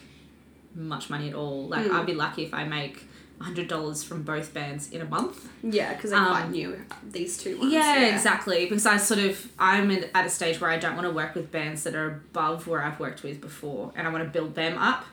much 0.74 1.10
money 1.10 1.28
at 1.30 1.34
all. 1.34 1.66
Like, 1.66 1.90
I'd 1.90 2.06
be 2.06 2.14
lucky 2.14 2.44
if 2.44 2.54
I 2.54 2.64
make 2.64 3.08
$100 3.40 4.04
from 4.04 4.22
both 4.22 4.54
bands 4.54 4.90
in 4.90 5.02
a 5.02 5.04
month. 5.04 5.48
Yeah, 5.62 5.92
because 5.94 6.10
they're 6.10 6.24
quite 6.24 6.50
new. 6.50 6.82
These 7.10 7.36
two 7.36 7.58
ones. 7.58 7.72
Yeah, 7.72 8.14
exactly. 8.14 8.64
Because 8.64 8.86
I 8.86 8.96
sort 8.96 9.20
of 9.20 9.52
I'm 9.58 9.90
at 9.90 10.24
a 10.24 10.30
stage 10.30 10.60
where 10.60 10.70
I 10.70 10.78
don't 10.78 10.94
want 10.94 11.06
to 11.06 11.12
work 11.12 11.34
with 11.34 11.52
bands 11.52 11.82
that 11.84 11.94
are 11.94 12.06
above 12.06 12.66
where 12.66 12.82
I've 12.82 12.98
worked 12.98 13.22
with 13.22 13.40
before, 13.40 13.92
and 13.94 14.06
I 14.06 14.10
want 14.10 14.24
to 14.24 14.30
build 14.30 14.54
them 14.54 14.78
up. 14.78 15.04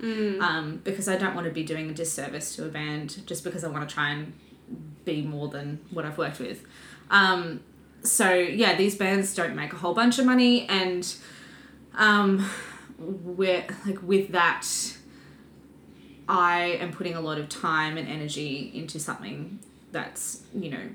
Um, 0.42 0.82
because 0.84 1.10
I 1.10 1.18
don't 1.18 1.36
want 1.36 1.48
to 1.48 1.54
be 1.54 1.64
doing 1.64 1.90
a 1.90 1.94
disservice 1.94 2.56
to 2.56 2.66
a 2.66 2.70
band 2.70 3.26
just 3.28 3.44
because 3.44 3.64
I 3.64 3.68
want 3.68 3.88
to 3.88 3.94
try 3.94 4.12
and 4.12 4.34
be 5.04 5.22
more 5.22 5.50
than 5.50 5.80
what 5.92 6.06
I've 6.06 6.18
worked 6.18 6.40
with. 6.40 6.64
Um, 7.10 7.60
so 8.04 8.34
yeah, 8.34 8.76
these 8.76 8.96
bands 8.96 9.36
don't 9.36 9.56
make 9.56 9.74
a 9.74 9.78
whole 9.78 9.94
bunch 9.94 10.18
of 10.18 10.26
money, 10.26 10.66
and 10.68 11.14
um, 11.96 12.50
we're 12.98 13.66
like 13.86 14.02
with 14.02 14.32
that. 14.32 14.66
I 16.28 16.78
am 16.80 16.92
putting 16.92 17.16
a 17.16 17.22
lot 17.22 17.38
of 17.38 17.50
time 17.50 17.98
and 17.98 18.08
energy 18.08 18.72
into 18.74 19.00
something 19.00 19.60
that's 19.92 20.42
you 20.56 20.70
know 20.72 20.88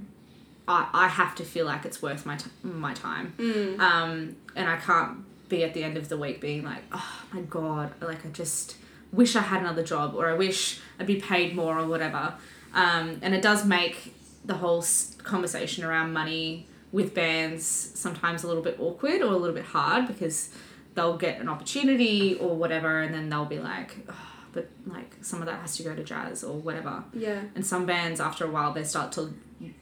I, 0.66 0.89
I 0.93 1.09
have 1.09 1.35
to 1.37 1.45
feel 1.45 1.66
like 1.66 1.85
it's 1.85 2.03
worth 2.03 2.26
my 2.26 2.37
t- 2.37 2.51
my 2.62 2.95
time. 2.95 3.35
Um, 3.81 4.37
and 4.57 4.68
I 4.68 4.76
can't 4.76 5.24
be 5.49 5.64
at 5.64 5.72
the 5.74 5.83
end 5.83 5.97
of 5.97 6.09
the 6.11 6.16
week 6.18 6.41
being 6.41 6.62
like 6.64 6.83
oh 6.93 7.22
my 7.33 7.41
god 7.43 7.93
like 8.03 8.24
I 8.26 8.29
just 8.31 8.76
wish 9.12 9.35
I 9.37 9.41
had 9.41 9.61
another 9.62 9.83
job 9.83 10.14
or 10.14 10.29
I 10.29 10.35
wish 10.35 10.81
I'd 11.01 11.07
be 11.07 11.16
paid 11.20 11.55
more 11.57 11.79
or 11.79 11.87
whatever. 11.87 12.35
Um, 12.74 13.18
and 13.22 13.35
it 13.35 13.41
does 13.41 13.64
make 13.64 14.14
the 14.45 14.55
whole 14.55 14.83
s- 14.83 15.16
conversation 15.22 15.85
around 15.85 16.12
money 16.12 16.66
with 16.93 17.14
bands 17.14 17.64
sometimes 17.66 18.45
a 18.45 18.47
little 18.47 18.62
bit 18.62 18.76
awkward 18.79 19.20
or 19.22 19.33
a 19.33 19.37
little 19.37 19.55
bit 19.55 19.64
hard 19.64 20.07
because 20.07 20.51
they'll 20.95 21.16
get 21.16 21.41
an 21.41 21.49
opportunity 21.49 22.35
or 22.35 22.55
whatever 22.57 23.01
and 23.01 23.14
then 23.14 23.29
they'll 23.31 23.45
be 23.47 23.59
like 23.59 23.97
oh, 24.11 24.28
but 24.59 24.69
like 24.95 25.17
some 25.23 25.41
of 25.41 25.47
that 25.47 25.61
has 25.61 25.77
to 25.77 25.83
go 25.83 25.95
to 25.95 26.03
jazz 26.03 26.43
or 26.45 26.57
whatever 26.59 27.05
Yeah. 27.15 27.43
and 27.55 27.65
some 27.67 27.87
bands 27.87 28.21
after 28.21 28.45
a 28.45 28.51
while 28.51 28.73
they 28.73 28.85
start 28.85 29.13
to 29.13 29.33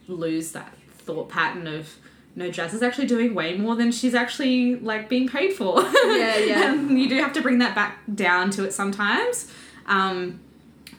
lose 0.07 0.51
that 0.51 0.73
thought 0.89 1.29
pattern 1.29 1.67
of 1.67 1.95
no 2.35 2.51
jazz 2.51 2.73
is 2.73 2.83
actually 2.83 3.07
doing 3.07 3.33
way 3.33 3.57
more 3.57 3.75
than 3.75 3.91
she's 3.91 4.13
actually 4.13 4.75
like 4.75 5.09
being 5.09 5.27
paid 5.27 5.53
for 5.53 5.81
Yeah, 5.81 6.37
yeah. 6.37 6.71
and 6.73 6.99
you 6.99 7.09
do 7.09 7.17
have 7.17 7.33
to 7.33 7.41
bring 7.41 7.59
that 7.59 7.73
back 7.75 7.99
down 8.13 8.49
to 8.51 8.63
it 8.65 8.73
sometimes 8.73 9.51
um, 9.87 10.39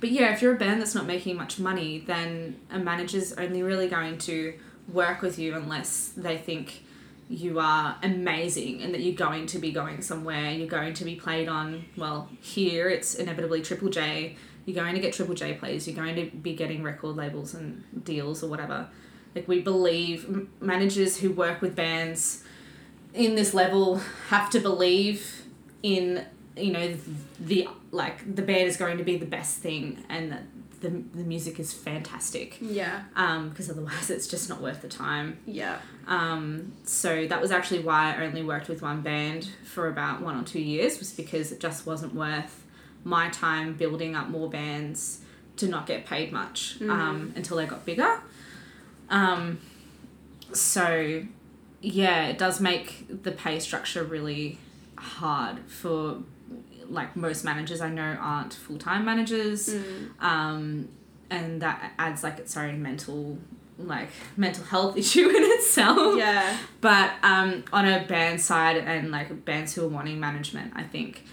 but 0.01 0.11
yeah 0.11 0.33
if 0.33 0.43
you're 0.43 0.55
a 0.55 0.59
band 0.59 0.81
that's 0.81 0.95
not 0.95 1.07
making 1.07 1.37
much 1.37 1.59
money 1.59 1.99
then 2.07 2.57
a 2.71 2.79
manager's 2.79 3.33
only 3.35 3.63
really 3.63 3.89
going 3.89 4.19
to 4.19 4.55
work 4.93 5.21
with 5.23 5.39
you 5.39 5.55
unless 5.55 6.13
they 6.17 6.37
think 6.39 6.83
you 7.29 7.61
are 7.61 7.97
amazing 8.03 8.81
and 8.83 8.95
that 8.95 9.01
you're 9.01 9.15
going 9.15 9.47
to 9.47 9.59
be 9.59 9.71
going 9.71 10.01
somewhere 10.01 10.51
you're 10.51 10.67
going 10.67 10.95
to 10.95 11.05
be 11.05 11.15
played 11.15 11.49
on 11.49 11.85
well 11.97 12.29
here 12.41 12.89
it's 12.89 13.15
inevitably 13.15 13.61
triple 13.61 13.89
j 13.91 14.35
you're 14.65 14.75
going 14.75 14.95
to 14.95 15.01
get 15.01 15.13
triple 15.13 15.35
j 15.35 15.55
plays 15.55 15.87
you're 15.87 15.97
going 15.97 16.15
to 16.17 16.37
be 16.37 16.55
getting 16.55 16.83
record 16.83 17.17
labels 17.17 17.55
and 17.55 17.85
deals 18.05 18.43
or 18.43 18.49
whatever. 18.49 18.89
Like 19.35 19.47
we 19.47 19.61
believe 19.61 20.49
managers 20.61 21.19
who 21.19 21.31
work 21.31 21.61
with 21.61 21.77
bands 21.77 22.43
in 23.15 23.35
this 23.35 23.55
level 23.55 24.01
have 24.29 24.51
to 24.51 24.61
believe 24.61 25.45
in 25.83 26.25
you 26.57 26.73
know 26.73 26.97
the 27.39 27.69
like 27.93 28.35
the 28.35 28.43
band 28.43 28.69
is 28.69 28.77
going 28.77 28.99
to 28.99 29.05
be 29.05 29.17
the 29.17 29.27
best 29.27 29.59
thing 29.59 30.05
and 30.09 30.33
that 30.33 30.43
the, 30.81 30.91
the 30.91 31.25
music 31.25 31.59
is 31.59 31.73
fantastic 31.73 32.57
Yeah. 32.61 33.03
um 33.17 33.49
because 33.51 33.69
otherwise 33.71 34.11
it's 34.11 34.27
just 34.29 34.49
not 34.49 34.61
worth 34.61 34.81
the 34.83 34.89
time 34.89 35.39
Yeah. 35.47 35.79
um, 36.07 36.73
so 36.85 37.27
that 37.27 37.41
was 37.41 37.51
actually 37.51 37.81
why 37.81 38.15
I 38.15 38.25
only 38.27 38.43
worked 38.43 38.69
with 38.69 38.81
one 38.83 39.01
band 39.03 39.49
for 39.65 39.89
about 39.89 40.23
one 40.23 40.37
or 40.41 40.45
two 40.45 40.61
years, 40.61 40.99
was 40.99 41.13
because 41.13 41.51
it 41.53 41.61
just 41.61 41.87
wasn't 41.87 42.15
worth 42.15 42.65
my 43.05 43.29
time 43.31 43.75
building 43.75 44.15
up 44.17 44.29
more 44.29 44.49
bands 44.51 45.21
to 45.57 45.67
not 45.69 45.87
get 45.87 46.05
paid 46.07 46.33
much 46.33 46.77
um, 46.83 47.33
until 47.37 47.57
they 47.57 47.67
got 47.67 47.85
bigger. 47.85 48.21
Um, 49.11 49.59
so 50.53 51.25
yeah, 51.81 52.27
it 52.29 52.39
does 52.39 52.61
make 52.61 53.23
the 53.23 53.33
pay 53.33 53.59
structure 53.61 54.03
really 54.05 54.59
hard 54.97 55.61
for 55.69 56.23
like 56.89 57.17
most 57.17 57.45
managers 57.45 57.81
I 57.81 57.91
know 57.91 58.17
aren't 58.21 58.55
full 58.55 58.79
time 58.79 59.05
managers, 59.05 59.69
um, 60.21 60.89
and 61.31 61.63
that 61.63 61.93
adds 61.99 62.23
like 62.23 62.39
its 62.39 62.57
own 62.57 62.83
mental 62.83 63.39
like 63.79 64.09
mental 64.37 64.65
health 64.65 64.97
issue 65.03 65.29
in 65.29 65.43
itself. 65.43 66.17
Yeah. 66.17 66.57
But 66.81 67.13
um, 67.23 67.65
on 67.73 67.87
a 67.87 68.05
band 68.07 68.41
side 68.41 68.77
and 68.77 69.11
like 69.11 69.45
bands 69.45 69.75
who 69.75 69.85
are 69.85 69.89
wanting 69.89 70.19
management, 70.19 70.73
I 70.75 70.83
think 70.83 71.25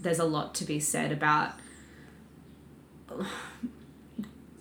there's 0.00 0.18
a 0.18 0.24
lot 0.24 0.54
to 0.56 0.64
be 0.64 0.80
said 0.80 1.12
about 1.12 1.52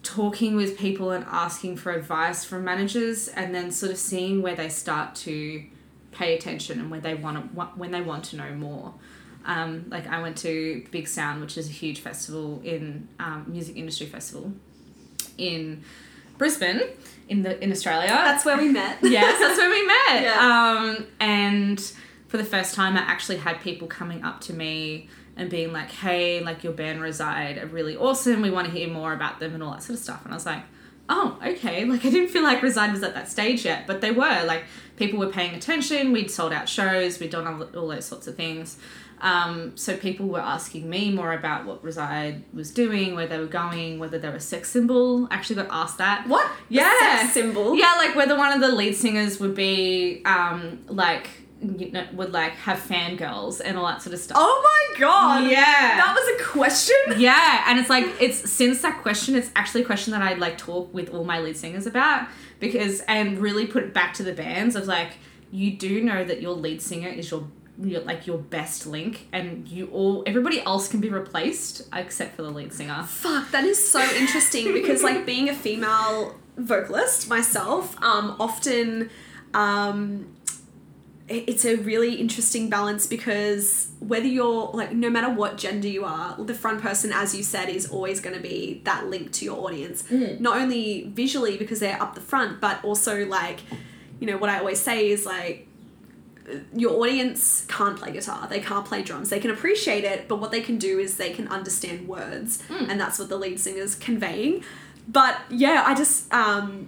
talking 0.04 0.56
with 0.56 0.78
people 0.78 1.12
and 1.12 1.26
asking 1.30 1.78
for 1.78 1.92
advice 1.92 2.44
from 2.44 2.64
managers 2.64 3.28
and 3.30 3.54
then 3.56 3.72
sort 3.72 3.92
of 3.92 3.98
seeing 3.98 4.42
where 4.42 4.56
they 4.56 4.70
start 4.70 5.16
to 5.16 5.64
pay 6.12 6.38
attention 6.38 6.80
and 6.80 6.92
where 6.92 7.00
they 7.00 7.16
want 7.16 7.56
to 7.56 7.62
when 7.76 7.92
they 7.92 8.02
want 8.02 8.24
to 8.24 8.36
know 8.36 8.52
more 8.54 8.94
um, 9.46 9.86
like 9.90 10.08
i 10.08 10.22
went 10.22 10.38
to 10.38 10.86
BIGSOUND 10.92 11.42
which 11.42 11.58
is 11.58 11.68
a 11.68 11.72
huge 11.72 12.00
festival 12.00 12.62
in 12.64 13.08
um, 13.20 13.46
music 13.48 13.76
industry 13.76 14.08
festival 14.08 14.52
in 15.38 15.84
brisbane 16.38 16.82
in 17.30 17.42
the 17.44 17.62
in 17.64 17.72
australia 17.72 18.08
That's 18.10 18.46
where 18.46 18.58
we 18.58 18.70
met. 18.70 18.98
yes, 19.04 19.40
that's 19.40 19.58
where 19.58 19.70
we 19.70 19.86
met. 19.86 20.24
Yeah. 20.24 20.40
Um, 20.98 21.08
and 21.20 21.80
for 22.28 22.38
the 22.38 22.44
first 22.44 22.76
time, 22.76 22.98
I 22.98 23.02
actually 23.02 23.38
had 23.38 23.62
people 23.62 23.88
coming 23.88 24.24
up 24.24 24.42
to 24.42 24.54
me 24.54 25.08
and 25.38 25.50
being 25.50 25.72
like, 25.72 25.92
"Hey, 25.92 26.42
like 26.42 26.64
your 26.64 26.74
band 26.74 27.02
Reside 27.02 27.58
are 27.58 27.68
really 27.68 27.96
awesome. 27.96 28.42
We 28.42 28.50
want 28.50 28.68
to 28.68 28.74
hear 28.74 28.88
more 28.90 29.14
about 29.14 29.40
them 29.40 29.54
and 29.54 29.64
all 29.64 29.72
that 29.72 29.84
sort 29.84 29.98
of 29.98 30.04
stuff." 30.04 30.24
And 30.26 30.34
I 30.34 30.36
was 30.38 30.46
like, 30.46 30.64
"Oh, 31.10 31.40
okay." 31.46 31.86
Like 31.86 32.06
I 32.06 32.10
didn't 32.10 32.30
feel 32.30 32.44
like 32.44 32.62
Reside 32.62 32.92
was 32.92 33.04
at 33.04 33.14
that 33.14 33.30
stage 33.30 33.66
yet, 33.66 33.88
but 33.88 34.02
they 34.02 34.12
were. 34.12 34.44
Like 34.46 34.66
people 34.96 35.20
were 35.20 35.28
paying 35.32 35.56
attention. 35.56 36.12
We'd 36.12 36.30
sold 36.32 36.54
out 36.54 36.68
shows. 36.68 37.20
We'd 37.20 37.32
done 37.32 37.48
all, 37.48 37.64
all 37.80 37.88
those 37.88 38.06
sorts 38.06 38.28
of 38.28 38.36
things. 38.36 38.78
Um, 39.24 39.76
so 39.78 39.96
people 39.98 40.28
were 40.28 40.42
asking 40.42 40.90
me 40.90 41.10
more 41.10 41.32
about 41.34 41.66
what 41.66 41.84
Reside 41.84 42.44
was 42.54 42.72
doing, 42.72 43.16
where 43.16 43.26
they 43.26 43.40
were 43.40 43.46
going, 43.46 43.98
whether 43.98 44.20
they 44.20 44.28
were 44.28 44.36
a 44.36 44.40
sex 44.42 44.70
symbol. 44.70 45.28
I 45.32 45.36
actually 45.36 45.56
got 45.56 45.68
asked 45.72 45.98
that. 46.00 46.28
What? 46.28 46.46
The 46.70 46.76
Yeah. 46.76 47.20
sex 47.22 47.34
symbol. 47.34 47.76
Yeah, 47.76 47.94
like 47.98 48.16
whether 48.16 48.38
one 48.38 48.52
of 48.52 48.60
the 48.60 48.68
lead 48.76 48.96
singers 48.96 49.40
would 49.40 49.56
be 49.56 50.22
um, 50.26 50.80
like 50.88 51.30
you 51.62 51.90
know 51.92 52.06
would 52.12 52.34
like 52.34 52.52
have 52.56 52.78
fangirls 52.78 53.62
and 53.64 53.78
all 53.78 53.88
that 53.88 54.02
sort 54.02 54.14
of 54.14 54.20
stuff. 54.20 54.38
Oh 54.38 54.62
my 54.62 55.00
god. 55.00 55.50
Yeah. 55.50 55.62
That 55.96 56.14
was 56.14 56.42
a 56.42 56.44
question. 56.52 56.96
Yeah, 57.18 57.64
and 57.68 57.80
it's 57.80 57.90
like 57.90 58.06
it's 58.20 58.52
since 58.52 58.82
that 58.82 59.02
question, 59.02 59.36
it's 59.36 59.50
actually 59.56 59.84
a 59.84 59.86
question 59.86 60.12
that 60.12 60.22
I'd 60.22 60.40
like 60.40 60.58
talk 60.58 60.94
with 60.94 61.14
all 61.14 61.24
my 61.24 61.40
lead 61.40 61.56
singers 61.56 61.86
about 61.88 62.28
because 62.60 63.00
and 63.08 63.38
really 63.40 63.66
put 63.68 63.84
it 63.84 63.94
back 63.94 64.14
to 64.16 64.24
the 64.24 64.34
bands 64.34 64.76
of 64.76 64.86
like 64.88 65.12
you 65.52 65.72
do 65.78 66.02
know 66.04 66.26
that 66.26 66.42
your 66.42 66.54
lead 66.54 66.82
singer 66.82 67.08
is 67.08 67.32
your, 67.32 67.48
your 67.82 68.02
like 68.02 68.28
your 68.28 68.38
best 68.38 68.86
link 68.86 69.28
and 69.32 69.68
you 69.68 69.88
all 69.88 70.24
everybody 70.26 70.62
else 70.62 70.88
can 70.88 71.00
be 71.00 71.10
replaced 71.10 71.88
except 71.94 72.36
for 72.36 72.44
the 72.44 72.52
lead 72.52 72.74
singer. 72.74 73.04
Fuck, 73.04 73.52
that 73.52 73.64
is 73.64 73.92
so 73.92 74.02
interesting 74.16 74.74
because 74.74 75.04
like 75.04 75.26
being 75.34 75.50
a 75.50 75.56
female 75.56 76.36
vocalist 76.58 77.30
myself, 77.30 77.96
um, 78.02 78.36
often 78.40 79.10
um 79.54 80.34
it's 81.30 81.64
a 81.64 81.76
really 81.76 82.16
interesting 82.16 82.70
balance 82.70 83.08
because 83.08 83.92
whether 84.00 84.28
you're 84.28 84.70
like 84.74 84.92
no 84.92 85.10
matter 85.10 85.30
what 85.30 85.58
gender 85.58 85.88
you 85.88 86.04
are 86.04 86.36
the 86.44 86.54
front 86.54 86.82
person 86.82 87.14
as 87.14 87.34
you 87.34 87.42
said 87.42 87.70
is 87.70 87.90
always 87.90 88.20
going 88.20 88.36
to 88.36 88.42
be 88.42 88.82
that 88.84 89.08
link 89.08 89.32
to 89.32 89.46
your 89.46 89.58
audience 89.66 90.04
not 90.42 90.58
only 90.58 91.10
visually 91.14 91.58
because 91.58 91.80
they're 91.80 92.02
up 92.02 92.14
the 92.14 92.22
front 92.22 92.60
but 92.60 92.84
also 92.84 93.26
like 93.26 93.62
you 94.20 94.28
know 94.28 94.38
what 94.38 94.50
i 94.50 94.60
always 94.60 94.80
say 94.80 95.10
is 95.10 95.26
like 95.26 95.66
your 96.76 97.00
audience 97.02 97.66
can't 97.68 97.98
play 97.98 98.12
guitar. 98.12 98.48
They 98.48 98.60
can't 98.60 98.86
play 98.86 99.02
drums. 99.02 99.30
They 99.30 99.40
can 99.40 99.52
appreciate 99.52 100.04
it 100.04 100.28
but 100.28 100.38
what 100.38 100.52
they 100.52 100.62
can 100.62 100.78
do 100.78 101.00
is 101.00 101.18
they 101.18 101.32
can 101.32 101.48
understand 101.48 102.08
words 102.08 102.62
and 102.70 103.00
that's 103.00 103.20
what 103.20 103.30
the 103.30 103.38
lead 103.38 103.60
singer's 103.60 103.96
conveying. 103.96 104.64
But 105.08 105.38
yeah 105.50 105.84
i 105.86 105.94
just 105.94 106.34
um 106.34 106.88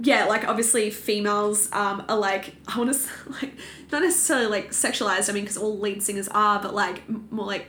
yeah 0.00 0.24
like 0.24 0.46
obviously 0.46 0.90
females 0.90 1.70
um 1.72 2.04
are 2.08 2.16
like 2.16 2.54
i 2.68 2.78
want 2.78 2.92
to 2.92 2.98
like 3.32 3.52
not 3.92 4.02
necessarily 4.02 4.46
like 4.46 4.70
sexualized 4.70 5.28
i 5.28 5.32
mean 5.32 5.44
because 5.44 5.56
all 5.56 5.78
lead 5.78 6.02
singers 6.02 6.28
are 6.28 6.60
but 6.60 6.74
like 6.74 7.02
more 7.30 7.46
like 7.46 7.66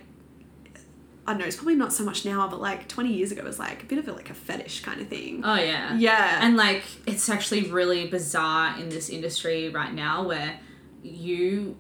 i 1.28 1.32
don't 1.32 1.40
know 1.40 1.46
it's 1.46 1.56
probably 1.56 1.76
not 1.76 1.92
so 1.92 2.04
much 2.04 2.26
now 2.26 2.48
but 2.48 2.62
like 2.62 2.88
20 2.88 3.12
years 3.14 3.32
ago 3.32 3.42
it 3.42 3.46
was 3.46 3.60
like 3.60 3.84
a 3.84 3.86
bit 3.86 3.98
of 4.00 4.08
a, 4.08 4.14
like 4.14 4.30
a 4.30 4.34
fetish 4.34 4.82
kind 4.82 5.02
of 5.02 5.08
thing. 5.08 5.42
Oh 5.44 5.56
yeah. 5.56 5.96
yeah. 5.96 6.40
And 6.42 6.58
like 6.58 6.84
it's 7.06 7.30
actually 7.30 7.64
really 7.70 8.08
bizarre 8.08 8.80
in 8.80 8.90
this 8.90 9.10
industry 9.10 9.70
right 9.70 9.94
now 9.94 10.24
where 10.24 10.60
you 11.04 11.76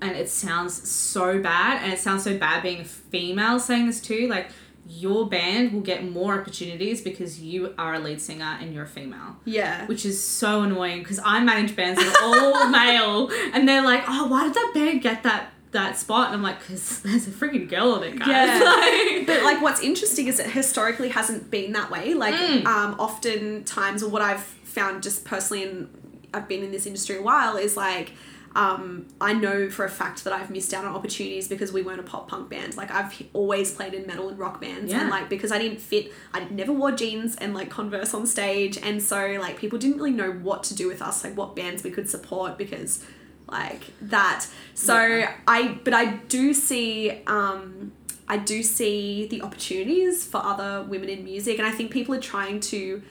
and 0.00 0.16
it 0.16 0.28
sounds 0.28 0.88
so 0.88 1.40
bad 1.40 1.82
and 1.82 1.92
it 1.92 1.98
sounds 1.98 2.24
so 2.24 2.36
bad 2.38 2.62
being 2.62 2.80
a 2.80 2.84
female 2.84 3.58
saying 3.58 3.86
this 3.86 4.00
too 4.00 4.26
like 4.28 4.48
your 4.86 5.26
band 5.26 5.72
will 5.72 5.80
get 5.80 6.04
more 6.04 6.38
opportunities 6.38 7.00
because 7.00 7.40
you 7.40 7.72
are 7.78 7.94
a 7.94 7.98
lead 7.98 8.20
singer 8.20 8.58
and 8.60 8.74
you're 8.74 8.84
a 8.84 8.88
female 8.88 9.36
yeah 9.46 9.86
which 9.86 10.04
is 10.04 10.22
so 10.22 10.62
annoying 10.62 10.98
because 10.98 11.18
I 11.24 11.42
manage 11.42 11.74
bands 11.74 11.98
that 11.98 12.16
are 12.16 12.22
all 12.22 12.68
male 12.70 13.30
and 13.54 13.66
they're 13.68 13.82
like 13.82 14.04
oh 14.06 14.26
why 14.28 14.44
did 14.44 14.54
that 14.54 14.72
band 14.74 15.00
get 15.02 15.22
that 15.22 15.50
that 15.70 15.96
spot 15.98 16.26
and 16.28 16.36
I'm 16.36 16.42
like 16.42 16.60
because 16.60 17.00
there's 17.00 17.26
a 17.26 17.30
freaking 17.30 17.68
girl 17.68 17.92
on 17.92 18.04
it 18.04 18.16
guys 18.18 18.28
Yeah. 18.28 18.60
Like- 19.16 19.26
but 19.26 19.42
like 19.42 19.62
what's 19.62 19.80
interesting 19.80 20.26
is 20.26 20.38
it 20.38 20.50
historically 20.50 21.08
hasn't 21.08 21.50
been 21.50 21.72
that 21.72 21.90
way 21.90 22.12
like 22.14 22.34
Mm. 22.34 22.66
um 22.66 22.94
oftentimes 23.00 24.02
or 24.02 24.10
what 24.10 24.20
i've 24.22 24.42
found 24.42 25.02
just 25.02 25.24
personally 25.24 25.64
and 25.64 25.88
i've 26.34 26.46
been 26.46 26.62
in 26.62 26.70
this 26.72 26.84
industry 26.86 27.16
a 27.16 27.22
while 27.22 27.56
is 27.56 27.76
like 27.76 28.12
um, 28.56 29.06
I 29.20 29.32
know 29.32 29.68
for 29.68 29.84
a 29.84 29.90
fact 29.90 30.22
that 30.24 30.32
I've 30.32 30.48
missed 30.50 30.72
out 30.72 30.84
on 30.84 30.94
opportunities 30.94 31.48
because 31.48 31.72
we 31.72 31.82
weren't 31.82 32.00
a 32.00 32.04
pop 32.04 32.28
punk 32.28 32.50
band. 32.50 32.76
Like 32.76 32.90
I've 32.90 33.12
always 33.32 33.72
played 33.72 33.94
in 33.94 34.06
metal 34.06 34.28
and 34.28 34.38
rock 34.38 34.60
bands, 34.60 34.92
Yeah. 34.92 35.00
and 35.00 35.10
like 35.10 35.28
because 35.28 35.50
I 35.50 35.58
didn't 35.58 35.80
fit, 35.80 36.12
I 36.32 36.44
never 36.50 36.72
wore 36.72 36.92
jeans 36.92 37.34
and 37.36 37.52
like 37.54 37.68
Converse 37.70 38.14
on 38.14 38.26
stage, 38.26 38.78
and 38.78 39.02
so 39.02 39.36
like 39.40 39.56
people 39.58 39.78
didn't 39.78 39.96
really 39.96 40.12
know 40.12 40.30
what 40.30 40.62
to 40.64 40.74
do 40.74 40.86
with 40.86 41.02
us, 41.02 41.24
like 41.24 41.36
what 41.36 41.56
bands 41.56 41.82
we 41.82 41.90
could 41.90 42.08
support 42.08 42.56
because 42.56 43.04
like 43.48 43.82
that. 44.00 44.46
So 44.74 45.04
Yeah. 45.04 45.32
I, 45.46 45.78
but 45.84 45.92
I 45.92 46.04
do 46.28 46.54
see, 46.54 47.10
um, 47.26 47.92
I 48.26 48.38
do 48.38 48.62
see 48.62 49.26
the 49.26 49.42
opportunities 49.42 50.24
for 50.24 50.38
other 50.38 50.82
women 50.88 51.08
in 51.08 51.24
music, 51.24 51.58
and 51.58 51.66
I 51.66 51.70
think 51.72 51.90
people 51.90 52.14
are 52.14 52.20
trying 52.20 52.60
to 52.60 53.02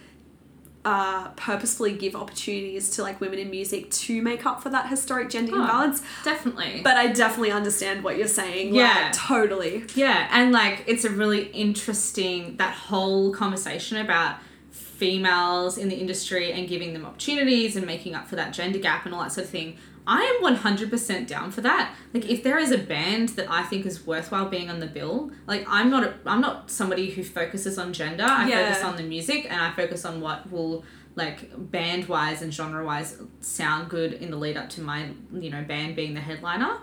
uh, 0.86 1.29
purposefully 1.29 1.93
give 1.93 2.13
opportunities 2.15 2.89
to 2.91 3.01
like 3.01 3.21
women 3.21 3.39
in 3.39 3.49
music 3.49 3.89
to 3.89 4.21
make 4.21 4.45
up 4.45 4.61
for 4.61 4.69
that 4.69 4.89
historic 4.89 5.29
gender 5.29 5.53
Oh. 5.55 5.61
imbalance. 5.61 6.01
definitely 6.25 6.81
But 6.84 6.97
I 6.97 7.07
definitely 7.07 7.51
understand 7.51 8.03
what 8.03 8.17
you're 8.17 8.27
saying. 8.27 8.75
Yeah. 8.75 9.03
like, 9.05 9.13
totally. 9.13 9.86
Yeah, 9.95 10.27
and 10.31 10.51
like 10.51 10.84
it's 10.86 11.05
a 11.05 11.09
really 11.09 11.43
interesting 11.51 12.57
that 12.57 12.73
whole 12.73 13.34
conversation 13.34 13.97
about 13.97 14.36
females 14.71 15.77
in 15.77 15.89
the 15.89 15.95
industry 15.95 16.51
and 16.51 16.67
giving 16.67 16.93
them 16.93 17.05
opportunities 17.05 17.75
and 17.75 17.86
making 17.86 18.15
up 18.15 18.27
for 18.27 18.36
that 18.36 18.53
gender 18.53 18.79
gap 18.79 19.05
and 19.05 19.13
all 19.13 19.21
that 19.21 19.31
sort 19.31 19.45
of 19.45 19.51
thing. 19.51 19.77
I 20.05 20.21
am 20.41 20.55
100% 20.55 21.27
down 21.27 21.51
for 21.51 21.61
that. 21.61 21.95
Like 22.13 22.29
if 22.29 22.43
there 22.43 22.57
is 22.57 22.71
a 22.71 22.77
band 22.77 23.29
that 23.29 23.49
I 23.49 23.63
think 23.63 23.85
is 23.85 24.05
worthwhile 24.05 24.49
being 24.49 24.69
on 24.69 24.79
the 24.79 24.85
bill, 24.87 25.31
like 25.47 25.65
I'm 25.67 25.89
not 25.89 26.03
a, 26.03 26.13
I'm 26.25 26.41
not 26.41 26.69
somebody 26.69 27.09
who 27.11 27.23
focuses 27.23 27.77
on 27.77 27.93
gender. 27.93 28.23
I 28.27 28.47
Yeah. 28.49 28.67
focus 28.69 28.83
on 28.83 28.95
the 28.97 29.03
music 29.03 29.45
and 29.49 29.61
I 29.61 29.71
focus 29.71 30.03
on 30.05 30.19
what 30.19 30.51
will 30.51 30.83
like 31.15 31.49
band 31.71 32.07
wise 32.09 32.41
and 32.41 32.53
genre 32.53 32.83
wise 32.85 33.21
sound 33.39 33.87
good 33.89 34.13
in 34.13 34.31
the 34.31 34.37
lead 34.37 34.57
up 34.57 34.67
to 34.71 34.81
my 34.81 35.09
you 35.33 35.49
know 35.49 35.63
band 35.63 35.95
being 35.95 36.13
the 36.15 36.21
headliner. 36.21 36.77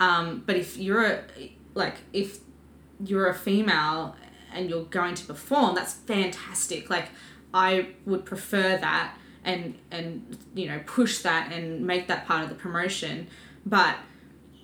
Um, 0.00 0.42
but 0.46 0.56
if 0.56 0.76
you're 0.76 1.04
a, 1.04 1.22
like 1.74 1.96
if 2.12 2.38
you're 3.04 3.28
a 3.28 3.34
female 3.34 4.16
and 4.52 4.68
you're 4.70 4.84
going 4.84 5.14
to 5.14 5.24
perform, 5.26 5.74
that's 5.74 5.92
fantastic. 5.94 6.90
Like 6.90 7.08
I 7.52 7.88
would 8.04 8.24
prefer 8.24 8.76
that 8.78 9.16
and 9.44 9.74
and 9.90 10.36
you 10.54 10.66
know 10.68 10.80
push 10.86 11.18
that 11.20 11.52
and 11.52 11.86
make 11.86 12.08
that 12.08 12.26
part 12.26 12.42
of 12.44 12.48
the 12.48 12.54
promotion. 12.54 13.26
But 13.66 13.96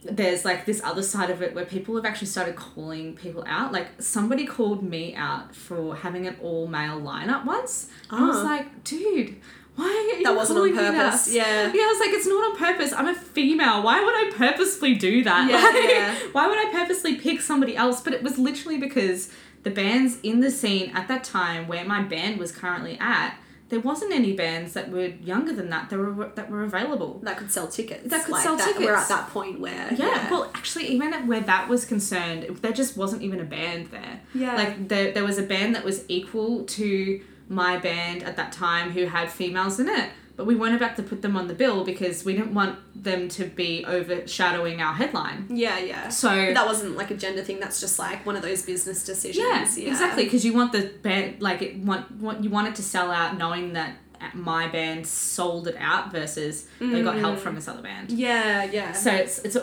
there's 0.02 0.44
like 0.46 0.64
this 0.64 0.80
other 0.82 1.02
side 1.02 1.28
of 1.28 1.42
it 1.42 1.54
where 1.54 1.66
people 1.66 1.94
have 1.96 2.06
actually 2.06 2.26
started 2.28 2.56
calling 2.56 3.14
people 3.14 3.44
out. 3.46 3.70
Like 3.72 3.88
somebody 4.00 4.46
called 4.46 4.82
me 4.82 5.14
out 5.14 5.54
for 5.54 5.94
having 5.94 6.26
an 6.26 6.36
all 6.42 6.66
male 6.66 7.00
lineup 7.00 7.44
once. 7.44 7.88
And 8.10 8.24
I 8.24 8.26
was 8.26 8.38
Ah. 8.38 8.42
like, 8.44 8.82
dude, 8.84 9.36
why 9.76 9.84
are 9.84 10.16
you 10.18 10.24
That 10.24 10.34
wasn't 10.34 10.58
on 10.60 10.74
purpose, 10.74 11.32
yeah. 11.34 11.70
Yeah, 11.72 11.82
I 11.82 11.86
was 11.92 12.00
like, 12.00 12.10
it's 12.16 12.26
not 12.26 12.50
on 12.50 12.56
purpose. 12.56 12.92
I'm 12.94 13.08
a 13.08 13.14
female. 13.14 13.82
Why 13.82 14.02
would 14.02 14.14
I 14.14 14.30
purposely 14.34 14.94
do 14.94 15.22
that? 15.24 15.50
Yeah, 15.50 15.56
Like, 15.62 15.90
yeah. 15.90 16.14
Why 16.32 16.48
would 16.48 16.58
I 16.58 16.70
purposely 16.72 17.16
pick 17.16 17.40
somebody 17.42 17.76
else? 17.76 18.00
But 18.00 18.14
it 18.14 18.22
was 18.22 18.38
literally 18.38 18.78
because 18.78 19.30
the 19.64 19.70
bands 19.70 20.18
in 20.22 20.40
the 20.40 20.50
scene 20.50 20.90
at 20.94 21.08
that 21.08 21.24
time 21.24 21.68
where 21.68 21.84
my 21.84 22.02
band 22.02 22.38
was 22.38 22.52
currently 22.52 22.96
at, 23.00 23.36
there 23.70 23.80
wasn't 23.80 24.12
any 24.12 24.32
bands 24.32 24.72
that 24.72 24.90
were 24.90 25.06
younger 25.06 25.52
than 25.52 25.70
that 25.70 25.90
that 25.90 25.98
were 25.98 26.32
that 26.34 26.50
were 26.50 26.64
available. 26.64 27.20
That 27.22 27.38
could 27.38 27.52
sell 27.52 27.68
tickets. 27.68 28.10
That 28.10 28.24
could 28.24 28.32
like 28.32 28.42
sell 28.42 28.56
We're 28.56 28.96
at 28.96 29.08
that 29.08 29.30
point 29.30 29.60
where 29.60 29.92
Yeah, 29.94 30.28
well, 30.30 30.50
actually, 30.54 30.88
even 30.88 31.12
where 31.28 31.40
that 31.40 31.68
was 31.68 31.84
concerned, 31.84 32.58
there 32.62 32.72
just 32.72 32.96
wasn't 32.96 33.22
even 33.22 33.40
a 33.40 33.44
band 33.44 33.86
there. 33.86 34.20
Yeah. 34.34 34.56
Like, 34.56 34.88
there, 34.88 35.12
there 35.12 35.24
was 35.24 35.38
a 35.38 35.44
band 35.44 35.76
that 35.76 35.84
was 35.84 36.04
equal 36.08 36.64
to 36.64 37.20
my 37.48 37.78
band 37.78 38.24
at 38.24 38.36
that 38.36 38.52
time 38.52 38.90
who 38.90 39.06
had 39.06 39.30
females 39.30 39.78
in 39.78 39.88
it. 39.88 40.10
But 40.40 40.46
we 40.46 40.56
weren't 40.56 40.74
about 40.74 40.96
to 40.96 41.02
put 41.02 41.20
them 41.20 41.36
on 41.36 41.48
the 41.48 41.54
bill 41.54 41.84
because 41.84 42.24
we 42.24 42.32
didn't 42.32 42.54
want 42.54 42.78
them 42.94 43.28
to 43.28 43.44
be 43.44 43.84
overshadowing 43.84 44.80
our 44.80 44.94
headline. 44.94 45.44
yeah, 45.50 45.78
yeah. 45.78 46.08
So, 46.08 46.30
But 46.30 46.54
that 46.54 46.64
wasn't 46.64 46.96
like 46.96 47.10
a 47.10 47.14
gender 47.14 47.42
thing. 47.42 47.60
That's 47.60 47.78
just 47.78 47.98
like 47.98 48.24
one 48.24 48.36
of 48.36 48.40
those 48.40 48.62
business 48.62 49.04
decisions. 49.04 49.76
yeah, 49.76 49.90
exactly. 49.90 50.24
Because 50.24 50.42
you 50.42 50.54
want 50.54 50.72
the 50.72 50.94
band, 51.02 51.42
like, 51.42 51.60
it 51.60 51.76
want, 51.76 52.10
want, 52.12 52.42
you 52.42 52.48
want 52.48 52.68
it 52.68 52.74
to 52.76 52.82
sell 52.82 53.10
out 53.10 53.36
knowing 53.36 53.74
that 53.74 53.96
my 54.32 54.66
band 54.68 55.06
sold 55.06 55.68
it 55.68 55.76
out 55.78 56.10
versus 56.10 56.66
they 56.78 57.02
got 57.02 57.18
help 57.18 57.36
mm. 57.36 57.40
from 57.40 57.54
this 57.54 57.68
other 57.68 57.82
band. 57.82 58.10
Yeah, 58.10 58.64
yeah. 58.64 58.92
So 58.92 59.12
it's 59.12 59.40
it's 59.40 59.58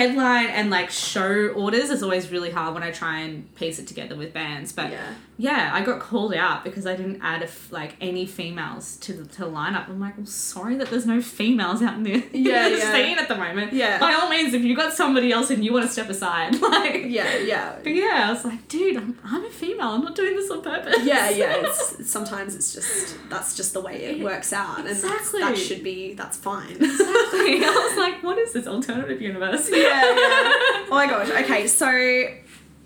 headline 0.00 0.46
and 0.58 0.70
like 0.70 0.90
show 0.90 1.48
orders 1.48 1.88
is 1.90 2.02
always 2.02 2.30
really 2.30 2.50
hard 2.50 2.74
when 2.74 2.82
I 2.82 2.90
try 2.90 3.20
and 3.20 3.52
piece 3.54 3.78
it 3.78 3.86
together 3.86 4.14
with 4.22 4.32
bands. 4.32 4.72
But 4.72 4.90
Yeah. 4.90 5.14
yeah, 5.38 5.70
I 5.72 5.80
got 5.90 5.98
called 6.00 6.34
out 6.34 6.64
because 6.64 6.84
I 6.86 6.94
didn't 7.00 7.20
add 7.22 7.40
a 7.42 7.46
f 7.46 7.72
like 7.72 7.92
any 8.00 8.24
females 8.26 8.96
to 9.04 9.10
the 9.18 9.24
to 9.34 9.38
the 9.46 9.50
lineup. 9.60 9.84
I'm 9.88 10.00
like, 10.06 10.16
well, 10.18 10.26
sorry 10.26 10.74
that 10.80 10.88
there's 10.90 11.06
no 11.06 11.20
females 11.20 11.82
out 11.82 11.94
in 11.98 12.02
the, 12.08 12.12
Yeah, 12.50 12.66
in 12.66 12.72
the 12.74 12.78
yeah. 12.78 12.92
scene 12.92 13.18
at 13.18 13.28
the 13.28 13.36
moment. 13.46 13.72
Yeah. 13.72 13.98
By 13.98 14.12
all 14.18 14.28
means, 14.28 14.52
if 14.54 14.62
you 14.62 14.74
got 14.76 14.92
somebody 15.02 15.28
else 15.32 15.48
and 15.50 15.64
you 15.64 15.72
want 15.72 15.86
to 15.86 15.92
step 15.96 16.08
aside, 16.16 16.50
like 16.70 17.04
yeah, 17.18 17.36
yeah. 17.52 17.76
But 17.82 17.94
yeah, 18.02 18.24
I 18.28 18.32
was 18.32 18.44
like, 18.44 18.62
dude, 18.68 18.96
I'm, 19.02 19.18
I'm 19.24 19.44
a 19.44 19.50
female. 19.50 19.88
I'm 19.96 20.02
not 20.08 20.14
doing 20.14 20.34
this 20.36 20.50
on 20.50 20.60
purpose. 20.62 21.00
yeah, 21.04 21.30
yeah. 21.30 21.54
It's, 21.66 22.10
sometimes 22.16 22.54
it's 22.58 22.70
just 22.76 23.16
that's 23.32 23.50
just 23.60 23.72
the 23.72 23.80
way 23.88 23.96
it 24.10 24.16
works 24.30 24.52
out, 24.52 24.78
and 24.80 24.88
Exactly. 24.88 25.40
that 25.40 25.56
should 25.66 25.82
be 25.82 26.14
that's 26.20 26.36
fine. 26.36 26.76
Exactly. 26.76 27.64
I 27.64 27.88
was 27.88 27.96
like, 28.04 28.22
what 28.22 28.36
is 28.38 28.52
this 28.52 28.66
alternative 28.66 29.20
universe? 29.20 29.68
Yeah, 29.86 30.14
yeah. 30.14 30.52
Oh 30.88 30.90
my 30.90 31.06
gosh. 31.06 31.30
Okay, 31.30 31.66
so 31.66 32.28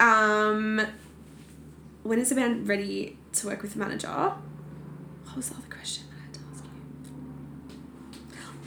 um, 0.01 0.81
when 2.03 2.19
is 2.19 2.33
a 2.33 2.35
band 2.35 2.67
ready 2.67 3.17
to 3.35 3.47
work 3.47 3.63
with 3.63 3.77
a 3.77 3.79
manager? 3.79 4.09
What 4.09 5.37
was 5.37 5.49
the 5.51 5.57
other 5.57 5.67
question 5.71 6.05
that 6.11 6.17
I 6.19 6.23
had 6.25 6.35
to 6.35 6.41
ask 6.51 6.65
you? 6.65 6.71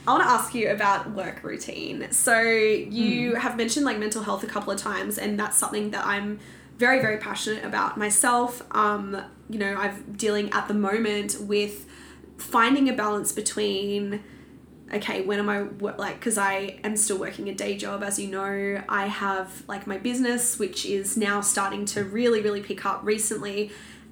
I 0.06 0.12
want 0.12 0.22
to 0.22 0.28
ask 0.30 0.54
you 0.54 0.70
about 0.70 1.10
work 1.12 1.42
routine. 1.42 2.10
So 2.12 2.38
you 2.40 3.32
Hmm. 3.32 3.38
have 3.40 3.56
mentioned 3.56 3.84
like 3.86 3.98
mental 3.98 4.22
health 4.22 4.44
a 4.44 4.46
couple 4.46 4.72
of 4.72 4.78
times, 4.78 5.18
and 5.18 5.38
that's 5.38 5.56
something 5.58 5.90
that 5.90 6.06
I'm 6.06 6.38
very 6.78 7.00
very 7.00 7.18
passionate 7.18 7.64
about 7.64 7.96
myself. 7.96 8.62
Um, 8.72 9.20
you 9.48 9.58
know, 9.58 9.74
I'm 9.74 10.14
dealing 10.16 10.50
at 10.52 10.68
the 10.68 10.74
moment 10.74 11.40
with 11.40 11.86
finding 12.38 12.88
a 12.88 12.92
balance 12.92 13.30
between 13.32 14.22
okay 14.94 15.22
when 15.22 15.38
am 15.38 15.48
i 15.48 15.62
like 15.96 16.14
because 16.20 16.38
i 16.38 16.78
am 16.84 16.96
still 16.96 17.18
working 17.18 17.48
a 17.48 17.54
day 17.54 17.76
job 17.76 18.02
as 18.02 18.18
you 18.18 18.28
know 18.28 18.82
i 18.88 19.06
have 19.06 19.62
like 19.68 19.86
my 19.86 19.98
business 19.98 20.58
which 20.58 20.86
is 20.86 21.16
now 21.16 21.40
starting 21.40 21.84
to 21.84 22.04
really 22.04 22.40
really 22.40 22.62
pick 22.62 22.84
up 22.86 23.00
recently 23.02 23.70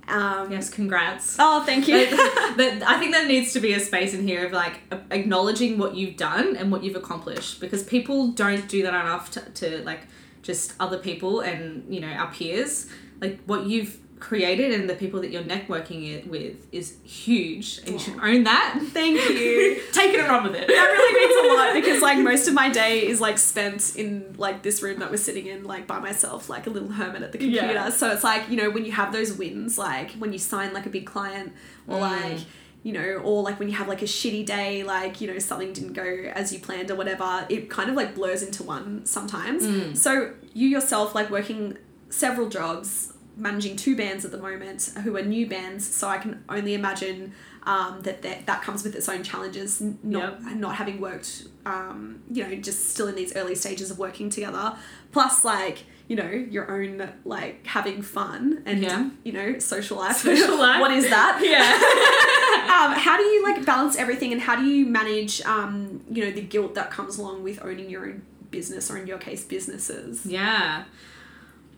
um 0.08 0.50
Yes, 0.50 0.68
congrats. 0.68 1.36
oh 1.38 1.62
thank 1.64 1.86
you 1.86 2.08
But- 2.10 2.56
but 2.56 2.82
I 2.82 2.98
think 2.98 3.12
there 3.12 3.26
needs 3.26 3.52
to 3.54 3.60
be 3.60 3.72
a 3.72 3.80
space 3.80 4.12
in 4.12 4.26
here 4.26 4.44
of 4.44 4.52
like 4.52 4.80
acknowledging 5.10 5.78
what 5.78 5.94
you've 5.94 6.16
done 6.16 6.56
and 6.56 6.70
what 6.72 6.82
you've 6.84 6.96
accomplished 6.96 7.60
because 7.60 7.82
people 7.84 8.28
don't 8.32 8.68
do 8.68 8.82
that 8.82 8.92
enough 8.94 9.30
to, 9.30 9.40
to 9.60 9.82
like 9.84 10.00
just 10.42 10.74
other 10.80 10.98
people 10.98 11.40
and 11.40 11.62
you 11.94 12.00
know 12.00 12.08
our 12.08 12.30
peers 12.32 12.88
like 13.20 13.38
what 13.46 13.66
you've 13.66 13.96
created 14.22 14.72
and 14.72 14.88
the 14.88 14.94
people 14.94 15.20
that 15.20 15.30
you're 15.32 15.42
networking 15.42 16.08
it 16.14 16.28
with 16.28 16.54
is 16.72 16.94
huge 17.02 17.78
and 17.84 17.88
you 17.94 17.98
should 17.98 18.18
own 18.20 18.44
that 18.44 18.78
thank 18.98 19.16
you 19.28 19.80
take 19.92 20.14
it 20.14 20.20
and 20.20 20.28
run 20.28 20.44
with 20.44 20.54
it 20.54 20.68
that 20.68 20.84
really 20.96 21.12
means 21.20 21.50
a 21.50 21.56
lot 21.56 21.74
because 21.80 22.00
like 22.00 22.18
most 22.18 22.46
of 22.46 22.54
my 22.54 22.68
day 22.70 23.04
is 23.06 23.20
like 23.20 23.36
spent 23.36 23.96
in 23.96 24.32
like 24.38 24.62
this 24.62 24.80
room 24.82 25.00
that 25.00 25.10
we're 25.10 25.16
sitting 25.16 25.46
in 25.46 25.64
like 25.64 25.86
by 25.88 25.98
myself 25.98 26.48
like 26.48 26.68
a 26.68 26.70
little 26.70 26.88
hermit 26.90 27.22
at 27.22 27.32
the 27.32 27.38
computer 27.38 27.66
Yeah. 27.72 27.90
so 27.90 28.10
it's 28.12 28.22
like 28.22 28.48
you 28.48 28.56
know 28.56 28.70
when 28.70 28.84
you 28.84 28.92
have 28.92 29.12
those 29.12 29.32
wins 29.32 29.76
like 29.76 30.12
when 30.12 30.32
you 30.32 30.38
sign 30.38 30.72
like 30.72 30.86
a 30.86 30.90
big 30.90 31.04
client 31.06 31.52
or 31.88 31.98
Mm. 31.98 32.00
like 32.00 32.40
you 32.84 32.92
know 32.92 33.20
or 33.24 33.42
like 33.42 33.58
when 33.58 33.68
you 33.68 33.74
have 33.76 33.88
like 33.88 34.02
a 34.02 34.06
shitty 34.06 34.44
day 34.46 34.82
like 34.84 35.20
you 35.20 35.26
know 35.32 35.38
something 35.38 35.72
didn't 35.72 35.92
go 35.94 36.04
as 36.34 36.52
you 36.52 36.58
planned 36.60 36.90
or 36.90 36.94
whatever 36.94 37.44
it 37.48 37.68
kind 37.70 37.88
of 37.90 37.96
like 37.96 38.14
blurs 38.14 38.42
into 38.42 38.62
one 38.62 39.04
sometimes 39.04 39.64
Mm. 39.64 39.96
so 39.96 40.32
you 40.54 40.68
yourself 40.68 41.14
like 41.14 41.28
working 41.30 41.76
several 42.08 42.48
jobs 42.48 43.11
managing 43.36 43.76
two 43.76 43.96
bands 43.96 44.24
at 44.24 44.30
the 44.30 44.38
moment 44.38 44.90
who 45.04 45.16
are 45.16 45.22
new 45.22 45.46
bands 45.46 45.86
so 45.86 46.08
i 46.08 46.18
can 46.18 46.42
only 46.48 46.74
imagine 46.74 47.32
um, 47.64 48.02
that, 48.02 48.22
that 48.22 48.44
that 48.46 48.60
comes 48.62 48.82
with 48.82 48.96
its 48.96 49.08
own 49.08 49.22
challenges 49.22 49.80
not 50.02 50.42
not 50.56 50.74
having 50.76 51.00
worked 51.00 51.44
um, 51.64 52.20
you 52.30 52.42
know 52.46 52.54
just 52.56 52.88
still 52.90 53.06
in 53.06 53.14
these 53.14 53.34
early 53.36 53.54
stages 53.54 53.90
of 53.90 53.98
working 53.98 54.28
together 54.30 54.76
plus 55.12 55.44
like 55.44 55.84
you 56.08 56.16
know 56.16 56.28
your 56.28 56.68
own 56.70 57.08
like 57.24 57.64
having 57.66 58.02
fun 58.02 58.62
and 58.66 58.82
Yeah. 58.82 59.10
you 59.24 59.32
know 59.32 59.58
social 59.60 59.96
life 59.98 60.16
Social 60.16 60.58
life. 60.66 60.80
what 60.80 60.90
is 60.90 61.08
that 61.08 61.38
yeah 61.42 61.72
um, 62.84 62.98
how 62.98 63.16
do 63.16 63.22
you 63.22 63.42
like 63.44 63.64
balance 63.64 63.96
everything 63.96 64.32
and 64.32 64.40
how 64.42 64.56
do 64.56 64.64
you 64.64 64.84
manage 64.86 65.40
um, 65.42 66.00
you 66.10 66.24
know 66.24 66.32
the 66.32 66.42
guilt 66.42 66.74
that 66.74 66.90
comes 66.90 67.16
along 67.16 67.44
with 67.44 67.62
owning 67.64 67.88
your 67.88 68.04
own 68.06 68.22
business 68.50 68.90
or 68.90 68.98
in 68.98 69.06
your 69.06 69.18
case 69.18 69.44
businesses 69.44 70.26
Yeah. 70.26 70.84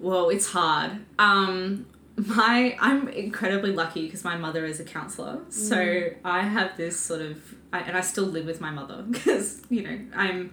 Well, 0.01 0.29
it's 0.31 0.51
hard. 0.51 0.93
Um 1.19 1.87
my 2.17 2.77
I'm 2.81 3.09
incredibly 3.09 3.73
lucky 3.73 4.05
because 4.07 4.23
my 4.25 4.37
mother 4.37 4.65
is 4.65 4.79
a 4.81 4.85
counselor. 4.85 5.41
So 5.51 6.11
I 6.25 6.43
have 6.43 6.77
this 6.77 6.99
sort 6.99 7.21
of 7.23 7.39
I, 7.73 7.81
and 7.81 7.97
I 7.97 8.03
still 8.03 8.27
live 8.27 8.47
with 8.47 8.61
my 8.61 8.71
mother 8.71 9.03
because, 9.11 9.63
you 9.69 9.83
know, 9.83 9.99
I'm 10.15 10.53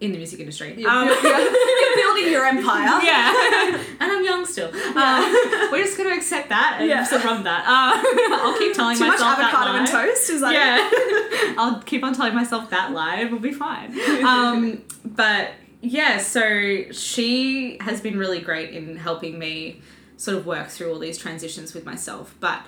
in 0.00 0.12
the 0.12 0.18
music 0.18 0.38
industry. 0.38 0.74
You're, 0.78 0.88
Um, 0.88 1.08
you're- 1.08 1.20
you're 1.22 1.96
building 1.96 2.30
your 2.30 2.44
empire 2.46 3.00
yeah. 3.04 3.76
and 3.98 4.12
I'm 4.12 4.24
young 4.24 4.46
still. 4.46 4.70
Uh, 4.72 5.68
we're 5.72 5.82
just 5.82 5.96
going 5.98 6.08
to 6.10 6.14
accept 6.14 6.50
that 6.50 6.76
and 6.78 6.88
Yeah. 6.88 6.98
just 6.98 7.10
that. 7.42 7.64
Uh, 7.66 8.36
I'll 8.36 8.56
keep 8.56 8.72
telling 8.74 8.96
myself. 8.96 8.98
too 9.00 9.06
much 9.06 9.18
myself 9.20 9.38
that 9.38 9.52
avocado 9.54 9.78
and 9.78 9.88
toast 9.88 10.30
is 10.30 10.40
that 10.42 10.52
yeah 10.52 11.54
i'll 11.60 11.80
keep 11.82 12.04
on 12.04 12.14
telling 12.14 12.34
myself 12.34 12.70
that 12.70 12.92
lie 12.92 13.24
we'll 13.24 13.40
be 13.40 13.52
fine 13.52 13.92
um 14.24 14.80
but 15.04 15.50
yeah 15.80 16.18
so 16.18 16.90
she 16.90 17.78
has 17.80 18.00
been 18.00 18.18
really 18.18 18.40
great 18.40 18.70
in 18.70 18.96
helping 18.96 19.38
me 19.38 19.80
sort 20.16 20.36
of 20.36 20.46
work 20.46 20.68
through 20.68 20.92
all 20.92 20.98
these 20.98 21.18
transitions 21.18 21.74
with 21.74 21.84
myself 21.84 22.34
but 22.40 22.62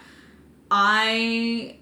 i 0.70 1.76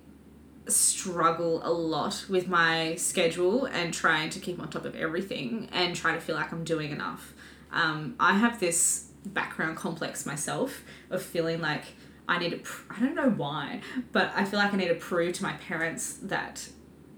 struggle 0.67 1.61
a 1.65 1.73
lot 1.73 2.25
with 2.29 2.47
my 2.47 2.95
schedule 2.97 3.65
and 3.67 3.93
trying 3.93 4.29
to 4.29 4.39
keep 4.39 4.61
on 4.61 4.69
top 4.69 4.85
of 4.85 4.95
everything 4.95 5.69
and 5.73 5.97
try 5.97 6.13
to 6.13 6.21
feel 6.21 6.37
like 6.37 6.53
i'm 6.53 6.65
doing 6.65 6.91
enough. 6.91 7.35
Um, 7.73 8.17
i 8.19 8.35
have 8.35 8.61
this 8.61 9.09
background 9.25 9.77
complex 9.77 10.25
myself 10.25 10.83
of 11.11 11.23
feeling 11.23 11.61
like 11.61 11.85
I 12.29 12.39
need 12.39 12.51
to, 12.51 12.59
pr- 12.59 12.93
I 12.93 13.01
don't 13.01 13.15
know 13.15 13.31
why, 13.31 13.81
but 14.13 14.31
I 14.35 14.45
feel 14.45 14.61
like 14.61 14.75
I 14.75 14.77
need 14.77 14.89
to 14.89 14.95
prove 14.95 15.33
to 15.35 15.43
my 15.43 15.55
parents 15.55 16.19
that 16.25 16.69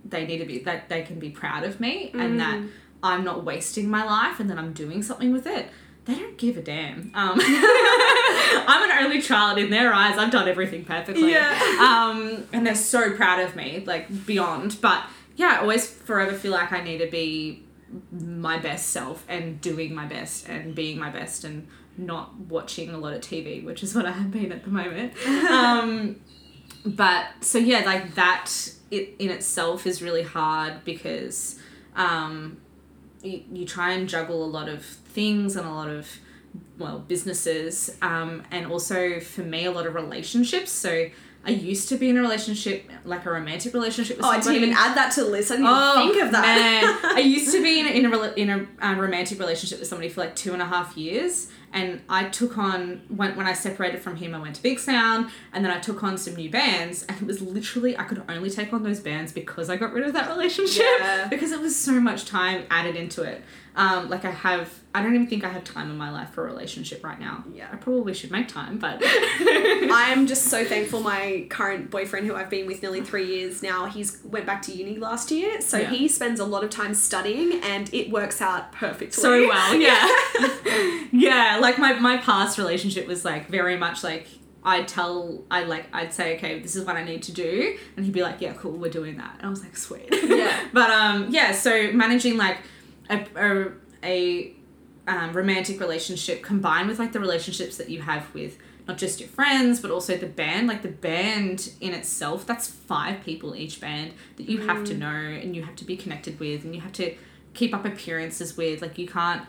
they 0.04 0.24
need 0.24 0.38
to 0.38 0.44
be, 0.44 0.60
that 0.60 0.88
they 0.88 1.02
can 1.02 1.18
be 1.18 1.30
proud 1.30 1.64
of 1.64 1.80
me 1.80 2.12
and 2.14 2.38
that 2.38 2.62
I'm 3.02 3.24
not 3.24 3.44
wasting 3.44 3.88
my 3.88 4.04
life 4.04 4.40
and 4.40 4.50
that 4.50 4.58
I'm 4.58 4.72
doing 4.72 5.02
something 5.02 5.32
with 5.32 5.46
it. 5.46 5.68
They 6.04 6.14
don't 6.14 6.38
give 6.38 6.56
a 6.56 6.62
damn. 6.62 7.12
Um, 7.14 7.38
I'm 7.42 8.90
an 8.90 9.04
only 9.04 9.20
child 9.20 9.58
in 9.58 9.70
their 9.70 9.92
eyes. 9.92 10.18
I've 10.18 10.30
done 10.30 10.48
everything 10.48 10.84
perfectly. 10.84 11.32
Yeah. 11.32 11.50
Um, 11.80 12.46
and 12.52 12.66
they're 12.66 12.74
so 12.74 13.14
proud 13.16 13.40
of 13.40 13.54
me, 13.54 13.84
like 13.86 14.26
beyond. 14.26 14.78
But 14.80 15.04
yeah, 15.36 15.56
I 15.58 15.60
always 15.60 15.88
forever 15.88 16.32
feel 16.34 16.52
like 16.52 16.72
I 16.72 16.82
need 16.82 16.98
to 16.98 17.10
be 17.10 17.64
my 18.10 18.58
best 18.58 18.88
self 18.88 19.24
and 19.28 19.60
doing 19.60 19.94
my 19.94 20.06
best 20.06 20.48
and 20.48 20.74
being 20.74 20.98
my 20.98 21.10
best 21.10 21.44
and 21.44 21.66
not 21.96 22.34
watching 22.38 22.90
a 22.90 22.98
lot 22.98 23.12
of 23.12 23.20
TV, 23.20 23.64
which 23.64 23.82
is 23.82 23.94
what 23.94 24.06
I 24.06 24.12
have 24.12 24.30
been 24.30 24.52
at 24.52 24.64
the 24.64 24.70
moment. 24.70 25.14
um, 25.26 26.20
but 26.84 27.26
so 27.40 27.58
yeah, 27.58 27.80
like 27.80 28.14
that 28.14 28.50
it 28.90 29.14
in 29.18 29.30
itself 29.30 29.86
is 29.86 30.02
really 30.02 30.22
hard 30.22 30.84
because 30.84 31.58
um, 31.94 32.58
you, 33.22 33.42
you 33.52 33.66
try 33.66 33.92
and 33.92 34.08
juggle 34.08 34.44
a 34.44 34.46
lot 34.46 34.68
of 34.68 34.84
things 34.84 35.56
and 35.56 35.66
a 35.66 35.70
lot 35.72 35.88
of 35.88 36.08
well 36.78 36.98
businesses 36.98 37.96
um, 38.02 38.42
and 38.50 38.66
also 38.66 39.20
for 39.20 39.42
me 39.42 39.64
a 39.66 39.70
lot 39.70 39.86
of 39.86 39.94
relationships. 39.94 40.70
So 40.70 41.06
I 41.44 41.50
used 41.50 41.88
to 41.90 41.96
be 41.96 42.10
in 42.10 42.18
a 42.18 42.20
relationship 42.20 42.90
like 43.04 43.24
a 43.26 43.30
romantic 43.30 43.72
relationship 43.72 44.16
with 44.18 44.26
oh 44.26 44.30
I 44.30 44.40
somebody. 44.40 44.60
didn't 44.60 44.70
even 44.72 44.78
add 44.78 44.96
that 44.96 45.12
to 45.14 45.24
the 45.24 45.30
list 45.30 45.50
I 45.50 45.56
didn't 45.56 45.68
Oh, 45.70 46.02
even 46.02 46.12
think 46.12 46.24
of 46.26 46.32
that 46.32 47.02
Man. 47.02 47.16
I 47.16 47.20
used 47.20 47.52
to 47.52 47.62
be 47.62 47.80
in 47.80 47.86
a, 47.86 47.90
in 47.90 48.06
a, 48.12 48.32
in 48.36 48.50
a 48.50 48.66
um, 48.86 48.98
romantic 48.98 49.38
relationship 49.38 49.78
with 49.78 49.88
somebody 49.88 50.08
for 50.10 50.20
like 50.20 50.36
two 50.36 50.52
and 50.52 50.60
a 50.62 50.66
half 50.66 50.96
years. 50.96 51.48
And 51.72 52.00
I 52.08 52.28
took 52.28 52.58
on, 52.58 53.02
when, 53.08 53.36
when 53.36 53.46
I 53.46 53.52
separated 53.52 54.00
from 54.00 54.16
him, 54.16 54.34
I 54.34 54.40
went 54.40 54.56
to 54.56 54.62
BIGSOUND. 54.62 55.30
And 55.52 55.64
then 55.64 55.72
I 55.72 55.78
took 55.78 56.02
on 56.02 56.18
some 56.18 56.34
new 56.34 56.50
bands. 56.50 57.04
And 57.08 57.20
it 57.20 57.26
was 57.26 57.40
literally, 57.40 57.96
I 57.96 58.04
could 58.04 58.22
only 58.28 58.50
take 58.50 58.72
on 58.72 58.82
those 58.82 59.00
bands 59.00 59.32
because 59.32 59.70
I 59.70 59.76
got 59.76 59.92
rid 59.92 60.06
of 60.06 60.12
that 60.14 60.28
relationship. 60.28 60.84
Yeah. 60.98 61.28
Because 61.30 61.52
it 61.52 61.60
was 61.60 61.76
so 61.76 62.00
much 62.00 62.26
time 62.26 62.64
added 62.70 62.96
into 62.96 63.22
it. 63.22 63.42
Um, 63.76 64.08
like 64.10 64.24
I 64.24 64.30
have, 64.32 64.68
I 64.94 65.02
don't 65.02 65.14
even 65.14 65.26
think 65.28 65.44
I 65.44 65.48
have 65.48 65.62
time 65.64 65.90
in 65.90 65.96
my 65.96 66.10
life 66.10 66.30
for 66.30 66.42
a 66.44 66.46
relationship 66.50 67.04
right 67.04 67.18
now. 67.20 67.44
Yeah. 67.54 67.68
I 67.72 67.76
probably 67.76 68.14
should 68.14 68.30
make 68.32 68.48
time, 68.48 68.78
but. 68.78 69.00
I'm 69.04 70.26
just 70.26 70.44
so 70.46 70.64
thankful 70.72 71.00
my 71.00 71.46
current 71.50 71.90
boyfriend 71.90 72.26
who 72.26 72.34
I've 72.34 72.50
been 72.50 72.66
with 72.66 72.82
nearly 72.82 73.00
three 73.00 73.26
years 73.26 73.62
now, 73.62 73.86
he's 73.86 74.20
went 74.24 74.46
back 74.46 74.62
to 74.62 74.72
uni 74.72 74.96
last 74.98 75.30
year. 75.30 75.60
So 75.60 75.78
Yeah. 75.78 75.90
he 75.90 76.08
spends 76.08 76.40
a 76.40 76.44
lot 76.44 76.64
of 76.64 76.70
time 76.70 76.94
studying 76.94 77.60
and 77.62 77.92
it 77.94 78.10
works 78.10 78.40
out 78.42 78.72
perfectly. 78.72 79.10
so 79.22 79.48
well 79.48 79.74
yeah 79.80 80.08
yeah 81.12 81.58
like 81.60 81.78
my, 81.78 81.92
my 81.94 82.16
past 82.18 82.58
relationship 82.58 83.06
was 83.06 83.24
like 83.24 83.48
very 83.48 83.76
much 83.76 84.02
like 84.04 84.26
i'd 84.64 84.86
tell 84.86 85.42
i 85.50 85.62
like 85.64 85.86
i'd 85.92 86.12
say 86.12 86.36
okay 86.36 86.58
this 86.60 86.76
is 86.76 86.84
what 86.84 86.96
i 86.96 87.02
need 87.04 87.22
to 87.22 87.32
do 87.32 87.76
and 87.96 88.04
he'd 88.04 88.12
be 88.14 88.22
like 88.22 88.40
yeah 88.40 88.52
cool 88.54 88.72
we're 88.72 88.90
doing 88.90 89.16
that 89.16 89.34
and 89.38 89.46
i 89.46 89.50
was 89.50 89.62
like 89.62 89.76
sweet 89.76 90.08
Yeah. 90.12 90.66
but 90.72 90.90
um 90.90 91.28
yeah 91.30 91.52
so 91.52 91.92
managing 91.92 92.36
like 92.36 92.58
a, 93.10 93.26
a, 93.36 93.72
a 94.02 94.54
um, 95.06 95.32
romantic 95.32 95.80
relationship 95.80 96.42
combined 96.42 96.88
with 96.88 96.98
like 96.98 97.12
the 97.12 97.20
relationships 97.20 97.76
that 97.76 97.90
you 97.90 98.00
have 98.02 98.32
with 98.32 98.56
not 98.86 98.98
just 98.98 99.20
your 99.20 99.28
friends 99.28 99.80
but 99.80 99.90
also 99.90 100.16
the 100.16 100.26
band. 100.26 100.68
Like 100.68 100.82
the 100.82 100.88
band 100.88 101.72
in 101.80 101.92
itself 101.92 102.46
that's 102.46 102.68
five 102.68 103.22
people 103.24 103.54
each 103.54 103.80
band 103.80 104.12
that 104.36 104.48
you 104.48 104.66
have 104.66 104.84
to 104.84 104.96
know 104.96 105.08
and 105.08 105.54
you 105.54 105.62
have 105.62 105.76
to 105.76 105.84
be 105.84 105.96
connected 105.96 106.38
with 106.40 106.64
and 106.64 106.74
you 106.74 106.80
have 106.80 106.92
to 106.94 107.14
keep 107.54 107.74
up 107.74 107.84
appearances 107.84 108.56
with. 108.56 108.82
Like 108.82 108.98
you 108.98 109.08
can't 109.08 109.42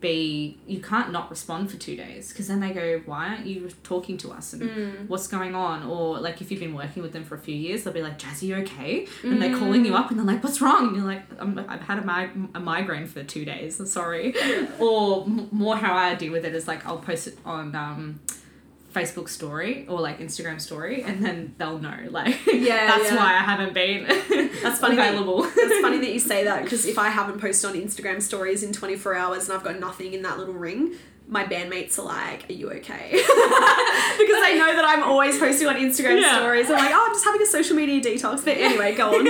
be 0.00 0.58
you 0.66 0.80
can't 0.80 1.12
not 1.12 1.28
respond 1.28 1.70
for 1.70 1.76
two 1.76 1.94
days 1.94 2.30
because 2.30 2.48
then 2.48 2.60
they 2.60 2.70
go 2.70 3.02
why 3.04 3.28
aren't 3.28 3.46
you 3.46 3.68
talking 3.82 4.16
to 4.18 4.32
us? 4.32 4.52
And 4.52 4.62
mm. 4.62 5.08
what's 5.08 5.26
going 5.26 5.54
on? 5.54 5.82
Or 5.82 6.18
like 6.18 6.40
if 6.40 6.50
you've 6.50 6.60
been 6.60 6.74
working 6.74 7.02
with 7.02 7.12
them 7.12 7.24
for 7.24 7.34
a 7.34 7.38
few 7.38 7.54
years 7.54 7.84
they'll 7.84 7.92
be 7.92 8.02
like 8.02 8.18
jazzy 8.18 8.44
you 8.44 8.56
okay? 8.56 9.06
And 9.22 9.40
they're 9.40 9.56
calling 9.56 9.84
you 9.84 9.92
mm. 9.92 9.98
up 9.98 10.10
and 10.10 10.18
they're 10.18 10.26
like 10.26 10.42
what's 10.42 10.60
wrong? 10.60 10.88
And 10.88 10.96
you're 10.96 11.04
like 11.04 11.22
I'm, 11.38 11.58
i've 11.68 11.82
had 11.82 11.98
a, 11.98 12.04
mig- 12.04 12.48
a 12.54 12.60
migraine 12.60 13.06
for 13.06 13.22
two 13.22 13.44
days 13.44 13.78
i'm 13.80 13.86
sorry. 13.86 14.34
Or 14.78 15.24
m- 15.24 15.48
more 15.50 15.76
how 15.76 15.94
i 15.94 16.14
deal 16.14 16.32
with 16.32 16.44
it 16.44 16.54
is 16.54 16.66
like 16.66 16.86
i'll 16.86 16.98
post 16.98 17.26
it 17.26 17.38
on 17.44 17.74
um 17.74 18.20
Facebook 18.94 19.28
story 19.28 19.86
or 19.88 20.00
like 20.00 20.18
Instagram 20.20 20.60
story, 20.60 21.02
and 21.02 21.24
then 21.24 21.54
they'll 21.58 21.78
know. 21.78 21.98
Like, 22.10 22.36
Yeah, 22.46 22.86
that's 22.86 23.10
yeah. 23.10 23.16
why 23.16 23.34
I 23.34 23.38
haven't 23.40 23.74
been. 23.74 24.04
That's 24.62 24.78
funny 24.78 24.96
that- 24.96 25.10
available. 25.12 25.44
It's 25.44 25.80
funny 25.80 25.98
that 25.98 26.12
you 26.12 26.18
say 26.32 26.44
that 26.44 26.62
because 26.64 26.86
if 26.86 26.98
I 26.98 27.08
haven't 27.08 27.40
posted 27.40 27.70
on 27.70 27.76
Instagram 27.76 28.22
stories 28.22 28.62
in 28.62 28.72
24 28.72 29.14
hours 29.16 29.48
and 29.48 29.58
I've 29.58 29.64
got 29.64 29.78
nothing 29.78 30.14
in 30.14 30.22
that 30.22 30.38
little 30.38 30.54
ring, 30.54 30.94
my 31.26 31.44
bandmates 31.44 31.98
are 31.98 32.04
like, 32.04 32.48
"Are 32.48 32.52
you 32.52 32.70
okay?" 32.70 33.08
because 33.12 34.40
they 34.42 34.58
know 34.58 34.74
that 34.76 34.84
I'm 34.86 35.02
always 35.02 35.38
posting 35.38 35.66
on 35.68 35.76
Instagram 35.76 36.20
Yeah. 36.20 36.38
stories. 36.38 36.66
I'm 36.70 36.76
like, 36.76 36.92
"Oh, 36.94 37.04
I'm 37.08 37.12
just 37.14 37.24
having 37.24 37.42
a 37.42 37.46
social 37.46 37.76
media 37.76 38.00
detox." 38.00 38.44
But 38.44 38.58
anyway, 38.58 38.94
go 38.94 39.08
on. 39.08 39.26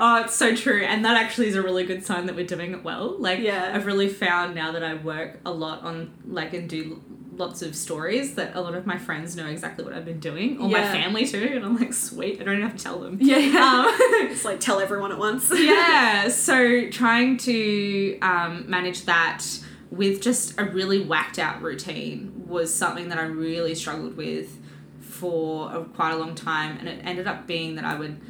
oh, 0.00 0.22
it's 0.24 0.34
so 0.34 0.54
true. 0.54 0.82
And 0.82 1.04
that 1.04 1.16
actually 1.16 1.48
is 1.48 1.56
a 1.56 1.62
really 1.62 1.84
good 1.84 2.04
sign 2.04 2.26
that 2.26 2.36
we're 2.36 2.46
doing 2.46 2.72
it 2.72 2.82
well. 2.84 3.16
Like, 3.18 3.38
Yeah. 3.40 3.72
I've 3.74 3.86
really 3.86 4.08
found 4.08 4.54
now 4.54 4.72
that 4.72 4.82
I 4.82 4.94
work 4.94 5.38
a 5.46 5.50
lot 5.50 5.82
on, 5.82 6.10
like, 6.26 6.52
and 6.54 6.68
do 6.68 7.02
lots 7.38 7.62
of 7.62 7.74
stories 7.74 8.34
that 8.34 8.54
a 8.56 8.60
lot 8.60 8.74
of 8.74 8.86
my 8.86 8.98
friends 8.98 9.36
know 9.36 9.46
exactly 9.46 9.84
what 9.84 9.94
I've 9.94 10.04
been 10.04 10.20
doing, 10.20 10.60
or 10.60 10.68
my 10.68 10.82
family 10.82 11.24
too. 11.24 11.52
And 11.54 11.64
I'm 11.64 11.78
like, 11.78 11.92
sweet, 11.92 12.40
I 12.40 12.44
don't 12.44 12.54
even 12.54 12.68
have 12.68 12.76
to 12.76 12.82
tell 12.82 12.98
them. 12.98 13.18
yeah, 13.20 13.38
yeah. 13.38 13.58
Um, 13.58 13.86
it's 14.30 14.44
like 14.44 14.60
tell 14.60 14.80
everyone 14.80 15.12
at 15.12 15.18
once. 15.18 15.50
yeah, 15.54 16.28
so 16.48 16.88
trying 16.90 17.36
to 17.38 18.18
um, 18.20 18.68
manage 18.68 19.04
that 19.06 19.44
with 19.90 20.20
just 20.20 20.58
a 20.60 20.64
really 20.64 21.02
whacked 21.02 21.38
out 21.38 21.62
routine 21.62 22.44
was 22.46 22.72
something 22.72 23.08
that 23.08 23.18
I 23.18 23.22
really 23.22 23.74
struggled 23.74 24.16
with 24.16 24.58
for 25.00 25.74
a, 25.74 25.84
quite 25.84 26.12
a 26.12 26.16
long 26.16 26.34
time, 26.34 26.76
and 26.78 26.88
it 26.88 27.00
ended 27.04 27.26
up 27.26 27.46
being 27.46 27.76
that 27.76 27.84
I 27.84 27.94
would 27.94 28.20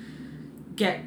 get 0.76 1.00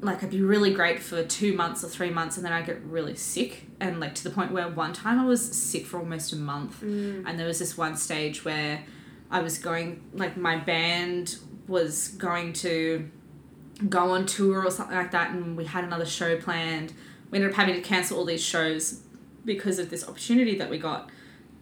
like 0.00 0.22
I'd 0.22 0.30
be 0.30 0.42
really 0.42 0.72
great 0.72 1.00
for 1.00 1.24
two 1.24 1.54
months 1.54 1.82
or 1.82 1.88
three 1.88 2.10
months, 2.10 2.36
and 2.36 2.46
then 2.46 2.52
I'd 2.52 2.66
get 2.66 2.80
really 2.82 3.16
sick, 3.16 3.67
and 3.80 4.00
like 4.00 4.14
to 4.16 4.24
the 4.24 4.30
point 4.30 4.52
where 4.52 4.68
one 4.68 4.92
time 4.92 5.18
I 5.18 5.24
was 5.24 5.40
sick 5.40 5.86
for 5.86 5.98
almost 5.98 6.32
a 6.32 6.36
month, 6.36 6.80
mm. 6.82 7.22
and 7.26 7.38
there 7.38 7.46
was 7.46 7.58
this 7.58 7.76
one 7.76 7.96
stage 7.96 8.44
where 8.44 8.82
I 9.30 9.40
was 9.40 9.58
going 9.58 10.02
like 10.12 10.36
my 10.36 10.56
band 10.56 11.36
was 11.66 12.08
going 12.08 12.52
to 12.54 13.10
go 13.88 14.10
on 14.10 14.26
tour 14.26 14.64
or 14.64 14.70
something 14.70 14.96
like 14.96 15.12
that 15.12 15.30
and 15.30 15.56
we 15.56 15.64
had 15.64 15.84
another 15.84 16.06
show 16.06 16.36
planned. 16.38 16.92
We 17.30 17.36
ended 17.36 17.52
up 17.52 17.56
having 17.56 17.74
to 17.74 17.80
cancel 17.80 18.18
all 18.18 18.24
these 18.24 18.42
shows 18.42 19.02
because 19.44 19.78
of 19.78 19.90
this 19.90 20.06
opportunity 20.08 20.56
that 20.58 20.68
we 20.68 20.78
got. 20.78 21.10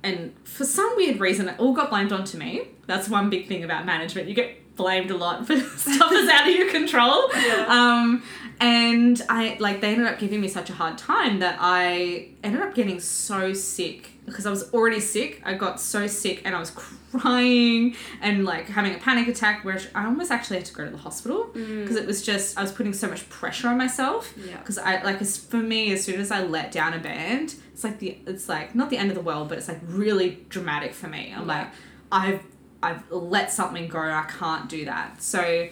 And 0.03 0.35
for 0.45 0.64
some 0.64 0.95
weird 0.97 1.21
reason 1.21 1.49
it 1.49 1.59
all 1.59 1.75
got 1.75 1.91
blamed 1.91 2.12
onto 2.12 2.39
me. 2.39 2.69
That's 2.87 3.09
one 3.09 3.29
big 3.29 3.49
thing 3.49 3.64
about 3.64 3.85
management. 3.85 4.29
You 4.29 4.35
get 4.35 4.57
blamed 4.77 5.11
a 5.11 5.16
lot 5.16 5.47
for 5.47 5.57
stuff 5.77 6.11
that's 6.11 6.31
out 6.31 6.49
of 6.49 6.55
your 6.55 6.70
control. 6.70 7.31
Yeah. 7.35 7.66
um, 7.68 8.22
and 8.59 9.20
i 9.29 9.55
like 9.61 9.83
they 9.83 9.89
ended 9.93 10.07
up 10.07 10.18
giving 10.18 10.41
me 10.41 10.49
such 10.49 10.70
a 10.70 10.72
hard 10.72 10.97
time 10.97 11.41
that 11.41 11.59
i 11.61 12.27
ended 12.43 12.62
up 12.62 12.74
getting 12.74 12.99
so 13.01 13.53
sick. 13.53 14.11
Because 14.24 14.47
i 14.47 14.51
was 14.51 14.72
already 14.72 14.99
sick. 15.01 15.43
I 15.45 15.53
got 15.55 15.79
so 15.79 16.07
sick 16.07 16.41
and 16.45 16.55
i 16.57 16.59
was 16.59 16.70
crying 16.70 17.95
and 18.22 18.45
like 18.45 18.66
having 18.66 18.95
a 18.95 18.99
panic 18.99 19.29
attack 19.29 19.64
where 19.64 19.79
i 19.95 20.05
almost 20.07 20.31
actually 20.31 20.57
had 20.57 20.66
to 20.66 20.74
go 20.74 20.85
to 20.85 20.91
the 20.91 20.97
hospital. 20.97 21.51
Because 21.53 21.97
it 21.97 22.07
was 22.07 22.22
just 22.22 22.57
i 22.59 22.62
was 22.62 22.72
putting 22.72 22.93
so 22.95 23.09
much 23.09 23.29
pressure 23.29 23.68
on 23.68 23.77
myself. 23.77 24.33
Yeah. 24.43 24.57
because 24.59 24.79
i 24.79 25.03
like 25.03 25.20
as 25.20 25.37
for 25.37 25.59
me 25.59 25.93
as 25.93 26.03
soon 26.05 26.18
as 26.20 26.31
i 26.31 26.43
let 26.43 26.72
down 26.72 26.95
a 26.95 26.99
band 26.99 27.55
it's 27.72 27.85
like 27.85 27.99
the 27.99 28.18
it's 28.27 28.49
like 28.49 28.74
not 28.74 28.89
the 28.91 28.97
end 28.97 29.11
of 29.11 29.14
the 29.16 29.22
world 29.22 29.49
but 29.51 29.59
it's 29.59 29.68
like 29.68 29.81
really 29.87 30.39
dramatic 30.49 30.95
for 30.95 31.09
me. 31.09 31.33
I'm 31.37 31.47
like 31.47 31.68
i've 32.11 32.41
i've 32.87 33.11
let 33.11 33.53
something 33.53 33.89
go 33.89 33.99
i 33.99 34.24
can't 34.28 34.68
do 34.68 34.84
that. 34.84 35.22
So 35.22 35.68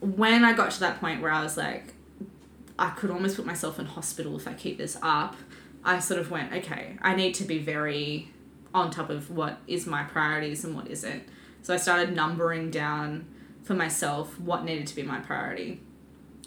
when 0.00 0.44
i 0.44 0.52
got 0.52 0.70
to 0.72 0.80
that 0.80 1.00
point 1.00 1.20
where 1.22 1.32
i 1.32 1.42
was 1.42 1.56
like 1.56 1.94
i 2.78 2.90
could 2.90 3.10
almost 3.10 3.36
put 3.36 3.44
myself 3.44 3.78
in 3.78 3.86
hospital 3.86 4.36
if 4.36 4.46
i 4.46 4.52
keep 4.52 4.78
this 4.78 4.96
up 5.02 5.34
i 5.84 5.98
sort 5.98 6.20
of 6.20 6.30
went 6.30 6.52
okay 6.52 6.96
i 7.02 7.16
need 7.16 7.34
to 7.34 7.44
be 7.44 7.58
very 7.58 8.30
on 8.74 8.90
top 8.90 9.10
of 9.10 9.30
what 9.30 9.58
is 9.66 9.86
my 9.86 10.02
priorities 10.04 10.64
and 10.64 10.74
what 10.74 10.88
isn't. 10.88 11.22
So 11.62 11.74
i 11.74 11.76
started 11.76 12.14
numbering 12.14 12.70
down 12.70 13.26
for 13.62 13.74
myself 13.74 14.38
what 14.40 14.64
needed 14.64 14.86
to 14.86 14.96
be 14.96 15.02
my 15.02 15.18
priority. 15.18 15.80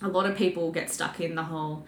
A 0.02 0.08
lot 0.08 0.26
of 0.26 0.36
people 0.36 0.72
get 0.72 0.90
stuck 0.90 1.20
in 1.20 1.36
the 1.36 1.44
whole 1.44 1.86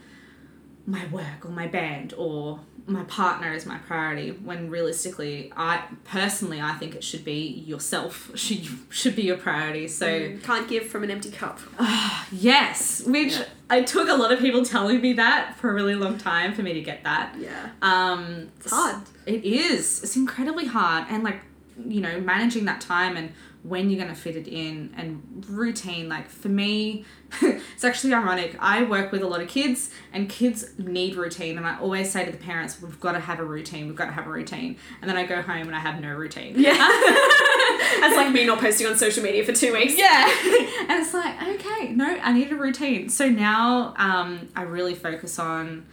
my 0.85 1.05
work 1.07 1.45
or 1.45 1.49
my 1.49 1.67
band 1.67 2.13
or 2.17 2.59
my 2.85 3.03
partner 3.05 3.53
is 3.53 3.65
my 3.65 3.77
priority 3.77 4.31
when 4.31 4.69
realistically 4.69 5.49
i 5.55 5.81
personally 6.03 6.59
i 6.59 6.73
think 6.73 6.93
it 6.93 7.01
should 7.03 7.23
be 7.23 7.63
yourself 7.65 8.29
should 8.35 8.59
should 8.89 9.15
be 9.15 9.21
your 9.21 9.37
priority 9.37 9.87
so 9.87 10.35
Can't 10.43 10.67
give 10.67 10.87
from 10.87 11.03
an 11.05 11.09
empty 11.11 11.31
cup. 11.31 11.59
yes 12.31 13.03
which 13.05 13.33
Yeah. 13.37 13.45
i 13.69 13.81
took 13.81 14.09
a 14.09 14.13
lot 14.13 14.31
of 14.33 14.39
people 14.39 14.65
telling 14.65 14.99
me 15.01 15.13
that 15.13 15.55
for 15.57 15.69
a 15.69 15.73
really 15.73 15.95
long 15.95 16.17
time 16.17 16.53
for 16.53 16.61
me 16.61 16.73
to 16.73 16.81
get 16.81 17.03
that 17.03 17.35
Yeah. 17.39 17.69
um 17.81 18.49
It's 18.59 18.69
hard. 18.71 19.01
it 19.25 19.43
is 19.45 20.03
it's 20.03 20.15
incredibly 20.17 20.65
hard 20.65 21.05
and 21.09 21.23
like 21.23 21.39
you 21.87 22.01
know 22.01 22.19
managing 22.19 22.65
that 22.65 22.81
time 22.81 23.15
and 23.17 23.31
when 23.63 23.89
you're 23.89 23.99
going 23.99 24.13
to 24.13 24.19
fit 24.19 24.35
it 24.35 24.47
in 24.47 24.93
and 24.97 25.45
routine 25.47 26.09
like 26.09 26.29
for 26.29 26.49
me 26.49 27.05
it's 27.41 27.83
actually 27.83 28.13
ironic. 28.13 28.55
I 28.59 28.83
work 28.83 29.11
with 29.11 29.23
a 29.23 29.27
lot 29.27 29.41
of 29.41 29.47
kids 29.47 29.89
and 30.11 30.29
kids 30.29 30.77
need 30.77 31.15
routine 31.15 31.57
and 31.57 31.65
i 31.65 31.79
always 31.79 32.11
say 32.11 32.25
to 32.25 32.31
the 32.31 32.37
parents 32.37 32.79
we've 32.81 32.99
got 32.99 33.13
to 33.13 33.19
have 33.19 33.39
a 33.39 33.45
routine 33.45 33.87
we've 33.87 33.95
got 33.95 34.05
to 34.05 34.11
have 34.11 34.27
a 34.27 34.29
routine 34.29 34.77
and 35.01 35.09
then 35.09 35.17
i 35.17 35.25
go 35.25 35.41
home 35.41 35.67
and 35.67 35.75
i 35.75 35.79
have 35.79 35.99
no 35.99 36.13
routine. 36.13 36.53
Yeah. 36.57 36.73
That's 37.99 38.15
like 38.15 38.31
me 38.33 38.45
not 38.45 38.59
posting 38.59 38.85
on 38.87 38.97
social 38.97 39.23
media 39.23 39.43
for 39.45 39.53
two 39.53 39.71
weeks. 39.73 39.97
yeah. 39.97 40.27
And 40.89 41.01
it's 41.01 41.13
like 41.13 41.41
okay 41.41 41.93
no 41.93 42.05
i 42.05 42.33
need 42.33 42.51
a 42.51 42.55
routine. 42.55 43.07
So 43.09 43.29
now 43.29 43.93
um, 43.97 44.49
i 44.55 44.63
really 44.63 44.93
focus 44.95 45.39
on 45.39 45.85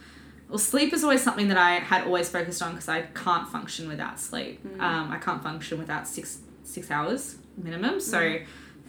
well 0.49 0.57
sleep 0.59 0.93
is 0.93 1.03
always 1.03 1.23
something 1.23 1.47
that 1.47 1.57
i 1.57 1.75
had 1.75 2.05
always 2.05 2.27
focused 2.29 2.61
on 2.61 2.73
because 2.73 2.89
i 2.89 3.01
can't 3.01 3.47
function 3.47 3.87
without 3.87 4.19
sleep. 4.19 4.59
Um, 4.79 5.11
i 5.11 5.17
can't 5.17 5.41
function 5.41 5.79
without 5.79 6.07
six 6.07 6.39
six 6.63 6.91
hours 6.91 7.37
minimum 7.63 7.99
so 7.99 8.19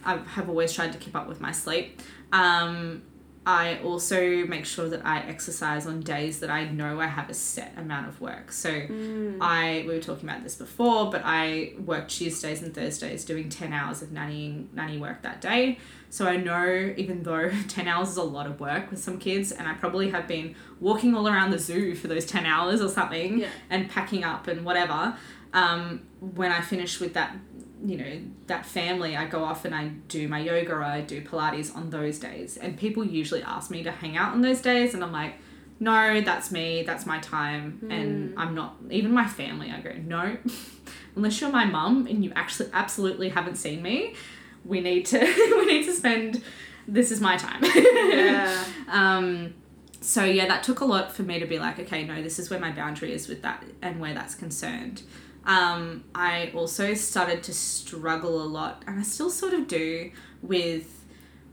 i 0.05 0.16
have 0.16 0.49
always 0.49 0.73
tried 0.73 0.93
to 0.93 0.99
keep 0.99 1.14
up 1.16 1.29
with 1.29 1.41
my 1.41 1.53
sleep 1.53 2.01
um, 2.33 3.03
I 3.45 3.81
also 3.83 4.47
make 4.47 4.64
sure 4.66 4.89
that 4.89 5.05
I 5.05 5.18
exercise 5.23 5.85
on 5.89 5.99
days 6.01 6.39
that 6.41 6.49
I 6.49 6.66
know 6.70 7.01
I 7.01 7.09
have 7.09 7.29
a 7.29 7.35
set 7.35 7.73
amount 7.77 8.07
of 8.07 8.20
work. 8.20 8.53
So 8.53 8.70
I 9.41 9.85
we 9.87 9.95
were 9.95 10.01
talking 10.01 10.29
about 10.29 10.45
this 10.45 10.55
before, 10.55 11.11
but 11.11 11.23
I 11.25 11.73
work 11.85 12.07
Tuesdays 12.07 12.62
and 12.62 12.73
Thursdays 12.73 13.25
doing 13.25 13.49
10 13.49 13.73
hours 13.73 14.01
of 14.01 14.11
nannying 14.11 14.73
nanny 14.73 14.97
work 14.97 15.23
that 15.23 15.41
day. 15.41 15.79
So 16.09 16.27
I 16.29 16.37
know 16.37 16.95
even 16.97 17.25
though 17.25 17.51
10 17.68 17.89
hours 17.89 18.11
is 18.11 18.16
a 18.16 18.23
lot 18.23 18.47
of 18.47 18.61
work 18.61 18.91
with 18.91 19.03
some 19.03 19.18
kids 19.18 19.51
and 19.51 19.66
I 19.66 19.75
probably 19.75 20.11
have 20.11 20.29
been 20.29 20.55
walking 20.79 21.12
all 21.16 21.27
around 21.29 21.51
the 21.51 21.59
zoo 21.59 21.97
for 21.97 22.07
those 22.07 22.25
10 22.27 22.47
hours 22.47 22.81
or 22.81 22.89
something 22.89 23.41
Yeah. 23.41 23.49
and 23.70 23.91
packing 23.91 24.23
up 24.23 24.47
and 24.47 24.64
whatever, 24.64 25.16
um, 25.53 26.03
when 26.20 26.53
I 26.53 26.61
finish 26.61 27.01
with 27.01 27.14
that 27.14 27.35
you 27.85 27.97
know 27.97 28.20
that 28.47 28.64
family 28.64 29.16
i 29.16 29.26
go 29.26 29.43
off 29.43 29.64
and 29.64 29.74
i 29.74 29.89
do 30.09 30.28
my 30.28 30.39
yoga 30.39 30.72
or 30.72 30.83
i 30.83 31.01
do 31.01 31.22
pilates 31.22 31.74
on 31.74 31.91
those 31.91 32.18
days 32.18 32.57
and 32.57 32.76
people 32.78 33.05
usually 33.05 33.43
ask 33.43 33.70
me 33.70 33.83
to 33.83 33.91
hang 33.91 34.16
out 34.16 34.33
on 34.33 34.41
those 34.41 34.61
days 34.61 34.95
and 34.95 35.03
i'm 35.03 35.12
like 35.12 35.35
no 35.80 36.20
that's 36.20 36.53
me 36.53 36.83
that's 36.83 37.07
my 37.07 37.18
time 37.18 37.80
and 37.91 38.35
i'm 38.39 38.55
not 38.55 38.76
even 38.91 39.12
my 39.12 39.26
family 39.26 39.70
i 39.70 39.80
go 39.80 39.93
no 40.05 40.37
unless 41.16 41.41
you're 41.41 41.51
my 41.51 41.64
mum 41.64 42.07
and 42.07 42.24
you 42.24 42.33
actually 42.37 42.68
absolutely 42.72 43.28
haven't 43.30 43.57
seen 43.57 43.83
me 43.83 44.14
we 44.64 44.80
need 44.80 45.05
to 45.05 45.18
we 45.59 45.66
need 45.66 45.85
to 45.85 45.93
spend 45.93 46.43
this 46.87 47.11
is 47.11 47.20
my 47.20 47.37
time 47.37 47.62
Yeah. 47.62 48.64
um, 48.89 49.55
so 50.03 50.24
yeah, 50.24 50.47
that 50.49 50.62
took 50.64 50.80
a 50.80 50.85
lot 50.85 51.12
for 51.12 51.22
me 51.22 51.39
to 51.39 51.47
be 51.47 51.59
like, 51.59 51.78
okay, 51.78 52.05
no, 52.05 52.22
this 52.22 52.39
is 52.39 52.51
where 52.51 52.59
my 52.59 52.72
boundary 52.72 53.12
is 53.12 53.28
with 53.28 53.43
that 53.43 53.62
and 53.80 54.01
where 54.01 54.12
that's 54.12 54.35
concerned. 54.35 55.03
Um, 55.45 56.05
I 56.14 56.53
also 56.55 56.95
started 56.95 57.43
to 57.45 57.55
struggle 57.55 58.43
a 58.43 58.47
lot, 58.47 58.82
and 58.86 58.99
I 58.99 59.03
still 59.03 59.30
sort 59.30 59.55
of 59.55 59.66
do 59.66 60.12
with 60.40 61.05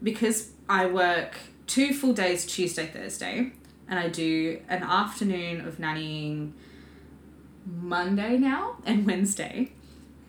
because 0.01 0.51
I 0.67 0.85
work 0.85 1.35
two 1.65 1.93
full 1.93 2.13
days 2.13 2.45
Tuesday, 2.45 2.85
Thursday, 2.85 3.53
and 3.87 3.99
I 3.99 4.09
do 4.09 4.61
an 4.69 4.83
afternoon 4.83 5.67
of 5.67 5.77
nannying 5.77 6.51
Monday 7.65 8.37
now 8.37 8.77
and 8.85 9.05
Wednesday. 9.05 9.71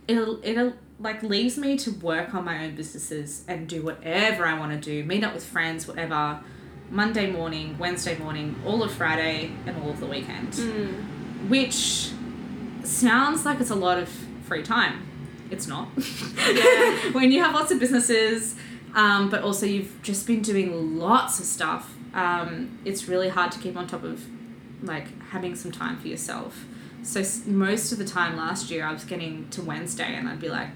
It'll 0.08 0.40
it'll 0.42 0.74
like 0.98 1.22
leaves 1.22 1.56
me 1.56 1.76
to 1.78 1.90
work 1.90 2.34
on 2.34 2.44
my 2.44 2.64
own 2.64 2.74
businesses 2.74 3.44
and 3.48 3.68
do 3.68 3.82
whatever 3.82 4.46
I 4.46 4.58
want 4.58 4.72
to 4.72 4.78
do, 4.78 5.04
meet 5.06 5.24
up 5.24 5.34
with 5.34 5.44
friends, 5.44 5.86
whatever. 5.86 6.40
Monday 6.90 7.30
morning, 7.30 7.78
Wednesday 7.78 8.18
morning, 8.18 8.60
all 8.66 8.82
of 8.82 8.90
Friday, 8.90 9.52
and 9.64 9.80
all 9.80 9.90
of 9.90 10.00
the 10.00 10.06
weekend. 10.06 10.56
Which 11.48 12.10
sounds 12.86 13.44
like 13.44 13.60
it's 13.60 13.70
a 13.70 13.74
lot 13.74 13.98
of 13.98 14.08
free 14.44 14.62
time. 14.62 15.06
It's 15.50 15.66
not. 15.66 15.88
Yeah. 15.96 17.10
when 17.12 17.32
you 17.32 17.42
have 17.42 17.54
lots 17.54 17.70
of 17.72 17.80
businesses, 17.80 18.54
um, 18.94 19.30
but 19.30 19.42
also 19.42 19.66
you've 19.66 20.00
just 20.02 20.26
been 20.26 20.42
doing 20.42 20.98
lots 20.98 21.38
of 21.40 21.44
stuff, 21.46 21.94
um, 22.14 22.78
it's 22.84 23.08
really 23.08 23.28
hard 23.28 23.52
to 23.52 23.58
keep 23.58 23.76
on 23.76 23.86
top 23.86 24.04
of 24.04 24.24
like 24.82 25.06
having 25.30 25.54
some 25.54 25.70
time 25.72 25.96
for 25.98 26.08
yourself. 26.08 26.64
So 27.02 27.20
s- 27.20 27.46
most 27.46 27.92
of 27.92 27.98
the 27.98 28.04
time 28.04 28.36
last 28.36 28.70
year, 28.70 28.84
I 28.84 28.92
was 28.92 29.04
getting 29.04 29.48
to 29.50 29.62
Wednesday 29.62 30.14
and 30.14 30.28
I'd 30.28 30.40
be 30.40 30.48
like, 30.48 30.68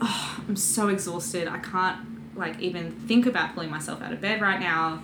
oh, 0.00 0.42
I'm 0.48 0.56
so 0.56 0.88
exhausted. 0.88 1.48
I 1.48 1.58
can't 1.58 2.36
like 2.36 2.58
even 2.60 2.92
think 2.92 3.26
about 3.26 3.54
pulling 3.54 3.70
myself 3.70 4.02
out 4.02 4.12
of 4.12 4.20
bed 4.20 4.40
right 4.40 4.60
now. 4.60 5.02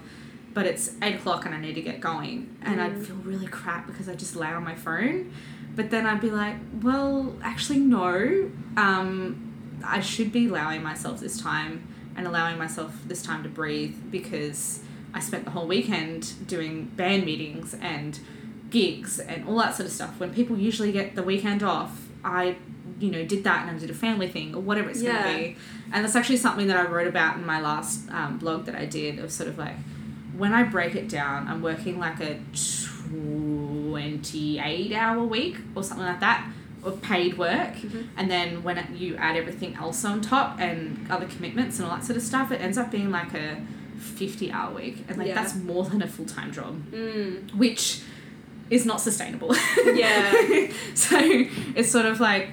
But 0.54 0.66
it's 0.66 0.92
eight 1.02 1.16
o'clock 1.16 1.44
and 1.44 1.54
I 1.54 1.60
need 1.60 1.74
to 1.74 1.82
get 1.82 2.00
going, 2.00 2.56
and 2.62 2.80
I'd 2.80 2.96
feel 3.04 3.16
really 3.16 3.46
crap 3.46 3.86
because 3.86 4.08
I 4.08 4.14
just 4.14 4.34
lay 4.36 4.46
on 4.46 4.64
my 4.64 4.74
phone. 4.74 5.30
But 5.76 5.90
then 5.90 6.06
I'd 6.06 6.20
be 6.22 6.30
like, 6.30 6.56
well, 6.82 7.36
actually 7.42 7.78
no. 7.80 8.50
Um, 8.76 9.80
I 9.84 10.00
should 10.00 10.32
be 10.32 10.48
allowing 10.48 10.82
myself 10.82 11.20
this 11.20 11.38
time 11.40 11.86
and 12.16 12.26
allowing 12.26 12.58
myself 12.58 12.94
this 13.06 13.22
time 13.22 13.42
to 13.42 13.48
breathe 13.50 13.94
because 14.10 14.80
I 15.12 15.20
spent 15.20 15.44
the 15.44 15.50
whole 15.50 15.66
weekend 15.66 16.48
doing 16.48 16.86
band 16.96 17.24
meetings 17.26 17.74
and 17.80 18.18
gigs 18.70 19.20
and 19.20 19.46
all 19.46 19.58
that 19.58 19.74
sort 19.76 19.86
of 19.86 19.92
stuff, 19.92 20.18
when 20.18 20.32
people 20.34 20.56
usually 20.58 20.92
get 20.92 21.14
the 21.14 21.22
weekend 21.22 21.62
off, 21.62 22.08
I, 22.24 22.56
you 22.98 23.10
know, 23.10 23.24
did 23.24 23.44
that 23.44 23.68
and 23.68 23.76
I 23.76 23.78
did 23.78 23.90
a 23.90 23.94
family 23.94 24.28
thing 24.28 24.54
or 24.54 24.60
whatever 24.62 24.88
it's 24.90 25.02
Yeah. 25.02 25.22
going 25.22 25.36
to 25.36 25.48
be. 25.52 25.56
And 25.92 26.04
that's 26.04 26.16
actually 26.16 26.38
something 26.38 26.66
that 26.68 26.76
I 26.76 26.90
wrote 26.90 27.06
about 27.06 27.36
in 27.36 27.44
my 27.46 27.60
last 27.60 28.10
um, 28.10 28.38
blog 28.38 28.64
that 28.64 28.74
I 28.74 28.86
did 28.86 29.18
of 29.18 29.30
sort 29.30 29.48
of 29.48 29.58
like, 29.58 29.76
when 30.36 30.52
I 30.52 30.62
break 30.64 30.94
it 30.94 31.08
down, 31.08 31.48
I'm 31.48 31.60
working 31.62 31.98
like 31.98 32.20
a 32.20 32.38
28 33.08 34.92
hour 34.92 35.24
week 35.24 35.56
or 35.74 35.82
something 35.82 36.06
like 36.06 36.20
that 36.20 36.48
of 36.84 37.02
paid 37.02 37.36
work. 37.36 37.74
And 38.16 38.30
then 38.30 38.62
when 38.62 38.78
it, 38.78 38.90
you 38.90 39.16
add 39.16 39.36
everything 39.36 39.74
else 39.74 40.04
on 40.04 40.20
top 40.20 40.60
and 40.60 41.06
other 41.10 41.26
commitments 41.26 41.78
and 41.78 41.88
all 41.88 41.96
that 41.96 42.04
sort 42.04 42.16
of 42.16 42.22
stuff, 42.22 42.52
it 42.52 42.60
ends 42.60 42.78
up 42.78 42.90
being 42.90 43.10
like 43.10 43.34
a 43.34 43.60
50 43.98 44.52
hour 44.52 44.72
week. 44.74 45.04
And 45.08 45.18
like 45.18 45.28
Yeah. 45.28 45.34
that's 45.34 45.56
more 45.56 45.84
than 45.84 46.02
a 46.02 46.06
full 46.06 46.26
time 46.26 46.52
job, 46.52 46.80
Mm. 46.92 47.54
which 47.56 48.02
is 48.70 48.86
not 48.86 49.00
sustainable. 49.00 49.54
Yeah. 49.84 50.32
so 50.94 51.18
it's 51.74 51.90
sort 51.90 52.06
of 52.06 52.20
like 52.20 52.50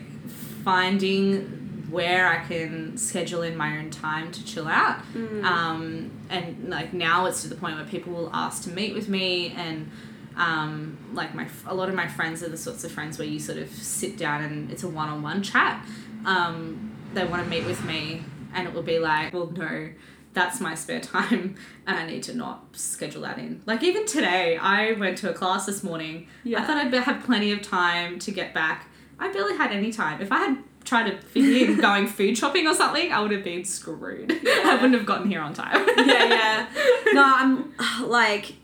finding 0.64 1.60
where 1.92 2.28
I 2.28 2.44
can 2.48 2.98
schedule 2.98 3.44
in 3.44 3.56
my 3.56 3.78
own 3.78 3.92
time 3.92 4.32
to 4.32 4.44
chill 4.44 4.68
out. 4.68 4.98
Mm. 5.14 5.44
Um, 5.44 6.12
and 6.32 6.70
like 6.70 6.92
now 6.94 7.26
it's 7.28 7.44
to 7.44 7.50
the 7.50 7.56
point 7.56 7.76
where 7.76 7.86
people 7.86 8.14
will 8.14 8.32
ask 8.34 8.64
to 8.64 8.72
meet 8.72 8.96
with 8.96 9.10
me 9.10 9.54
and 9.56 9.92
um, 10.36 10.98
like 11.14 11.36
my 11.36 11.48
a 11.66 11.74
lot 11.74 11.90
of 11.90 11.96
my 11.96 12.08
friends 12.08 12.44
are 12.44 12.50
the 12.50 12.58
sorts 12.58 12.84
of 12.84 12.92
friends 12.92 13.18
where 13.18 13.28
you 13.28 13.40
sort 13.40 13.58
of 13.58 13.70
sit 13.72 14.18
down 14.18 14.44
and 14.44 14.72
it's 14.72 14.84
a 14.84 14.90
one-on-one 14.90 15.44
chat. 15.44 15.86
Um, 16.26 16.92
they 17.14 17.26
want 17.26 17.44
to 17.44 17.50
meet 17.50 17.66
with 17.66 17.84
me 17.86 18.24
and 18.54 18.68
it 18.68 18.74
will 18.74 18.84
be 18.84 19.00
like, 19.00 19.34
well, 19.34 19.52
no, 19.52 19.90
that's 20.34 20.60
my 20.60 20.76
spare 20.76 21.00
time 21.00 21.56
and 21.88 21.98
I 21.98 22.06
need 22.06 22.24
to 22.24 22.34
not 22.36 22.66
schedule 22.74 23.22
that 23.22 23.38
in. 23.38 23.62
Like 23.66 23.84
even 23.84 24.06
today, 24.06 24.58
I 24.58 24.94
went 24.94 25.18
to 25.20 25.30
a 25.30 25.34
class 25.34 25.66
this 25.66 25.84
morning. 25.84 26.28
Yeah. 26.44 26.62
I 26.62 26.66
thought 26.66 26.78
I'd 26.78 26.94
have 26.94 27.24
plenty 27.24 27.52
of 27.52 27.62
time 27.62 28.20
to 28.20 28.32
get 28.32 28.54
back. 28.54 28.90
I 29.20 29.32
barely 29.32 29.56
had 29.56 29.72
any 29.72 29.92
time. 29.92 30.22
If 30.22 30.32
I 30.32 30.40
had 30.40 30.58
tried 30.84 31.10
to 31.10 31.18
fit 31.18 31.70
in 31.70 31.78
going 31.82 32.08
food 32.08 32.38
shopping 32.38 32.68
or 32.68 32.74
something, 32.74 33.12
I 33.12 33.22
would 33.22 33.32
have 33.32 33.44
been 33.44 33.64
screwed. 33.64 34.32
I 34.48 34.74
wouldn't 34.76 34.96
have 34.96 35.06
gotten 35.06 35.30
here 35.30 35.42
on 35.42 35.54
time. 35.54 35.86
yeah, 35.98 36.26
yeah. 36.26 36.68
No, 37.14 37.24
I'm 37.24 37.74
like, 38.10 38.56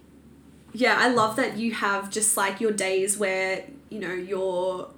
yeah, 0.74 0.98
I 1.00 1.10
love 1.10 1.36
that 1.38 1.58
you 1.58 1.74
have 1.74 2.10
just 2.10 2.38
like 2.38 2.62
your 2.62 2.72
days 2.72 3.18
where 3.18 3.66
you 3.90 4.00
know 4.00 4.14
you're, 4.14 4.90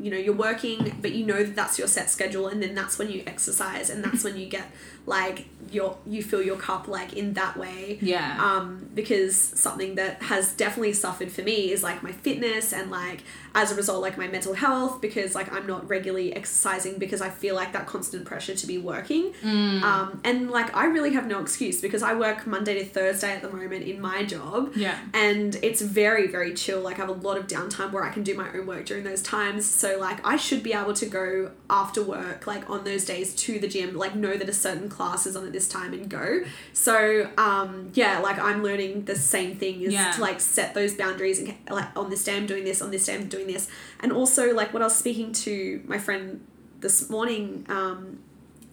you 0.00 0.10
know, 0.10 0.16
you're 0.16 0.34
working, 0.34 0.96
but 1.00 1.12
you 1.12 1.26
know 1.26 1.42
that 1.42 1.54
that's 1.54 1.78
your 1.78 1.88
set 1.88 2.10
schedule, 2.10 2.48
and 2.48 2.62
then 2.62 2.74
that's 2.74 2.98
when 2.98 3.10
you 3.10 3.22
exercise, 3.26 3.90
and 3.90 4.02
that's 4.02 4.24
when 4.24 4.36
you 4.36 4.46
get 4.46 4.70
like 5.06 5.46
your 5.70 5.96
you 6.06 6.22
fill 6.22 6.42
your 6.42 6.56
cup 6.56 6.86
like 6.88 7.14
in 7.14 7.34
that 7.34 7.56
way. 7.56 7.98
Yeah. 8.00 8.38
Um, 8.42 8.88
because 8.94 9.36
something 9.36 9.96
that 9.96 10.22
has 10.22 10.52
definitely 10.52 10.92
suffered 10.92 11.32
for 11.32 11.42
me 11.42 11.72
is 11.72 11.82
like 11.82 12.02
my 12.02 12.12
fitness 12.12 12.72
and 12.72 12.90
like 12.90 13.22
as 13.58 13.72
a 13.72 13.74
result 13.74 14.00
like 14.00 14.16
my 14.16 14.28
mental 14.28 14.54
health 14.54 15.00
because 15.00 15.34
like 15.34 15.52
I'm 15.52 15.66
not 15.66 15.88
regularly 15.88 16.28
exercising 16.40 16.96
because 16.98 17.20
I 17.20 17.30
feel 17.42 17.56
like 17.56 17.72
that 17.72 17.86
constant 17.86 18.24
pressure 18.24 18.54
to 18.54 18.66
be 18.68 18.78
working. 18.78 19.32
Mm. 19.42 19.82
Um, 19.82 20.20
and 20.22 20.48
like 20.58 20.68
I 20.76 20.84
really 20.86 21.12
have 21.14 21.26
no 21.26 21.40
excuse 21.40 21.80
because 21.80 22.02
I 22.04 22.14
work 22.14 22.46
Monday 22.46 22.74
to 22.78 22.84
Thursday 22.84 23.32
at 23.32 23.42
the 23.42 23.50
moment 23.50 23.82
in 23.84 24.00
my 24.00 24.24
job. 24.24 24.72
Yeah. 24.76 24.96
And 25.12 25.56
it's 25.68 25.80
very, 25.82 26.28
very 26.28 26.54
chill. 26.54 26.80
Like 26.80 26.98
I 26.98 27.06
have 27.06 27.08
a 27.08 27.20
lot 27.28 27.36
of 27.36 27.48
downtime 27.48 27.90
where 27.90 28.04
I 28.04 28.10
can 28.10 28.22
do 28.22 28.34
my 28.36 28.48
own 28.54 28.64
work 28.66 28.86
during 28.86 29.02
those 29.02 29.22
times. 29.22 29.68
So 29.68 29.98
like 29.98 30.24
I 30.24 30.36
should 30.36 30.62
be 30.62 30.72
able 30.72 30.94
to 30.94 31.06
go 31.06 31.50
after 31.68 32.00
work, 32.02 32.46
like 32.46 32.70
on 32.70 32.84
those 32.84 33.04
days 33.04 33.34
to 33.34 33.58
the 33.58 33.66
gym, 33.66 33.96
like 33.96 34.14
know 34.14 34.36
that 34.36 34.48
a 34.48 34.52
certain 34.52 34.88
class 34.88 35.26
is 35.26 35.34
on 35.34 35.44
at 35.44 35.52
this 35.52 35.66
time 35.68 35.92
and 35.92 36.08
go. 36.08 36.42
So 36.72 37.28
um 37.36 37.90
yeah, 37.94 38.20
like 38.20 38.38
I'm 38.38 38.62
learning 38.62 39.06
the 39.06 39.16
same 39.16 39.56
thing 39.56 39.82
is 39.82 39.92
Yeah. 39.92 40.12
to 40.12 40.20
like 40.20 40.40
set 40.40 40.74
those 40.74 40.94
boundaries 40.94 41.40
and 41.40 41.54
like 41.68 41.88
on 41.96 42.08
this 42.08 42.22
day 42.22 42.36
I'm 42.36 42.46
doing 42.46 42.62
this, 42.64 42.80
on 42.80 42.92
this 42.92 43.04
day 43.06 43.16
I'm 43.16 43.26
doing 43.26 43.47
this. 43.48 43.68
And 44.00 44.12
also 44.12 44.54
like 44.54 44.72
what 44.72 44.82
I 44.82 44.86
was 44.86 44.96
speaking 44.96 45.32
to 45.32 45.82
my 45.86 45.98
friend 45.98 46.46
this 46.80 47.10
morning, 47.10 47.66
um, 47.68 48.20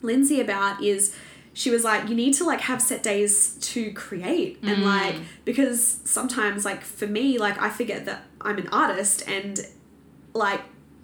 Lindsay 0.01 0.39
about 0.39 0.83
is 0.83 1.15
she 1.53 1.71
was 1.71 1.83
like 1.83 2.09
you 2.09 2.15
need 2.15 2.33
to 2.35 2.43
like 2.43 2.61
have 2.61 2.81
set 2.81 3.01
days 3.01 3.55
to 3.61 3.91
create. 3.93 4.59
And 4.61 4.85
like 4.85 5.15
because 5.45 6.01
sometimes 6.05 6.65
like 6.65 6.83
for 6.83 7.07
me 7.07 7.37
like 7.37 7.59
I 7.61 7.69
forget 7.69 8.05
that 8.05 8.23
I'm 8.41 8.57
an 8.57 8.67
artist 8.69 9.27
and 9.27 9.65
like 10.33 10.61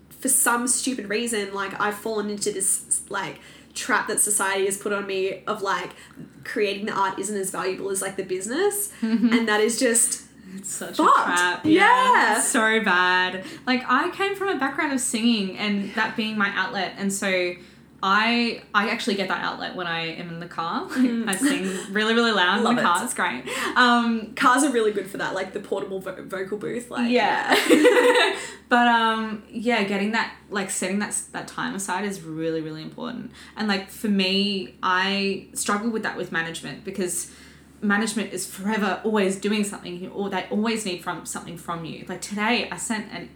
for 0.10 0.28
some 0.30 0.68
stupid 0.68 1.10
reason 1.10 1.54
like 1.54 1.80
I've 1.82 1.96
fallen 1.96 2.30
into 2.30 2.52
this 2.52 3.02
like 3.10 3.40
trap 3.74 4.08
that 4.10 4.20
society 4.20 4.66
has 4.66 4.78
put 4.78 4.92
on 4.92 5.08
me 5.08 5.44
of 5.48 5.62
like 5.62 5.92
creating 6.44 6.86
the 6.86 6.92
art 6.92 7.18
isn't 7.18 7.38
as 7.38 7.50
valuable 7.52 7.90
as 7.90 8.02
like 8.02 8.18
the 8.18 8.24
business. 8.24 8.92
And 9.34 9.48
that 9.48 9.62
is 9.62 9.80
just 9.80 10.24
It's 10.56 10.70
such 10.72 10.98
Fucked. 10.98 11.20
a 11.20 11.24
trap. 11.24 11.62
Yeah. 11.66 12.38
it's 12.38 12.48
so 12.48 12.84
bad. 12.84 13.44
Like 13.66 13.84
I 13.88 14.10
came 14.12 14.36
from 14.36 14.50
a 14.50 14.58
background 14.60 14.94
of 14.94 15.00
singing 15.00 15.58
and 15.58 15.94
that 15.96 16.16
being 16.16 16.38
my 16.38 16.50
outlet, 16.56 16.94
and 16.98 17.12
so 17.12 17.54
I 18.04 18.64
I 18.74 18.90
actually 18.90 19.16
get 19.16 19.28
that 19.28 19.44
outlet 19.44 19.76
when 19.76 19.86
I 19.86 20.08
am 20.16 20.30
in 20.30 20.40
the 20.40 20.48
car. 20.48 20.88
I 20.92 21.36
sing 21.36 21.94
really 21.94 22.14
really 22.16 22.32
loud 22.32 22.58
in 22.60 22.64
the 22.64 22.82
it. 22.82 22.84
car. 22.84 23.04
It's 23.04 23.14
great. 23.14 23.44
Um, 23.76 24.34
cars 24.36 24.64
are 24.64 24.72
really 24.72 24.92
good 24.92 25.08
for 25.08 25.18
that 25.18 25.36
like 25.36 25.54
the 25.54 25.60
portable 25.60 26.00
vo- 26.00 26.24
vocal 26.24 26.58
booth 26.58 26.90
like 26.90 27.12
yeah. 27.12 27.54
but 28.70 28.88
um 28.88 29.44
yeah, 29.50 29.84
getting 29.84 30.14
that 30.14 30.34
like 30.50 30.72
setting 30.72 30.98
that 31.00 31.16
that 31.32 31.48
time 31.48 31.76
aside 31.76 32.06
is 32.06 32.22
really 32.24 32.62
really 32.62 32.82
important. 32.82 33.32
And 33.56 33.68
like 33.68 33.90
for 33.92 34.08
me, 34.10 34.76
I 34.82 35.48
struggle 35.54 35.92
with 35.92 36.02
that 36.04 36.18
with 36.18 36.32
management 36.32 36.84
because 36.84 37.32
management 37.82 38.34
is 38.34 38.46
forever 38.46 39.02
always 39.04 39.36
doing 39.38 39.64
something 39.64 40.10
or 40.10 40.30
they 40.30 40.46
always 40.50 40.86
need 40.86 41.04
from 41.04 41.26
something 41.26 41.58
from 41.58 41.86
you. 41.86 42.06
Like 42.08 42.22
today 42.22 42.70
I 42.72 42.78
sent 42.78 43.12
an 43.12 43.30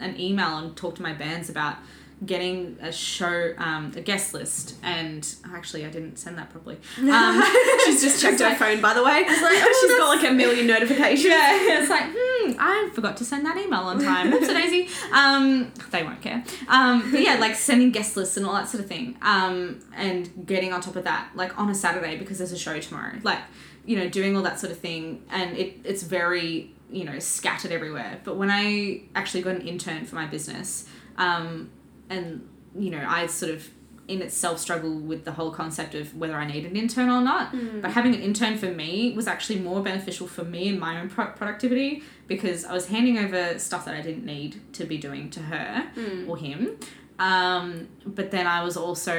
an 0.00 0.18
email 0.20 0.58
and 0.58 0.76
talked 0.76 0.96
to 0.98 1.02
my 1.02 1.12
bands 1.12 1.48
about 1.50 1.76
getting 2.24 2.78
a 2.80 2.92
show 2.92 3.52
um, 3.58 3.92
a 3.96 4.00
guest 4.00 4.32
list 4.32 4.76
and 4.82 5.34
actually 5.52 5.84
I 5.84 5.90
didn't 5.90 6.16
send 6.16 6.38
that 6.38 6.50
properly. 6.50 6.78
Um, 6.98 7.42
she's 7.84 8.02
just 8.02 8.22
checked 8.22 8.40
her 8.40 8.46
like- 8.50 8.58
phone 8.58 8.80
by 8.80 8.94
the 8.94 9.02
way 9.02 9.22
like, 9.22 9.26
oh, 9.30 9.78
she's 9.80 9.98
got 9.98 10.16
like 10.16 10.30
a 10.30 10.32
million 10.32 10.66
notifications 10.66 11.24
yeah, 11.24 11.50
it's 11.80 11.90
like, 11.90 12.04
hmm, 12.06 12.52
I 12.58 12.90
forgot 12.94 13.16
to 13.18 13.24
send 13.24 13.44
that 13.46 13.56
email 13.56 13.80
on 13.80 14.00
time. 14.00 14.32
Oops, 14.32 14.46
daisy. 14.46 14.88
Um, 15.12 15.72
they 15.90 16.02
won't 16.02 16.20
care. 16.22 16.44
Um, 16.68 17.10
but 17.10 17.20
yeah, 17.20 17.34
like 17.36 17.54
sending 17.54 17.90
guest 17.90 18.16
lists 18.16 18.36
and 18.36 18.46
all 18.46 18.54
that 18.54 18.68
sort 18.68 18.82
of 18.82 18.88
thing. 18.88 19.16
Um, 19.22 19.80
and 19.94 20.46
getting 20.46 20.72
on 20.72 20.80
top 20.80 20.96
of 20.96 21.04
that, 21.04 21.30
like 21.34 21.58
on 21.58 21.68
a 21.70 21.74
Saturday 21.74 22.16
because 22.16 22.38
there's 22.38 22.52
a 22.52 22.58
show 22.58 22.78
tomorrow. 22.78 23.18
Like, 23.22 23.40
you 23.86 23.96
know, 23.96 24.08
doing 24.08 24.36
all 24.36 24.42
that 24.42 24.58
sort 24.60 24.72
of 24.72 24.78
thing, 24.78 25.22
and 25.30 25.56
it 25.56 25.80
it's 25.84 26.02
very 26.02 26.72
you 26.90 27.04
know 27.04 27.18
scattered 27.18 27.72
everywhere. 27.72 28.20
But 28.24 28.36
when 28.36 28.50
I 28.50 29.02
actually 29.14 29.42
got 29.42 29.56
an 29.56 29.62
intern 29.66 30.04
for 30.04 30.14
my 30.14 30.26
business, 30.26 30.88
um, 31.16 31.70
and 32.10 32.48
you 32.78 32.90
know, 32.90 33.04
I 33.06 33.26
sort 33.26 33.52
of 33.52 33.68
in 34.06 34.20
itself 34.20 34.58
struggle 34.58 34.98
with 34.98 35.24
the 35.24 35.32
whole 35.32 35.50
concept 35.50 35.94
of 35.94 36.14
whether 36.14 36.34
I 36.34 36.46
need 36.46 36.66
an 36.66 36.76
intern 36.76 37.08
or 37.08 37.22
not. 37.22 37.54
But 37.80 37.92
having 37.92 38.14
an 38.14 38.20
intern 38.20 38.58
for 38.58 38.66
me 38.66 39.14
was 39.16 39.26
actually 39.26 39.60
more 39.60 39.82
beneficial 39.82 40.26
for 40.26 40.44
me 40.44 40.68
and 40.68 40.78
my 40.78 41.00
own 41.00 41.08
pro- 41.08 41.28
productivity 41.28 42.02
because 42.28 42.66
I 42.66 42.74
was 42.74 42.88
handing 42.88 43.16
over 43.18 43.58
stuff 43.58 43.86
that 43.86 43.94
I 43.94 44.02
didn't 44.02 44.26
need 44.26 44.60
to 44.74 44.84
be 44.84 44.98
doing 44.98 45.30
to 45.30 45.40
her 45.40 45.86
or 46.28 46.36
him. 46.36 46.76
Um, 47.18 47.88
but 48.04 48.30
then 48.30 48.46
I 48.46 48.62
was 48.62 48.76
also, 48.76 49.14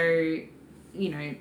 you 0.93 1.09
know, 1.09 1.34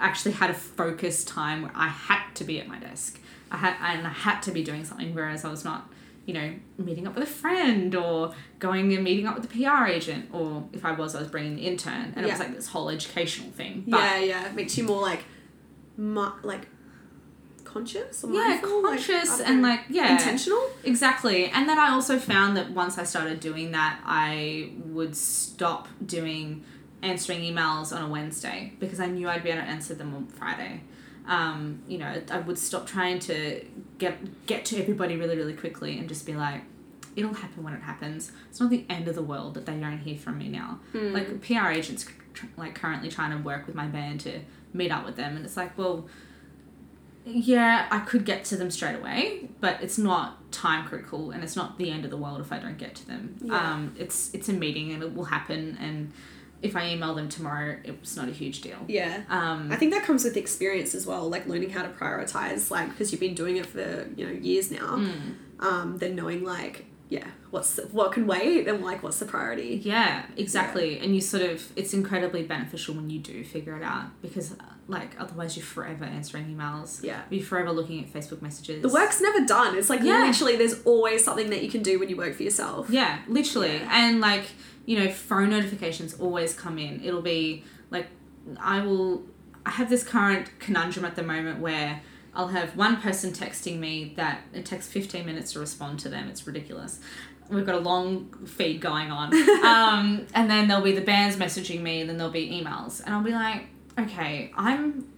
actually 0.00 0.32
had 0.32 0.50
a 0.50 0.54
focused 0.54 1.28
time 1.28 1.62
where 1.62 1.72
I 1.74 1.88
had 1.88 2.34
to 2.34 2.44
be 2.44 2.60
at 2.60 2.66
my 2.66 2.78
desk. 2.78 3.20
I 3.50 3.56
had 3.56 3.74
and 3.80 4.06
I 4.06 4.10
had 4.10 4.40
to 4.42 4.50
be 4.50 4.62
doing 4.62 4.84
something, 4.84 5.14
whereas 5.14 5.44
I 5.44 5.50
was 5.50 5.64
not 5.64 5.90
you 6.26 6.34
know, 6.34 6.54
meeting 6.78 7.08
up 7.08 7.14
with 7.14 7.24
a 7.24 7.30
friend 7.30 7.94
or 7.94 8.32
going 8.60 8.92
and 8.94 9.02
meeting 9.02 9.26
up 9.26 9.34
with 9.34 9.50
the 9.50 9.64
PR 9.64 9.86
agent, 9.86 10.28
or 10.32 10.68
if 10.72 10.84
I 10.84 10.92
was, 10.92 11.14
I 11.16 11.20
was 11.20 11.28
bringing 11.28 11.56
the 11.56 11.62
intern, 11.62 12.12
and 12.14 12.24
it 12.24 12.30
was 12.30 12.38
like 12.38 12.54
this 12.54 12.68
whole 12.68 12.88
educational 12.88 13.50
thing. 13.50 13.84
But 13.88 13.98
yeah 13.98 14.18
yeah 14.18 14.46
it 14.46 14.54
makes 14.54 14.76
you 14.78 14.84
more 14.84 15.00
like 15.00 15.24
mi- 15.96 16.38
like 16.42 16.68
conscious 17.64 18.22
or 18.24 18.32
yeah, 18.32 18.48
mindful? 18.48 18.82
Like, 18.82 18.98
conscious 18.98 19.40
and 19.40 19.62
like 19.62 19.80
yeah, 19.88 20.12
intentional 20.12 20.62
exactly. 20.84 21.46
And 21.46 21.68
then 21.68 21.78
I 21.78 21.90
also 21.90 22.18
found 22.18 22.56
that 22.56 22.70
once 22.70 22.98
I 22.98 23.04
started 23.04 23.40
doing 23.40 23.72
that, 23.72 24.00
I 24.04 24.72
would 24.84 25.16
stop 25.16 25.88
doing 26.04 26.64
answering 27.02 27.40
emails 27.40 27.94
on 27.94 28.02
a 28.02 28.08
Wednesday 28.08 28.72
because 28.78 29.00
I 29.00 29.06
knew 29.06 29.28
I'd 29.28 29.42
be 29.42 29.50
able 29.50 29.62
to 29.62 29.68
answer 29.68 29.94
them 29.94 30.14
on 30.14 30.26
Friday. 30.26 30.82
Um, 31.26 31.82
you 31.86 31.98
know, 31.98 32.20
I 32.30 32.38
would 32.38 32.58
stop 32.58 32.86
trying 32.86 33.18
to 33.20 33.64
get 33.98 34.46
get 34.46 34.64
to 34.66 34.78
everybody 34.80 35.16
really 35.16 35.36
really 35.36 35.54
quickly 35.54 35.98
and 35.98 36.08
just 36.08 36.26
be 36.26 36.34
like, 36.34 36.62
it'll 37.16 37.34
happen 37.34 37.62
when 37.62 37.74
it 37.74 37.82
happens. 37.82 38.32
It's 38.48 38.60
not 38.60 38.70
the 38.70 38.84
end 38.88 39.08
of 39.08 39.14
the 39.14 39.22
world 39.22 39.54
that 39.54 39.66
they 39.66 39.74
don't 39.74 39.98
hear 39.98 40.16
from 40.16 40.38
me 40.38 40.48
now. 40.48 40.80
Like 41.12 41.42
PR 41.42 41.68
agents, 41.68 42.06
like 42.56 42.74
currently 42.74 43.08
trying 43.08 43.30
to 43.36 43.42
work 43.42 43.66
with 43.66 43.74
my 43.74 43.86
band 43.86 44.20
to 44.20 44.40
meet 44.72 44.90
up 44.90 45.04
with 45.04 45.16
them, 45.16 45.36
and 45.36 45.44
it's 45.44 45.56
like, 45.56 45.76
well, 45.76 46.06
yeah, 47.24 47.86
I 47.90 48.00
could 48.00 48.24
get 48.24 48.44
to 48.46 48.56
them 48.56 48.70
straight 48.70 48.96
away, 48.96 49.48
but 49.60 49.82
it's 49.82 49.98
not 49.98 50.50
time 50.52 50.86
critical, 50.86 51.30
and 51.30 51.44
it's 51.44 51.54
not 51.56 51.78
the 51.78 51.90
end 51.90 52.04
of 52.04 52.10
the 52.10 52.16
world 52.16 52.40
if 52.40 52.52
I 52.52 52.58
don't 52.58 52.78
get 52.78 52.94
to 52.96 53.06
them. 53.06 53.36
Yeah. 53.42 53.72
Um, 53.72 53.94
it's 53.98 54.32
it's 54.34 54.48
a 54.48 54.52
meeting, 54.52 54.92
and 54.92 55.02
it 55.02 55.14
will 55.14 55.24
happen, 55.24 55.76
and 55.80 56.12
if 56.62 56.76
I 56.76 56.88
email 56.90 57.14
them 57.14 57.28
tomorrow, 57.28 57.78
it's 57.84 58.16
not 58.16 58.28
a 58.28 58.32
huge 58.32 58.60
deal. 58.60 58.78
yeah 58.88 59.22
Um, 59.28 59.70
I 59.72 59.76
think 59.76 59.92
that 59.94 60.04
comes 60.04 60.24
with 60.24 60.36
experience 60.36 60.94
as 60.94 61.06
well, 61.06 61.28
like 61.28 61.46
learning 61.46 61.70
how 61.70 61.82
to 61.82 61.88
prioritize, 61.88 62.70
like 62.70 62.88
because 62.90 63.12
you've 63.12 63.20
been 63.20 63.34
doing 63.34 63.56
it 63.56 63.66
for 63.66 64.06
you 64.16 64.26
know 64.26 64.32
years 64.32 64.70
now. 64.70 64.96
mm, 64.96 65.34
Um, 65.60 65.98
then 65.98 66.14
knowing 66.16 66.44
like 66.44 66.86
yeah, 67.10 67.26
what's 67.50 67.78
what 67.90 68.12
can 68.12 68.26
wait 68.26 68.66
and 68.68 68.82
like 68.82 69.02
what's 69.02 69.18
the 69.18 69.26
priority? 69.26 69.80
Yeah, 69.84 70.24
exactly. 70.36 70.98
And 71.00 71.14
you 71.14 71.20
sort 71.20 71.42
of, 71.42 71.70
it's 71.76 71.92
incredibly 71.92 72.44
beneficial 72.44 72.94
when 72.94 73.10
you 73.10 73.18
do 73.18 73.44
figure 73.44 73.76
it 73.76 73.82
out 73.82 74.06
because, 74.22 74.52
uh, 74.52 74.64
like, 74.86 75.10
otherwise 75.20 75.56
you're 75.56 75.66
forever 75.66 76.04
answering 76.04 76.46
emails. 76.56 77.02
Yeah. 77.02 77.22
You're 77.28 77.44
forever 77.44 77.72
looking 77.72 78.02
at 78.02 78.12
Facebook 78.12 78.40
messages. 78.40 78.80
The 78.82 78.88
work's 78.88 79.20
never 79.20 79.44
done. 79.44 79.76
It's 79.76 79.90
like 79.90 80.02
Yeah. 80.02 80.24
literally 80.24 80.54
there's 80.56 80.82
always 80.84 81.24
something 81.24 81.50
that 81.50 81.62
you 81.64 81.70
can 81.70 81.82
do 81.82 81.98
when 81.98 82.08
you 82.08 82.16
work 82.16 82.34
for 82.34 82.44
yourself. 82.44 82.88
Yeah, 82.90 83.18
literally. 83.26 83.74
Yeah. 83.78 83.88
And, 83.90 84.20
like, 84.20 84.44
you 84.86 84.98
know, 84.98 85.10
phone 85.10 85.50
notifications 85.50 86.14
always 86.14 86.54
come 86.54 86.78
in. 86.78 87.02
It'll 87.04 87.22
be, 87.22 87.64
like, 87.90 88.06
I 88.60 88.80
will, 88.80 89.24
I 89.66 89.70
have 89.70 89.90
this 89.90 90.04
current 90.04 90.48
conundrum 90.60 91.04
at 91.04 91.16
the 91.16 91.22
moment 91.24 91.58
where 91.60 92.02
I'll 92.34 92.48
have 92.48 92.76
one 92.76 93.00
person 93.00 93.32
texting 93.32 93.78
me 93.78 94.12
that 94.16 94.42
it 94.52 94.64
takes 94.64 94.86
15 94.86 95.26
minutes 95.26 95.52
to 95.52 95.60
respond 95.60 95.98
to 96.00 96.08
them. 96.08 96.28
It's 96.28 96.46
ridiculous. 96.46 97.00
We've 97.48 97.66
got 97.66 97.74
a 97.74 97.80
long 97.80 98.30
feed 98.46 98.80
going 98.80 99.10
on. 99.10 99.34
um, 99.64 100.26
and 100.34 100.48
then 100.48 100.68
there'll 100.68 100.84
be 100.84 100.92
the 100.92 101.00
bands 101.00 101.36
messaging 101.36 101.80
me, 101.80 102.00
and 102.00 102.08
then 102.08 102.16
there'll 102.16 102.32
be 102.32 102.48
emails. 102.48 103.04
And 103.04 103.12
I'll 103.12 103.24
be 103.24 103.32
like, 103.32 103.66
okay, 103.98 104.52
I'm 104.56 105.08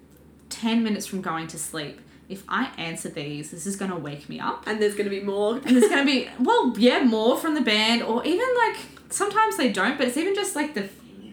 10 0.48 0.82
minutes 0.82 1.06
from 1.06 1.20
going 1.20 1.48
to 1.48 1.58
sleep. 1.58 2.00
If 2.30 2.44
I 2.48 2.70
answer 2.78 3.10
these, 3.10 3.50
this 3.50 3.66
is 3.66 3.76
going 3.76 3.90
to 3.90 3.96
wake 3.96 4.30
me 4.30 4.40
up. 4.40 4.66
And 4.66 4.80
there's 4.80 4.94
gonna 4.94 5.10
be 5.10 5.20
more. 5.20 5.56
And 5.56 5.76
there's 5.76 5.90
going 5.90 6.06
to 6.06 6.10
be, 6.10 6.30
well, 6.40 6.72
yeah, 6.78 7.02
more 7.02 7.36
from 7.36 7.54
the 7.54 7.60
band, 7.60 8.02
or 8.02 8.24
even 8.24 8.46
like, 8.66 8.78
sometimes 9.10 9.58
they 9.58 9.70
don't, 9.70 9.98
but 9.98 10.08
it's 10.08 10.16
even 10.16 10.34
just 10.34 10.56
like 10.56 10.72
the, 10.72 10.88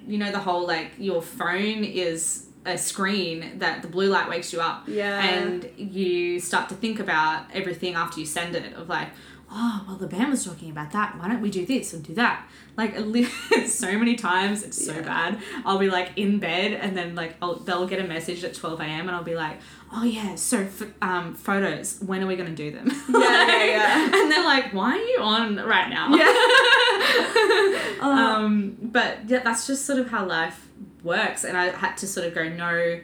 you 0.06 0.18
know, 0.18 0.32
the 0.32 0.40
whole 0.40 0.68
like, 0.68 0.92
your 0.98 1.22
phone 1.22 1.86
is 1.86 2.49
a 2.66 2.78
screen 2.78 3.58
that 3.60 3.82
the 3.82 3.88
blue 3.88 4.08
light 4.10 4.30
wakes 4.30 4.52
you 4.54 4.60
up. 4.62 4.84
Yeah. 4.88 5.20
And 5.24 5.70
you 5.78 6.40
start 6.40 6.70
to 6.70 6.76
think 6.76 7.00
about 7.00 7.46
everything 7.54 7.96
after 7.96 8.20
you 8.20 8.26
send 8.26 8.56
it, 8.56 8.74
of 8.74 8.90
like, 8.90 9.10
oh, 9.52 9.84
well, 9.88 9.96
the 9.98 10.06
band 10.08 10.30
was 10.30 10.46
talking 10.46 10.70
about 10.70 10.92
that. 10.92 11.18
Why 11.18 11.28
don't 11.28 11.42
we 11.42 11.50
do 11.50 11.66
this 11.66 11.94
and 11.94 12.04
do 12.04 12.14
that? 12.16 12.48
Like, 12.78 12.96
so 13.68 13.98
many 13.98 14.16
times, 14.16 14.64
it's 14.64 14.86
so 14.86 14.94
Yeah. 14.94 15.02
bad. 15.02 15.40
I'll 15.66 15.80
be 15.80 15.90
like 15.90 16.12
in 16.18 16.40
bed, 16.40 16.74
and 16.74 16.96
then 16.96 17.16
like, 17.16 17.36
I'll, 17.42 17.56
they'll 17.56 17.88
get 17.88 18.00
a 18.00 18.08
message 18.08 18.44
at 18.44 18.54
12 18.54 18.80
a.m., 18.82 19.08
and 19.08 19.12
I'll 19.12 19.24
be 19.24 19.36
like, 19.36 19.58
oh, 19.92 20.04
yeah, 20.04 20.36
so 20.36 20.60
f- 20.60 20.84
um, 21.02 21.34
photos, 21.34 22.00
when 22.06 22.22
are 22.22 22.28
we 22.28 22.36
going 22.36 22.54
to 22.54 22.56
do 22.56 22.70
them? 22.72 22.92
Yeah, 23.10 23.48
yeah, 23.48 23.66
yeah. 23.66 24.04
and 24.22 24.32
they're 24.32 24.44
like, 24.46 24.72
why 24.74 24.92
are 24.92 24.98
you 24.98 25.18
on 25.22 25.56
right 25.56 25.90
now? 25.90 26.14
Yeah. 26.14 28.00
um, 28.02 28.78
but 28.82 29.28
yeah, 29.28 29.40
that's 29.44 29.66
just 29.68 29.86
sort 29.86 29.98
of 30.00 30.10
how 30.10 30.26
life 30.28 30.68
works. 31.04 31.44
And 31.44 31.58
I 31.58 31.68
had 31.68 31.98
to 31.98 32.08
sort 32.08 32.28
of 32.28 32.34
go, 32.34 32.48
no, 32.50 33.00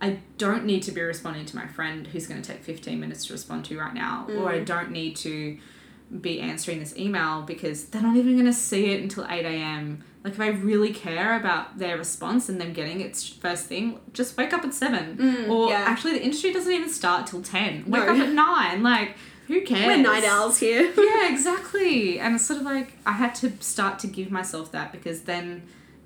I 0.00 0.18
don't 0.38 0.64
need 0.64 0.82
to 0.84 0.92
be 0.92 1.02
responding 1.02 1.44
to 1.46 1.56
my 1.56 1.66
friend 1.66 2.06
who's 2.06 2.26
going 2.26 2.40
to 2.40 2.52
take 2.52 2.62
15 2.62 2.98
minutes 2.98 3.26
to 3.26 3.32
respond 3.32 3.66
to 3.66 3.78
right 3.78 3.94
now, 3.94 4.26
or 4.30 4.48
I 4.48 4.60
mm. 4.60 4.66
don't 4.66 4.90
need 4.90 5.16
to 5.16 5.58
be 6.20 6.40
answering 6.40 6.80
this 6.80 6.96
email 6.96 7.42
because 7.42 7.84
they're 7.86 8.02
not 8.02 8.16
even 8.16 8.32
going 8.32 8.46
to 8.46 8.52
see 8.52 8.92
it 8.92 9.02
until 9.02 9.26
8 9.28 9.44
a.m. 9.44 10.02
Like, 10.24 10.34
if 10.34 10.40
I 10.40 10.48
really 10.48 10.92
care 10.92 11.38
about 11.38 11.78
their 11.78 11.96
response 11.96 12.48
and 12.48 12.60
them 12.60 12.72
getting 12.72 13.00
it 13.00 13.16
first 13.40 13.66
thing, 13.66 14.00
just 14.12 14.36
wake 14.36 14.52
up 14.52 14.64
at 14.64 14.74
7. 14.74 15.16
Mm, 15.16 15.50
or 15.50 15.70
yeah. 15.70 15.84
actually, 15.86 16.12
the 16.12 16.22
industry 16.22 16.52
doesn't 16.52 16.72
even 16.72 16.90
start 16.90 17.26
till 17.26 17.42
10. 17.42 17.84
Wake 17.86 18.04
No. 18.04 18.12
up 18.12 18.16
at 18.16 18.32
9. 18.32 18.82
Like, 18.82 19.16
who 19.50 19.62
cares? 19.62 19.86
We're 19.86 19.96
night 19.96 20.24
owls 20.24 20.58
here. 20.58 20.92
yeah, 20.96 21.32
exactly. 21.32 22.20
And 22.20 22.36
it's 22.36 22.46
sort 22.46 22.60
of 22.60 22.64
like 22.64 22.92
I 23.04 23.12
had 23.12 23.34
to 23.36 23.52
start 23.60 23.98
to 24.00 24.06
give 24.06 24.30
myself 24.30 24.72
that 24.72 24.92
because 24.92 25.22
then 25.22 25.62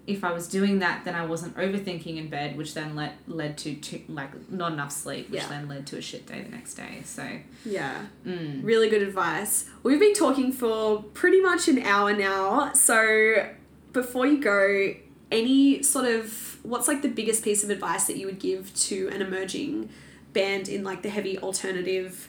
if 0.07 0.23
I 0.23 0.33
was 0.33 0.49
doing 0.49 0.81
that, 0.81 1.05
then 1.05 1.15
I 1.15 1.25
wasn't 1.25 1.57
overthinking 1.57 2.17
in 2.19 2.29
bed, 2.29 2.57
which 2.59 2.75
then 2.75 2.95
led 2.95 3.13
led 3.27 3.57
to, 3.59 3.75
to 3.75 4.01
like 4.09 4.31
not 4.51 4.73
enough 4.73 4.93
sleep, 4.93 5.31
which 5.31 5.41
Yeah. 5.43 5.49
then 5.49 5.67
led 5.69 5.87
to 5.89 5.97
a 5.99 6.03
shit 6.03 6.27
day 6.27 6.43
the 6.43 6.51
next 6.51 6.75
day. 6.75 7.01
So 7.05 7.27
Yeah. 7.65 8.03
mm. 8.27 8.61
Really 8.63 8.89
good 8.91 9.03
advice. 9.03 9.67
We've 9.83 10.01
been 10.01 10.15
talking 10.15 10.53
for 10.53 11.03
pretty 11.15 11.41
much 11.41 11.69
an 11.69 11.79
hour 11.83 12.13
now. 12.15 12.73
So 12.75 13.49
before 13.93 14.27
you 14.27 14.39
go, 14.43 14.95
any 15.33 15.83
sort 15.83 16.05
of 16.05 16.59
what's 16.63 16.87
like 16.87 17.01
the 17.03 17.09
biggest 17.09 17.43
piece 17.43 17.65
of 17.65 17.71
advice 17.71 18.07
that 18.07 18.17
you 18.17 18.27
would 18.27 18.39
give 18.39 18.75
to 18.75 19.09
an 19.09 19.23
emerging 19.23 19.89
band 20.35 20.69
in 20.69 20.85
like 20.85 21.03
the 21.03 21.09
heavy 21.11 21.39
alternative 21.39 22.29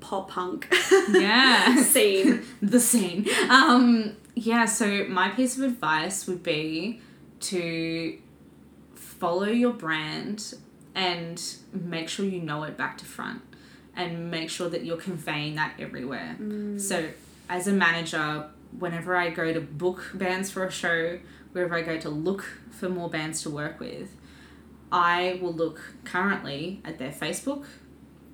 pop 0.00 0.30
punk 0.30 0.68
yeah, 1.10 1.76
scene? 1.82 2.42
the 2.62 2.78
scene. 2.80 3.26
Um, 3.48 4.16
yeah. 4.34 4.64
So 4.64 5.04
my 5.08 5.30
piece 5.30 5.56
of 5.56 5.64
advice 5.64 6.26
would 6.26 6.42
be 6.42 7.00
to 7.40 8.18
follow 8.94 9.46
your 9.46 9.72
brand 9.72 10.54
and 10.94 11.42
make 11.72 12.08
sure 12.08 12.24
you 12.24 12.40
know 12.40 12.62
it 12.64 12.76
back 12.76 12.98
to 12.98 13.04
front 13.04 13.42
and 13.96 14.30
make 14.30 14.50
sure 14.50 14.68
that 14.68 14.84
you're 14.84 14.96
conveying 14.96 15.54
that 15.56 15.74
everywhere. 15.78 16.36
So, 16.78 17.08
as 17.48 17.66
a 17.68 17.72
manager, 17.72 18.48
whenever 18.78 19.16
I 19.16 19.30
go 19.30 19.52
to 19.52 19.60
book 19.60 20.12
bands 20.14 20.50
for 20.50 20.64
a 20.64 20.70
show, 20.70 21.18
wherever 21.52 21.74
I 21.74 21.82
go 21.82 21.98
to 21.98 22.08
look 22.08 22.44
for 22.70 22.88
more 22.88 23.10
bands 23.10 23.42
to 23.42 23.50
work 23.50 23.80
with, 23.80 24.14
I 24.90 25.38
will 25.42 25.52
look 25.52 25.80
currently 26.04 26.80
at 26.84 26.98
their 26.98 27.10
Facebook 27.10 27.66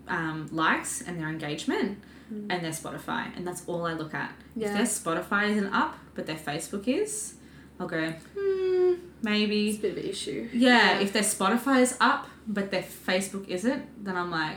um, 0.07 0.49
likes 0.53 1.03
and 1.03 1.18
their 1.20 1.28
engagement 1.28 2.03
and 2.31 2.51
their 2.51 2.72
Spotify, 2.72 3.35
and 3.37 3.47
that's 3.47 3.62
all 3.66 3.87
I 3.87 3.93
look 3.95 4.14
at. 4.14 4.33
Yeah. 4.57 4.68
If 4.68 4.74
their 4.74 4.85
Spotify 5.14 5.51
isn't 5.51 5.72
up, 5.72 5.97
but 6.14 6.26
their 6.26 6.37
Facebook 6.37 6.87
is, 6.89 7.35
I'll 7.81 7.87
go, 7.89 8.12
hmm, 8.37 8.95
maybe. 9.22 9.68
It's 9.70 9.79
a 9.79 9.83
bit 9.83 9.93
of 9.93 9.99
an 9.99 10.11
issue. 10.11 10.49
Yeah, 10.53 10.99
if 11.01 11.12
their 11.12 11.22
Spotify 11.22 11.81
is 11.83 11.97
up 12.01 12.26
but 12.51 12.70
their 12.70 12.83
Facebook 12.83 13.47
isn't, 13.49 14.03
then 14.05 14.16
I'm 14.16 14.31
like, 14.31 14.57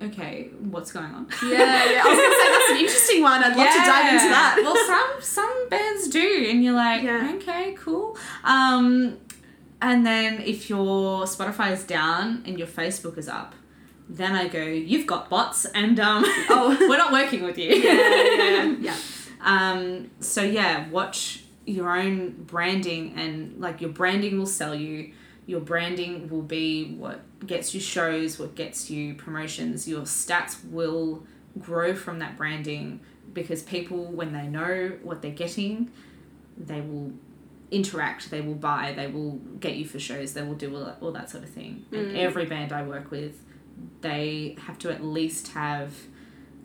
okay, 0.00 0.48
what's 0.60 0.90
going 0.92 1.12
on? 1.12 1.28
Yeah, 1.42 1.50
yeah. 1.92 2.02
I 2.04 2.08
was 2.08 2.18
gonna 2.18 2.34
say 2.42 2.50
that's 2.52 2.70
an 2.70 2.76
interesting 2.78 3.22
one. 3.22 3.44
I'd 3.44 3.56
love 3.56 3.72
to 3.72 3.90
dive 3.92 4.14
into 4.14 4.28
that. 4.30 4.60
well, 4.62 4.76
some 4.86 5.20
some 5.20 5.68
bands 5.68 6.08
do, 6.08 6.46
and 6.50 6.64
you're 6.64 6.74
like, 6.74 7.02
Yeah. 7.02 7.32
okay, 7.36 7.74
cool. 7.78 8.16
Um, 8.44 9.18
and 9.80 10.06
then 10.06 10.40
if 10.40 10.70
your 10.70 11.24
Spotify 11.24 11.72
is 11.72 11.84
down 11.84 12.42
and 12.46 12.58
your 12.58 12.68
Facebook 12.68 13.18
is 13.18 13.28
up, 13.28 13.54
then 14.08 14.32
I 14.32 14.48
go, 14.48 14.62
you've 14.62 15.06
got 15.06 15.30
bots, 15.30 15.64
and 15.66 15.98
um, 16.00 16.22
Oh. 16.26 16.76
we're 16.88 16.96
not 16.98 17.12
working 17.12 17.42
with 17.42 17.58
you. 17.58 17.70
yeah, 17.74 18.24
yeah, 18.34 18.76
yeah. 18.80 18.96
Um, 19.40 20.10
so 20.20 20.42
yeah, 20.42 20.88
watch 20.90 21.44
your 21.64 21.90
own 21.96 22.30
branding 22.44 23.14
and 23.16 23.60
like 23.60 23.80
your 23.80 23.90
branding 23.90 24.38
will 24.38 24.46
sell 24.46 24.74
you. 24.74 25.12
Your 25.46 25.60
branding 25.60 26.28
will 26.28 26.42
be 26.42 26.94
what 26.94 27.20
gets 27.46 27.74
you 27.74 27.80
shows, 27.80 28.38
what 28.38 28.54
gets 28.54 28.88
you 28.90 29.14
promotions. 29.14 29.88
Your 29.88 30.02
stats 30.02 30.56
will 30.70 31.24
grow 31.58 31.94
from 31.94 32.20
that 32.20 32.36
branding 32.36 33.00
because 33.32 33.62
people, 33.62 34.04
when 34.06 34.32
they 34.32 34.46
know 34.46 34.92
what 35.02 35.20
they're 35.22 35.32
getting, 35.32 35.90
they 36.56 36.80
will 36.80 37.12
interact, 37.72 38.30
they 38.30 38.40
will 38.40 38.54
buy, 38.54 38.92
they 38.94 39.08
will 39.08 39.32
get 39.58 39.74
you 39.76 39.84
for 39.84 39.98
shows, 39.98 40.34
they 40.34 40.42
will 40.42 40.54
do 40.54 40.76
all 40.76 40.84
that, 40.84 40.98
all 41.00 41.10
that 41.12 41.28
sort 41.30 41.42
of 41.42 41.50
thing. 41.50 41.84
And 41.90 42.16
every 42.16 42.44
band 42.46 42.72
I 42.72 42.82
work 42.82 43.10
with, 43.10 43.40
they 44.00 44.56
have 44.66 44.78
to 44.80 44.90
at 44.90 45.02
least 45.04 45.48
have 45.48 45.94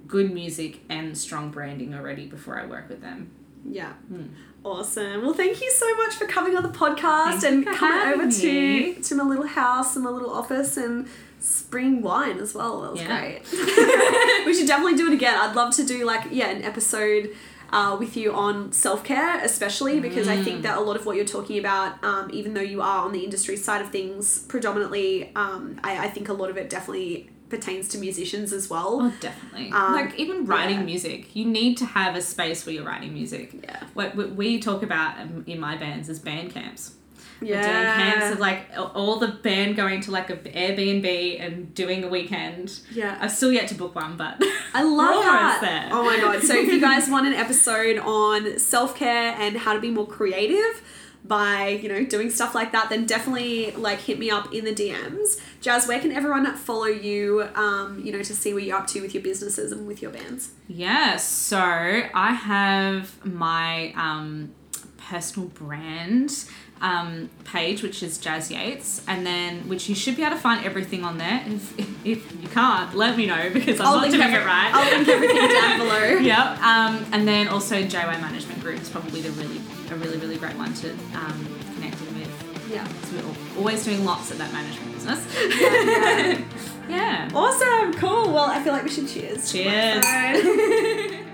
good 0.07 0.33
music 0.33 0.79
and 0.89 1.17
strong 1.17 1.51
branding 1.51 1.93
already 1.93 2.25
before 2.27 2.59
I 2.59 2.65
work 2.65 2.89
with 2.89 3.01
them. 3.01 3.31
Yeah. 3.69 3.93
Hmm. 4.07 4.23
Awesome. 4.63 5.21
Well, 5.21 5.33
thank 5.33 5.61
you 5.61 5.71
so 5.71 5.95
much 5.97 6.15
for 6.15 6.25
coming 6.25 6.55
on 6.57 6.63
the 6.63 6.69
podcast 6.69 7.39
Thank 7.41 7.65
you 7.65 7.69
and 7.71 7.77
coming 7.77 8.13
over 8.13 8.25
me. 8.25 8.93
to 8.95 9.01
to 9.01 9.15
my 9.15 9.23
little 9.23 9.47
house 9.47 9.95
and 9.95 10.03
my 10.03 10.11
little 10.11 10.31
office 10.31 10.77
and 10.77 11.07
spring 11.39 12.01
wine 12.01 12.37
as 12.39 12.53
well. 12.53 12.81
That 12.81 12.91
was 12.93 13.01
Yeah. 13.01 13.19
great. 13.19 13.41
we 14.45 14.53
should 14.53 14.67
definitely 14.67 14.95
do 14.97 15.07
it 15.07 15.13
again. 15.13 15.37
I'd 15.39 15.55
love 15.55 15.73
to 15.75 15.85
do 15.85 16.05
like 16.05 16.27
yeah 16.31 16.49
an 16.49 16.63
episode. 16.63 17.29
Uh, 17.71 17.97
with 17.99 18.15
you 18.15 18.33
on 18.33 18.71
self 18.71 19.03
care, 19.03 19.39
especially 19.43 19.99
because 19.99 20.27
I 20.27 20.37
Mm. 20.37 20.43
think 20.45 20.61
that 20.63 20.77
a 20.77 20.81
lot 20.81 20.95
of 20.95 21.05
what 21.05 21.15
you're 21.17 21.25
talking 21.25 21.59
about, 21.59 22.01
um, 22.03 22.29
even 22.31 22.53
though 22.53 22.61
you 22.61 22.81
are 22.81 23.03
on 23.05 23.11
the 23.11 23.23
industry 23.25 23.57
side 23.57 23.81
of 23.81 23.89
things 23.89 24.39
predominantly, 24.47 25.31
um, 25.35 25.77
I, 25.83 26.05
I 26.05 26.09
think 26.09 26.29
a 26.29 26.33
lot 26.33 26.49
of 26.49 26.55
it 26.57 26.69
definitely 26.69 27.29
pertains 27.49 27.87
to 27.89 27.97
musicians 27.97 28.53
as 28.53 28.69
well. 28.69 28.99
Oh, 29.01 29.13
definitely. 29.19 29.71
Um, 29.71 29.93
like 29.93 30.17
even 30.17 30.45
writing 30.45 30.77
yeah. 30.79 30.83
music, 30.85 31.35
you 31.35 31.45
need 31.45 31.77
to 31.77 31.85
have 31.85 32.15
a 32.15 32.21
space 32.21 32.65
where 32.65 32.73
you're 32.75 32.85
writing 32.85 33.13
music. 33.13 33.51
Yeah. 33.63 33.83
What, 33.93 34.15
what 34.15 34.31
we 34.35 34.59
talk 34.59 34.83
about 34.83 35.15
in 35.45 35.59
my 35.59 35.75
bands 35.77 36.09
is 36.09 36.19
band 36.19 36.51
camps. 36.53 36.93
Yeah. 37.41 37.61
doing 37.61 38.11
camps 38.11 38.33
of 38.33 38.39
like 38.39 38.67
all 38.95 39.17
the 39.19 39.27
band 39.27 39.75
going 39.75 40.01
to 40.01 40.11
like 40.11 40.29
a 40.29 40.37
Airbnb 40.37 41.39
and 41.39 41.73
doing 41.73 42.03
a 42.03 42.07
weekend. 42.07 42.79
Yeah. 42.91 43.17
I've 43.19 43.31
still 43.31 43.51
yet 43.51 43.67
to 43.69 43.75
book 43.75 43.95
one, 43.95 44.17
but 44.17 44.41
I 44.73 44.83
love 44.83 45.23
that. 45.23 45.59
there. 45.61 45.89
Oh 45.91 46.03
my 46.03 46.17
god. 46.17 46.43
So 46.43 46.55
if 46.55 46.67
you 46.67 46.79
guys 46.89 47.09
want 47.09 47.27
an 47.27 47.33
episode 47.33 47.97
on 47.99 48.59
self-care 48.59 49.35
and 49.37 49.57
how 49.57 49.73
to 49.73 49.79
be 49.79 49.91
more 49.91 50.07
creative 50.07 50.81
by, 51.23 51.67
you 51.69 51.89
know, 51.89 52.05
doing 52.05 52.29
stuff 52.29 52.55
like 52.55 52.71
that, 52.71 52.89
then 52.89 53.05
definitely 53.05 53.71
like 53.71 53.99
hit 53.99 54.17
me 54.17 54.29
up 54.29 54.53
in 54.53 54.63
the 54.63 54.73
DMs. 54.73 55.39
Jazz, 55.61 55.87
where 55.87 55.99
can 55.99 56.11
everyone 56.11 56.45
follow 56.55 56.85
you 56.85 57.47
um, 57.55 58.01
you 58.03 58.11
know, 58.11 58.23
to 58.23 58.33
see 58.33 58.53
what 58.53 58.63
you're 58.63 58.77
up 58.77 58.87
to 58.87 59.01
with 59.01 59.13
your 59.13 59.23
businesses 59.23 59.71
and 59.71 59.85
with 59.87 60.01
your 60.01 60.11
bands? 60.11 60.51
Yeah, 60.67 61.17
so 61.17 61.59
I 61.59 62.31
have 62.33 63.25
my 63.25 63.91
um, 63.95 64.53
personal 64.97 65.49
brand 65.49 66.45
um, 66.81 67.29
page, 67.43 67.81
which 67.83 68.01
is 68.03 68.17
Jazz 68.17 68.51
Yates, 68.51 69.01
and 69.07 69.25
then 69.25 69.67
which 69.69 69.89
you 69.89 69.95
should 69.95 70.15
be 70.15 70.23
able 70.23 70.35
to 70.35 70.41
find 70.41 70.65
everything 70.65 71.03
on 71.03 71.17
there. 71.17 71.43
If, 71.47 71.79
if, 71.79 72.05
if 72.05 72.41
you 72.41 72.47
can't, 72.49 72.93
let 72.95 73.17
me 73.17 73.25
know 73.25 73.49
because 73.53 73.79
I'm 73.79 73.87
I'll 73.87 73.95
not 74.01 74.09
doing 74.11 74.21
every- 74.21 74.39
it 74.41 74.45
right. 74.45 74.71
I'll 74.73 74.95
link 74.97 75.07
everything 75.07 75.37
down 75.49 75.79
below. 75.79 76.03
Yep. 76.19 76.61
Um, 76.61 77.05
and 77.11 77.27
then 77.27 77.47
also 77.47 77.81
JY 77.81 78.19
Management 78.21 78.61
Group 78.61 78.81
is 78.81 78.89
probably 78.89 79.21
the 79.21 79.31
really 79.31 79.61
a 79.89 79.95
really 79.95 80.17
really 80.17 80.37
great 80.37 80.55
one 80.55 80.73
to 80.75 80.91
um, 81.15 81.47
connect 81.75 81.99
in 82.01 82.19
with. 82.19 82.69
Yeah. 82.71 82.87
So 82.87 83.15
we're 83.15 83.57
always 83.59 83.83
doing 83.85 84.03
lots 84.03 84.31
of 84.31 84.37
that 84.39 84.51
management 84.51 84.93
business. 84.93 85.25
yeah. 85.59 86.41
yeah. 86.89 87.29
Awesome, 87.33 87.93
cool. 87.93 88.31
Well, 88.33 88.49
I 88.49 88.61
feel 88.63 88.73
like 88.73 88.83
we 88.83 88.89
should 88.89 89.07
cheers. 89.07 89.51
Cheers. 89.51 90.03